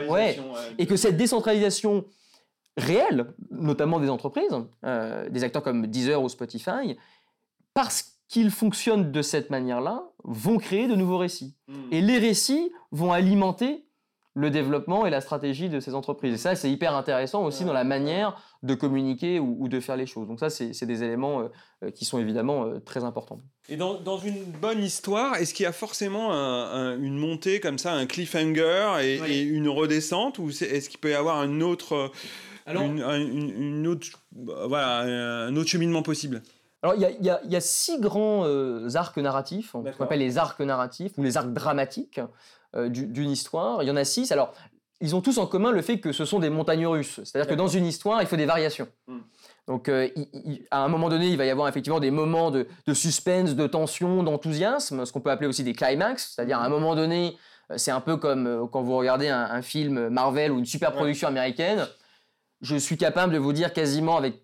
et 0.78 0.86
que 0.86 0.95
cette 0.95 1.15
décentralisation 1.15 2.06
réelle, 2.76 3.28
notamment 3.49 3.99
des 3.99 4.10
entreprises, 4.10 4.56
des 5.30 5.43
acteurs 5.43 5.63
comme 5.63 5.88
Deezer 5.88 6.21
ou 6.21 6.28
Spotify, 6.28 6.97
parce 7.73 8.12
qu'ils 8.34 8.50
fonctionnent 8.50 9.12
de 9.12 9.22
cette 9.22 9.52
manière-là, 9.52 10.06
vont 10.24 10.58
créer 10.58 10.88
de 10.88 10.96
nouveaux 10.96 11.19
récits. 11.19 11.56
Hmm. 11.67 11.74
Et 11.91 12.02
les 12.02 12.17
récits 12.17 12.72
vont 12.91 13.12
alimenter 13.12 13.86
le 14.34 14.50
développement 14.50 15.06
et 15.06 15.12
la 15.12 15.22
stratégie 15.22 15.69
de 15.69 15.80
ces 15.80 15.93
entreprises. 15.93 16.34
Et 16.34 16.38
ça, 16.38 16.56
c'est 16.56 16.72
hyper 16.72 16.96
intéressant 16.96 17.46
aussi 17.46 17.63
dans 17.63 17.74
la 17.74 17.84
manière 17.84 18.36
de 18.63 18.74
communiquer 18.74 19.39
ou, 19.39 19.67
de 19.67 19.80
faire 19.80 19.98
les 19.98 20.08
choses. 20.08 20.28
Donc 20.28 20.39
ça, 20.39 20.50
c'est 20.50 20.88
des 20.88 21.04
éléments 21.04 21.41
euh, 21.41 21.48
euh, 21.84 21.91
qui 21.91 22.06
sont 22.06 22.17
évidemment 22.17 22.65
euh, 22.65 22.80
très 22.80 23.04
importants. 23.04 23.39
Et 23.69 23.78
dans, 23.78 24.17
une 24.17 24.43
bonne 24.60 24.82
histoire, 24.82 25.36
est-ce 25.36 25.54
qu'il 25.54 25.65
y 25.65 25.67
a 25.67 25.72
forcément 25.72 26.32
une 26.32 27.19
montée 27.19 27.60
comme 27.60 27.78
ça, 27.78 27.93
un 27.93 28.08
cliffhanger 28.08 28.98
et, 29.04 29.41
une 29.41 29.69
redescente 29.69 30.39
Ou 30.39 30.50
est-ce 30.50 30.89
qu'il 30.89 31.00
peut 31.00 31.12
y 31.12 31.13
avoir 31.13 31.38
un 31.38 31.62
autre, 31.62 32.12
une, 32.65 33.86
autre, 33.86 34.08
voilà, 34.34 35.02
un 35.46 35.56
autre 35.56 35.69
cheminement 35.69 36.02
possible? 36.02 36.41
Alors, 36.84 36.96
il 36.98 37.26
y, 37.26 37.56
a, 37.56 37.62
six 37.62 37.98
grands 38.00 38.46
arcs 38.96 39.17
narratifs, 39.17 39.72
qu'on 39.72 40.04
appelle 40.04 40.19
les 40.19 40.38
arcs 40.38 40.60
narratifs 40.60 41.13
ou 41.17 41.24
les 41.24 41.38
arcs 41.38 41.54
dramatiques 41.54 42.19
euh, 42.76 42.89
d'une 42.89 43.30
histoire. 43.30 43.84
Il 43.84 43.88
y 43.88 43.91
en 43.91 43.96
a 43.96 44.04
six. 44.04 44.32
Alors, 44.32 44.52
ils 45.00 45.15
ont 45.15 45.22
tous 45.22 45.38
en 45.38 45.46
commun 45.46 45.72
le 45.72 45.84
fait 45.84 46.00
que 46.00 46.12
ce 46.12 46.26
sont 46.26 46.39
des 46.39 46.50
montagnes 46.50 46.88
russes. 46.88 47.19
C'est-à-dire 47.24 47.48
que 47.48 47.54
dans 47.54 47.67
une 47.67 47.86
histoire, 47.86 48.22
il 48.24 48.28
faut 48.28 48.36
des 48.36 48.48
variations. 48.48 48.88
Hmm. 49.08 49.19
Donc, 49.67 49.89
euh, 49.89 50.10
à 50.72 50.84
un 50.84 50.88
moment 50.88 51.10
donné, 51.10 51.28
il 51.28 51.38
va 51.38 51.46
y 51.46 51.52
avoir 51.52 51.67
effectivement 51.67 52.00
des 52.00 52.10
moments 52.10 52.50
de, 52.50 52.65
suspense, 52.93 53.54
de 53.54 53.67
tension, 53.67 54.24
d'enthousiasme, 54.24 55.06
ce 55.06 55.13
qu'on 55.13 55.22
peut 55.22 55.30
appeler 55.30 55.48
aussi 55.48 55.63
des 55.63 55.74
climax. 55.74 56.34
C'est-à-dire, 56.34 56.58
à 56.58 56.65
un 56.65 56.69
moment 56.69 56.96
donné, 56.96 57.38
euh, 57.69 57.78
c'est 57.78 57.91
un 57.91 58.02
peu 58.02 58.17
comme 58.17 58.67
quand 58.72 58.82
vous 58.82 58.98
regardez 58.98 59.30
un, 59.30 59.62
film 59.62 60.10
Marvel 60.10 60.52
ou 60.52 60.58
une 60.58 60.65
super 60.65 60.91
production 60.93 61.28
américaine. 61.28 61.88
Je 62.62 62.76
suis 62.76 62.98
capable 62.98 63.34
de 63.34 63.38
vous 63.38 63.54
dire 63.54 63.72
quasiment 63.72 64.17
avec 64.17 64.41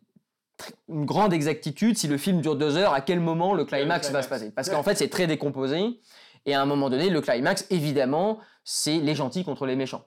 une 0.87 1.05
grande 1.05 1.33
exactitude 1.33 1.97
si 1.97 2.07
le 2.07 2.17
film 2.17 2.41
dure 2.41 2.55
deux 2.55 2.77
heures, 2.77 2.93
à 2.93 3.01
quel 3.01 3.19
moment 3.19 3.53
le 3.53 3.65
climax, 3.65 4.11
va 4.11 4.21
se 4.21 4.29
passer. 4.29 4.51
Parce 4.51 4.69
qu'en 4.69 4.83
fait, 4.83 4.95
c'est 4.95 5.09
très 5.09 5.27
décomposé. 5.27 5.99
Et 6.45 6.53
à 6.53 6.61
un 6.61 6.65
moment 6.65 6.89
donné, 6.89 7.09
le 7.09 7.21
climax, 7.21 7.65
évidemment, 7.69 8.39
c'est 8.63 8.97
les 8.97 9.15
gentils 9.15 9.43
contre 9.43 9.65
les 9.65 9.75
méchants. 9.75 10.05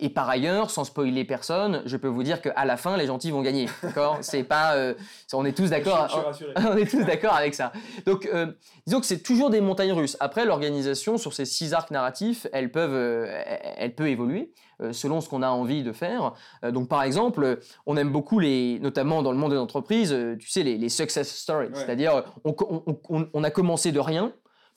Et, 0.00 0.08
par 0.10 0.28
ailleurs, 0.28 0.70
sans 0.70 0.84
spoiler 0.84 1.24
personne, 1.24 1.82
je 1.86 1.96
peux 1.96 2.08
vous 2.08 2.22
dire 2.22 2.40
qu'à 2.40 2.64
la 2.64 2.76
fin, 2.76 2.96
les 2.96 3.06
gentils 3.06 3.30
vont 3.30 3.42
gagner. 3.42 3.66
D'accord? 3.82 4.18
C'est 4.20 4.44
pas, 4.44 4.74
euh, 4.74 4.94
on 5.32 5.44
est 5.44 5.56
tous 5.56 5.70
d'accord. 5.70 6.32
on 6.56 6.76
est 6.76 6.90
tous 6.90 7.04
d'accord 7.04 7.34
avec 7.34 7.54
ça. 7.54 7.72
Donc, 8.06 8.26
euh, 8.26 8.52
disons 8.86 9.00
que 9.00 9.06
c'est 9.06 9.22
toujours 9.22 9.50
des 9.50 9.60
montagnes 9.60 9.92
russes. 9.92 10.16
Après, 10.20 10.44
l'organisation 10.44 11.18
sur 11.18 11.32
ces 11.32 11.44
six 11.44 11.74
arcs 11.74 11.90
narratifs, 11.90 12.46
elle 12.52 12.70
peuvent, 12.70 12.94
euh, 12.94 13.42
elle 13.76 13.94
peut 13.94 14.08
évoluer 14.08 14.52
selon 14.90 15.20
ce 15.20 15.28
qu'on 15.28 15.42
a 15.42 15.48
envie 15.48 15.84
de 15.84 15.92
faire. 15.92 16.32
donc, 16.64 16.88
par 16.88 17.04
exemple, 17.04 17.60
on 17.86 17.96
aime 17.96 18.10
beaucoup 18.10 18.40
les, 18.40 18.80
notamment 18.80 19.22
dans 19.22 19.30
le 19.30 19.38
monde 19.38 19.52
des 19.52 19.58
entreprises, 19.58 20.16
tu 20.40 20.48
sais, 20.48 20.64
les, 20.64 20.88
success 20.88 21.32
stories. 21.32 21.68
C'est-à-dire, 21.72 22.24
on 22.44 23.44
a 23.44 23.50
commencé 23.52 23.92
de 23.92 24.00
rien 24.00 24.32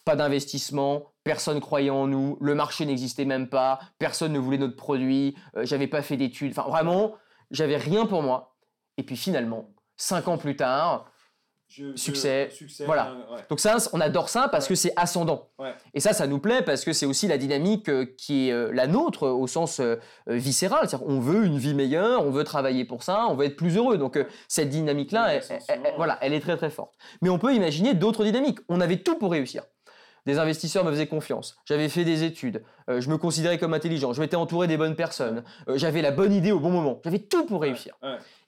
pas 0.05 0.15
d'investissement, 0.15 1.11
personne 1.25 1.59
croyait 1.59 1.89
en 1.89 2.07
nous, 2.07 2.37
le 2.39 2.55
marché 2.55 2.85
n'existait 2.85 3.25
même 3.25 3.49
pas, 3.49 3.79
personne 3.97 4.31
ne 4.31 4.39
voulait 4.39 4.59
notre 4.59 4.75
produit, 4.77 5.35
euh, 5.57 5.65
j'avais 5.65 5.87
pas 5.87 6.01
fait 6.01 6.15
d'études, 6.15 6.53
enfin 6.57 6.69
vraiment, 6.69 7.15
j'avais 7.51 7.77
rien 7.77 8.05
pour 8.05 8.21
moi. 8.21 8.55
Et 8.97 9.03
puis 9.03 9.17
finalement, 9.17 9.73
cinq 9.97 10.27
ans 10.27 10.37
plus 10.37 10.55
tard, 10.55 11.11
succès, 11.95 12.49
voilà. 12.85 13.15
Donc 13.49 13.59
ça, 13.59 13.77
on 13.91 13.99
adore 13.99 14.29
ça 14.29 14.49
parce 14.49 14.67
que 14.67 14.75
c'est 14.75 14.93
ascendant. 14.97 15.49
Et 15.95 15.99
ça, 15.99 16.13
ça 16.13 16.27
nous 16.27 16.37
plaît 16.37 16.61
parce 16.61 16.85
que 16.85 16.93
c'est 16.93 17.07
aussi 17.07 17.27
la 17.27 17.39
dynamique 17.39 17.89
euh, 17.89 18.05
qui 18.19 18.49
est 18.49 18.53
euh, 18.53 18.71
la 18.71 18.85
nôtre 18.85 19.27
au 19.27 19.47
sens 19.47 19.81
viscéral. 20.27 20.87
C'est-à-dire, 20.87 21.07
on 21.07 21.19
veut 21.19 21.43
une 21.43 21.57
vie 21.57 21.73
meilleure, 21.73 22.23
on 22.23 22.29
veut 22.29 22.43
travailler 22.43 22.85
pour 22.85 23.01
ça, 23.01 23.25
on 23.29 23.35
veut 23.35 23.47
être 23.47 23.55
plus 23.55 23.77
heureux. 23.77 23.97
Donc 23.97 24.23
cette 24.47 24.69
dynamique-là, 24.69 25.39
voilà, 25.97 26.19
elle 26.21 26.33
est 26.33 26.39
très 26.39 26.55
très 26.55 26.69
forte. 26.69 26.93
Mais 27.23 27.29
on 27.29 27.39
peut 27.39 27.55
imaginer 27.55 27.95
d'autres 27.95 28.23
dynamiques. 28.23 28.59
On 28.69 28.79
avait 28.79 28.97
tout 28.97 29.17
pour 29.17 29.31
réussir. 29.31 29.63
Des 30.25 30.39
investisseurs 30.39 30.83
me 30.83 30.91
faisaient 30.91 31.07
confiance. 31.07 31.57
J'avais 31.65 31.87
fait 31.89 32.03
des 32.03 32.23
études. 32.23 32.63
Euh, 32.89 32.99
je 32.99 33.09
me 33.09 33.17
considérais 33.17 33.57
comme 33.57 33.73
intelligent. 33.73 34.13
Je 34.13 34.21
m'étais 34.21 34.35
entouré 34.35 34.67
des 34.67 34.77
bonnes 34.77 34.95
personnes. 34.95 35.43
Euh, 35.67 35.77
j'avais 35.77 36.01
la 36.01 36.11
bonne 36.11 36.33
idée 36.33 36.51
au 36.51 36.59
bon 36.59 36.71
moment. 36.71 36.99
J'avais 37.03 37.19
tout 37.19 37.45
pour 37.45 37.61
réussir. 37.61 37.95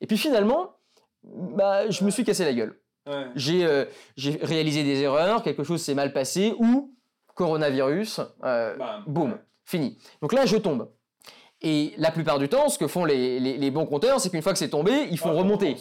Et 0.02 0.08
puis 0.08 0.18
finalement, 0.18 0.78
bah, 1.24 1.90
je 1.90 2.04
me 2.04 2.10
suis 2.10 2.24
cassé 2.24 2.46
la 2.46 2.54
gueule. 2.54 2.80
Euh, 3.08 3.86
j'ai 4.16 4.40
réalisé 4.42 4.84
des 4.84 5.02
erreurs, 5.02 5.44
quelque 5.44 5.63
chose 5.63 5.82
s'est 5.82 5.94
mal 5.94 6.13
passé, 6.13 6.54
ou 6.60 6.94
coronavirus, 7.36 8.22
boum, 9.06 9.38
fini. 9.63 9.98
Donc 10.22 10.34
là, 10.34 10.46
je 10.46 10.58
tombe. 10.58 10.90
Et 11.69 11.93
la 11.97 12.12
plupart 12.12 12.39
du 12.39 12.47
temps, 12.47 12.69
ce 12.69 12.77
que 12.77 12.88
font 12.88 13.03
les, 13.03 13.71
bons 13.71 13.86
compteurs, 13.86 14.21
c'est 14.21 14.30
qu'une 14.30 14.41
fois 14.41 14.53
que 14.53 14.58
c'est 14.58 14.69
tombé, 14.69 15.06
ils 15.12 15.17
font 15.17 15.36
remonter. 15.38 15.75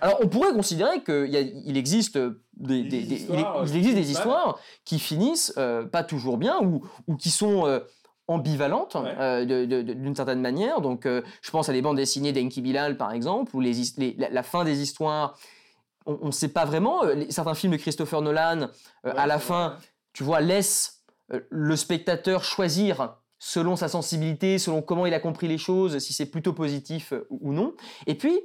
Alors 0.00 0.18
on 0.20 0.26
pourrait 0.26 0.52
considérer 0.52 1.04
qu'il 1.04 1.76
existe 1.76 2.18
des, 2.56 2.80
il, 2.80 3.76
existe 3.76 3.94
des 3.94 4.10
histoires 4.10 4.58
qui 4.84 4.98
finissent 4.98 5.54
euh, 5.58 5.84
pas 5.84 6.02
toujours 6.02 6.38
bien 6.38 6.58
ou, 6.60 6.84
ou 7.06 7.14
qui 7.14 7.30
sont 7.30 7.68
euh, 7.68 7.78
ambivalentes 8.26 8.96
euh, 8.96 9.44
d'une 9.44 10.16
certaine 10.16 10.40
manière. 10.40 10.80
Donc 10.80 11.06
je 11.06 11.50
pense 11.52 11.68
à 11.68 11.72
des 11.72 11.82
bandes 11.82 11.98
dessinées 11.98 12.32
d'Enki 12.32 12.60
Bilal 12.60 12.96
par 12.96 13.12
exemple, 13.12 13.54
où 13.54 13.60
les, 13.60 13.76
la, 14.18 14.42
fin 14.42 14.64
des 14.64 14.82
histoires, 14.82 15.38
on 16.04 16.26
ne 16.26 16.32
sait 16.32 16.48
pas 16.48 16.64
vraiment. 16.64 17.02
certains 17.28 17.54
films 17.54 17.74
de 17.74 17.78
Christopher 17.78 18.22
Nolan, 18.22 18.70
à 19.04 19.28
la 19.28 19.38
fin, 19.38 19.76
tu 20.14 20.24
vois, 20.24 20.40
laissent 20.40 21.04
le 21.28 21.76
spectateur 21.76 22.42
choisir 22.42 23.21
selon 23.44 23.74
sa 23.74 23.88
sensibilité, 23.88 24.56
selon 24.56 24.82
comment 24.82 25.04
il 25.04 25.12
a 25.14 25.18
compris 25.18 25.48
les 25.48 25.58
choses, 25.58 25.98
si 25.98 26.12
c'est 26.12 26.26
plutôt 26.26 26.52
positif 26.52 27.12
euh, 27.12 27.26
ou 27.28 27.52
non. 27.52 27.74
Et 28.06 28.14
puis, 28.14 28.38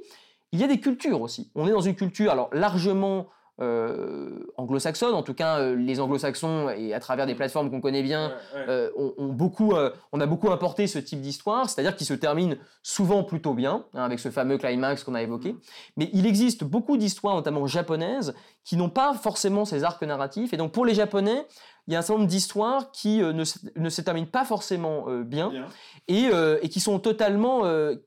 il 0.50 0.58
y 0.58 0.64
a 0.64 0.66
des 0.66 0.80
cultures 0.80 1.22
aussi. 1.22 1.52
On 1.54 1.68
est 1.68 1.70
dans 1.70 1.80
une 1.80 1.94
culture, 1.94 2.32
alors 2.32 2.50
largement 2.52 3.28
euh, 3.60 4.44
anglo-saxonne, 4.56 5.14
en 5.14 5.22
tout 5.22 5.34
cas 5.34 5.60
euh, 5.60 5.76
les 5.76 6.00
anglo-saxons 6.00 6.70
et 6.70 6.94
à 6.94 6.98
travers 6.98 7.26
des 7.26 7.36
plateformes 7.36 7.70
qu'on 7.70 7.80
connaît 7.80 8.02
bien, 8.02 8.32
ont, 8.96 9.28
beaucoup, 9.28 9.72
on 10.10 10.20
a 10.20 10.26
beaucoup 10.26 10.50
importé 10.50 10.88
ce 10.88 10.98
type 10.98 11.20
d'histoire, 11.20 11.70
c'est-à-dire 11.70 11.94
qui 11.94 12.04
se 12.04 12.14
termine 12.14 12.56
souvent 12.82 13.22
plutôt 13.22 13.54
bien, 13.54 13.84
hein, 13.94 14.02
avec 14.02 14.18
ce 14.18 14.30
fameux 14.30 14.58
climax 14.58 15.04
qu'on 15.04 15.14
a 15.14 15.22
évoqué. 15.22 15.52
Mm. 15.52 15.58
Mais 15.96 16.10
il 16.12 16.26
existe 16.26 16.64
beaucoup 16.64 16.96
d'histoires, 16.96 17.36
notamment 17.36 17.68
japonaises, 17.68 18.34
qui 18.68 18.76
n'ont 18.76 18.90
pas 18.90 19.14
forcément 19.14 19.64
ces 19.64 19.82
arcs 19.82 20.02
narratifs. 20.02 20.52
Et 20.52 20.58
donc 20.58 20.72
pour 20.72 20.84
les 20.84 20.92
Japonais, 20.92 21.46
il 21.86 21.94
y 21.94 21.96
a 21.96 22.00
un 22.00 22.02
certain 22.02 22.18
nombre 22.18 22.28
d'histoires 22.28 22.92
qui 22.92 23.22
euh, 23.22 23.32
ne, 23.32 23.42
ne, 23.76 23.88
se 23.88 24.02
terminent 24.02 24.26
pas 24.30 24.44
forcément 24.44 25.06
euh, 25.08 25.22
bien, 25.22 25.50
Et, 26.06 26.28
euh, 26.30 26.58
et, 26.60 26.68
qui 26.68 26.78
sont 26.78 26.98
totalement, 26.98 27.62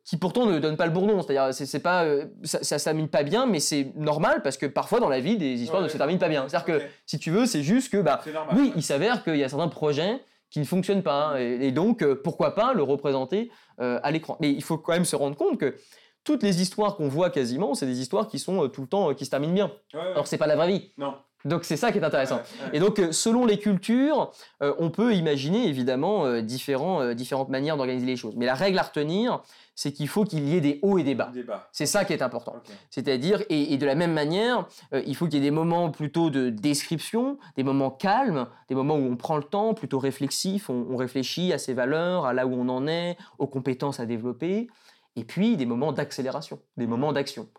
qui 0.06 0.18
pourtant 0.18 0.46
ne 0.46 0.60
donnent 0.60 0.78
pas 0.78 0.86
le 0.86 0.92
bourdon. 0.92 1.20
C'est-à-dire, 1.24 1.52
c'est, 1.52 1.80
pas, 1.80 2.06
ça, 2.44 2.62
ça 2.62 2.78
se 2.78 2.84
termine 2.84 3.08
pas 3.08 3.24
bien, 3.24 3.48
mais 3.48 3.60
c'est 3.60 3.92
normal 3.96 4.44
parce 4.44 4.56
que 4.56 4.68
parfois 4.68 5.00
dans 5.00 5.10
la 5.10 5.20
vie, 5.20 5.36
des 5.36 5.64
histoires 5.64 5.82
ne 5.82 5.88
se 5.88 5.98
terminent 5.98 6.20
pas 6.20 6.30
bien. 6.30 6.48
C'est-à-dire 6.48 6.80
que 6.80 6.86
si 7.08 7.18
tu 7.18 7.32
veux, 7.32 7.48
c'est 7.48 7.64
juste 7.64 7.92
que, 7.92 7.98
bah, 7.98 8.22
oui, 8.54 8.72
il 8.76 8.84
s'avère 8.84 9.24
qu'il 9.24 9.38
y 9.38 9.44
a 9.44 9.50
certains 9.50 9.68
projets 9.68 10.22
qui 10.52 10.60
ne 10.60 10.66
fonctionnent 10.66 11.02
pas, 11.02 11.42
et, 11.42 11.72
donc 11.72 12.06
pourquoi 12.22 12.54
pas 12.54 12.74
le 12.76 12.84
représenter 12.84 13.50
à 13.80 14.12
l'écran. 14.12 14.38
Mais 14.42 14.52
il 14.52 14.62
faut 14.62 14.78
quand 14.78 14.94
même 14.94 15.06
se 15.06 15.16
rendre 15.16 15.36
compte 15.36 15.58
que 15.58 15.76
toutes 16.24 16.44
les 16.44 16.62
histoires 16.62 16.96
qu'on 16.96 17.08
voit 17.08 17.30
quasiment, 17.30 17.74
c'est 17.74 17.86
des 17.86 18.00
histoires 18.00 18.28
qui 18.28 18.40
sont 18.40 18.70
tout 18.70 18.82
le 18.82 18.88
temps 18.88 19.14
qui 19.14 19.26
se 19.26 19.30
terminent 19.30 19.54
bien. 19.54 19.72
Alors 19.94 20.28
c'est 20.28 20.38
pas 20.38 20.48
la 20.48 20.56
vraie 20.56 20.68
vie. 20.68 20.92
Non. 20.98 21.16
Donc 21.46 21.64
c'est 21.64 21.78
ça 21.78 21.92
qui 21.92 21.98
est 21.98 22.04
intéressant. 22.04 22.42
Et 22.74 22.80
donc 22.80 23.00
euh, 23.00 23.12
selon 23.12 23.46
les 23.46 23.58
cultures, 23.58 24.32
euh, 24.62 24.74
on 24.80 24.90
peut 24.90 25.14
imaginer 25.16 25.68
évidemment 25.68 26.26
euh, 26.26 26.42
différents, 26.42 27.14
différentes 27.14 27.50
manières 27.50 27.78
d'organiser 27.78 28.06
les 28.06 28.16
choses. 28.16 28.36
Mais 28.36 28.46
la 28.46 28.54
règle 28.54 28.78
à 28.80 28.84
retenir, 28.84 29.42
c'est 29.76 29.92
qu'il 29.92 30.08
faut 30.08 30.24
qu'il 30.24 30.48
y 30.48 30.56
ait 30.56 30.62
des 30.62 30.80
hauts 30.84 31.00
et 31.00 31.04
des 31.04 31.16
bas. 31.16 31.32
C'est 31.72 31.86
ça 31.86 32.06
qui 32.06 32.14
est 32.14 32.22
important. 32.22 32.56
C'est-à-dire, 32.92 33.42
et, 33.50 33.78
de 33.78 33.86
la 33.86 33.96
même 33.96 34.14
manière, 34.14 34.68
il 34.94 35.16
faut 35.16 35.26
qu'il 35.26 35.36
y 35.36 35.38
ait 35.38 35.42
des 35.42 35.50
moments 35.50 35.90
plutôt 35.90 36.30
de 36.30 36.50
description, 36.50 37.40
des 37.56 37.64
moments 37.64 37.90
calmes, 37.90 38.48
des 38.70 38.76
moments 38.76 38.96
où 38.96 39.12
on 39.12 39.16
prend 39.16 39.38
le 39.38 39.44
temps, 39.44 39.74
plutôt 39.74 39.98
réflexif, 39.98 40.70
on, 40.70 40.86
on 40.92 40.98
réfléchit 40.98 41.52
à 41.52 41.58
ses 41.58 41.74
valeurs, 41.74 42.26
à 42.26 42.34
là 42.34 42.46
où 42.46 42.54
on 42.54 42.70
en 42.70 42.86
est, 42.86 43.18
aux 43.40 43.48
compétences 43.48 44.00
à 44.00 44.06
développer, 44.06 44.68
et 45.16 45.24
puis 45.24 45.58
des 45.58 45.66
moments 45.66 45.92
d'accélération, 45.92 46.62
des 46.78 46.88
moments 46.88 47.14
d'action. 47.14 47.50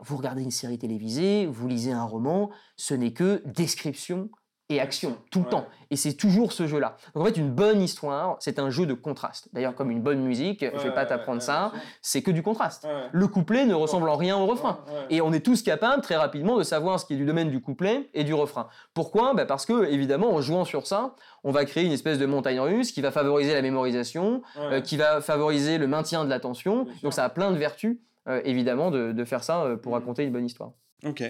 Vous 0.00 0.16
regardez 0.16 0.42
une 0.42 0.50
série 0.50 0.78
télévisée, 0.78 1.46
vous 1.46 1.68
lisez 1.68 1.92
un 1.92 2.04
roman, 2.04 2.50
ce 2.76 2.94
n'est 2.94 3.12
que 3.12 3.42
description 3.46 4.30
et 4.68 4.80
action 4.80 5.16
tout 5.30 5.40
le 5.40 5.46
temps. 5.46 5.66
Et 5.90 5.96
c'est 5.96 6.14
toujours 6.14 6.52
ce 6.52 6.66
jeu-là. 6.66 6.96
Donc 7.14 7.22
en 7.22 7.26
fait, 7.26 7.36
une 7.36 7.50
bonne 7.50 7.80
histoire, 7.80 8.36
c'est 8.40 8.58
un 8.58 8.70
jeu 8.70 8.86
de 8.86 8.94
contraste. 8.94 9.48
D'ailleurs, 9.52 9.74
comme 9.74 9.90
une 9.90 10.02
bonne 10.02 10.20
musique, 10.20 10.64
je 10.64 10.82
vais 10.82 10.94
pas 10.94 11.06
t'apprendre 11.06 11.40
ça, 11.40 11.72
c'est 12.02 12.22
que 12.22 12.30
du 12.30 12.42
contraste. 12.42 12.88
Le 13.12 13.28
couplet 13.28 13.64
ne 13.64 13.74
ressemble 13.74 14.08
en 14.08 14.16
rien 14.16 14.36
au 14.36 14.46
refrain. 14.46 14.80
Et 15.10 15.20
on 15.20 15.32
est 15.32 15.40
tous 15.40 15.62
capables 15.62 16.02
très 16.02 16.16
rapidement 16.16 16.56
de 16.56 16.64
savoir 16.64 16.98
ce 16.98 17.06
qui 17.06 17.14
est 17.14 17.16
du 17.16 17.26
domaine 17.26 17.50
du 17.50 17.60
couplet 17.60 18.10
et 18.14 18.24
du 18.24 18.34
refrain. 18.34 18.68
Pourquoi? 18.94 19.34
Bah, 19.34 19.46
Parce 19.46 19.66
que 19.66 19.86
évidemment, 19.88 20.34
en 20.34 20.40
jouant 20.40 20.64
sur 20.64 20.86
ça, 20.86 21.14
on 21.44 21.52
va 21.52 21.64
créer 21.64 21.84
une 21.84 21.92
espèce 21.92 22.18
de 22.18 22.26
montagne 22.26 22.58
russe 22.58 22.90
qui 22.90 23.00
va 23.00 23.12
favoriser 23.12 23.54
la 23.54 23.62
mémorisation, 23.62 24.42
euh, 24.58 24.80
qui 24.80 24.96
va 24.96 25.20
favoriser 25.20 25.78
le 25.78 25.86
maintien 25.86 26.24
de 26.24 26.30
l'attention. 26.30 26.86
Donc 27.02 27.12
ça 27.12 27.24
a 27.24 27.28
plein 27.28 27.52
de 27.52 27.56
vertus 27.56 27.98
euh, 28.28 28.40
évidemment, 28.44 28.90
de, 28.90 29.24
faire 29.24 29.44
ça 29.44 29.62
euh, 29.62 29.76
pour 29.76 29.92
mm. 29.92 29.94
raconter 29.94 30.24
une 30.24 30.32
bonne 30.32 30.46
histoire. 30.46 30.72
Ok. 31.04 31.22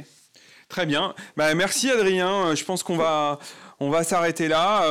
Très 0.68 0.86
bien. 0.86 1.14
Bah, 1.36 1.54
merci 1.54 1.90
Adrien. 1.90 2.48
Euh, 2.48 2.56
je 2.56 2.64
pense 2.64 2.82
qu'on 2.82 2.96
va, 2.96 3.38
on 3.78 3.90
va 3.90 4.04
s'arrêter 4.04 4.48
là. 4.48 4.82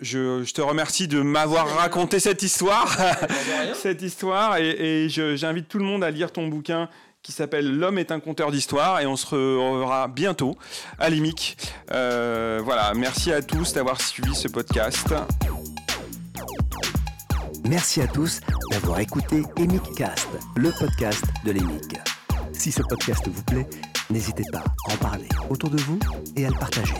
je, 0.00 0.52
te 0.52 0.60
remercie 0.60 1.08
de 1.08 1.20
m'avoir 1.20 1.68
raconté 1.76 2.20
cette 2.20 2.42
histoire. 2.42 2.96
cette 3.74 4.02
histoire. 4.02 4.56
Et, 4.58 5.08
j'invite 5.08 5.68
tout 5.68 5.78
le 5.78 5.84
monde 5.84 6.04
à 6.04 6.10
lire 6.10 6.30
ton 6.32 6.46
bouquin 6.46 6.88
qui 7.22 7.32
s'appelle 7.32 7.78
L'homme 7.78 7.98
est 7.98 8.10
un 8.10 8.20
conteur 8.20 8.50
d'histoire. 8.50 9.00
Et 9.00 9.06
on 9.06 9.16
se 9.16 9.26
reverra 9.26 10.08
bientôt 10.08 10.56
à 10.98 11.10
l'IMIC. 11.10 11.56
voilà. 11.88 12.92
Merci 12.94 13.32
à 13.32 13.42
tous 13.42 13.72
d'avoir 13.72 14.00
suivi 14.00 14.34
ce 14.34 14.48
podcast. 14.48 15.14
Merci 17.64 18.00
à 18.02 18.06
tous 18.06 18.40
d'avoir 18.70 18.98
écouté 19.00 19.42
Cast, 19.96 20.28
le 20.56 20.70
podcast 20.72 21.24
de 21.44 21.52
l'EMIC. 21.52 21.96
Si 22.52 22.72
ce 22.72 22.82
podcast 22.82 23.22
vous 23.26 23.42
plaît, 23.44 23.66
n'hésitez 24.12 24.44
pas 24.52 24.62
à 24.88 24.92
en 24.92 24.96
parler 24.98 25.28
autour 25.48 25.70
de 25.70 25.78
vous 25.78 25.98
et 26.36 26.44
à 26.46 26.50
le 26.50 26.54
partager. 26.54 26.94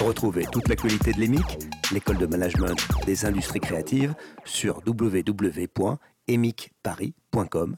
Retrouvez 0.00 0.46
toute 0.50 0.66
l'actualité 0.68 1.12
de 1.12 1.20
l'EMIC, 1.20 1.44
l'école 1.92 2.18
de 2.18 2.26
management 2.26 2.76
des 3.06 3.24
industries 3.26 3.60
créatives, 3.60 4.14
sur 4.44 4.82
www.emicparis.com 4.86 7.76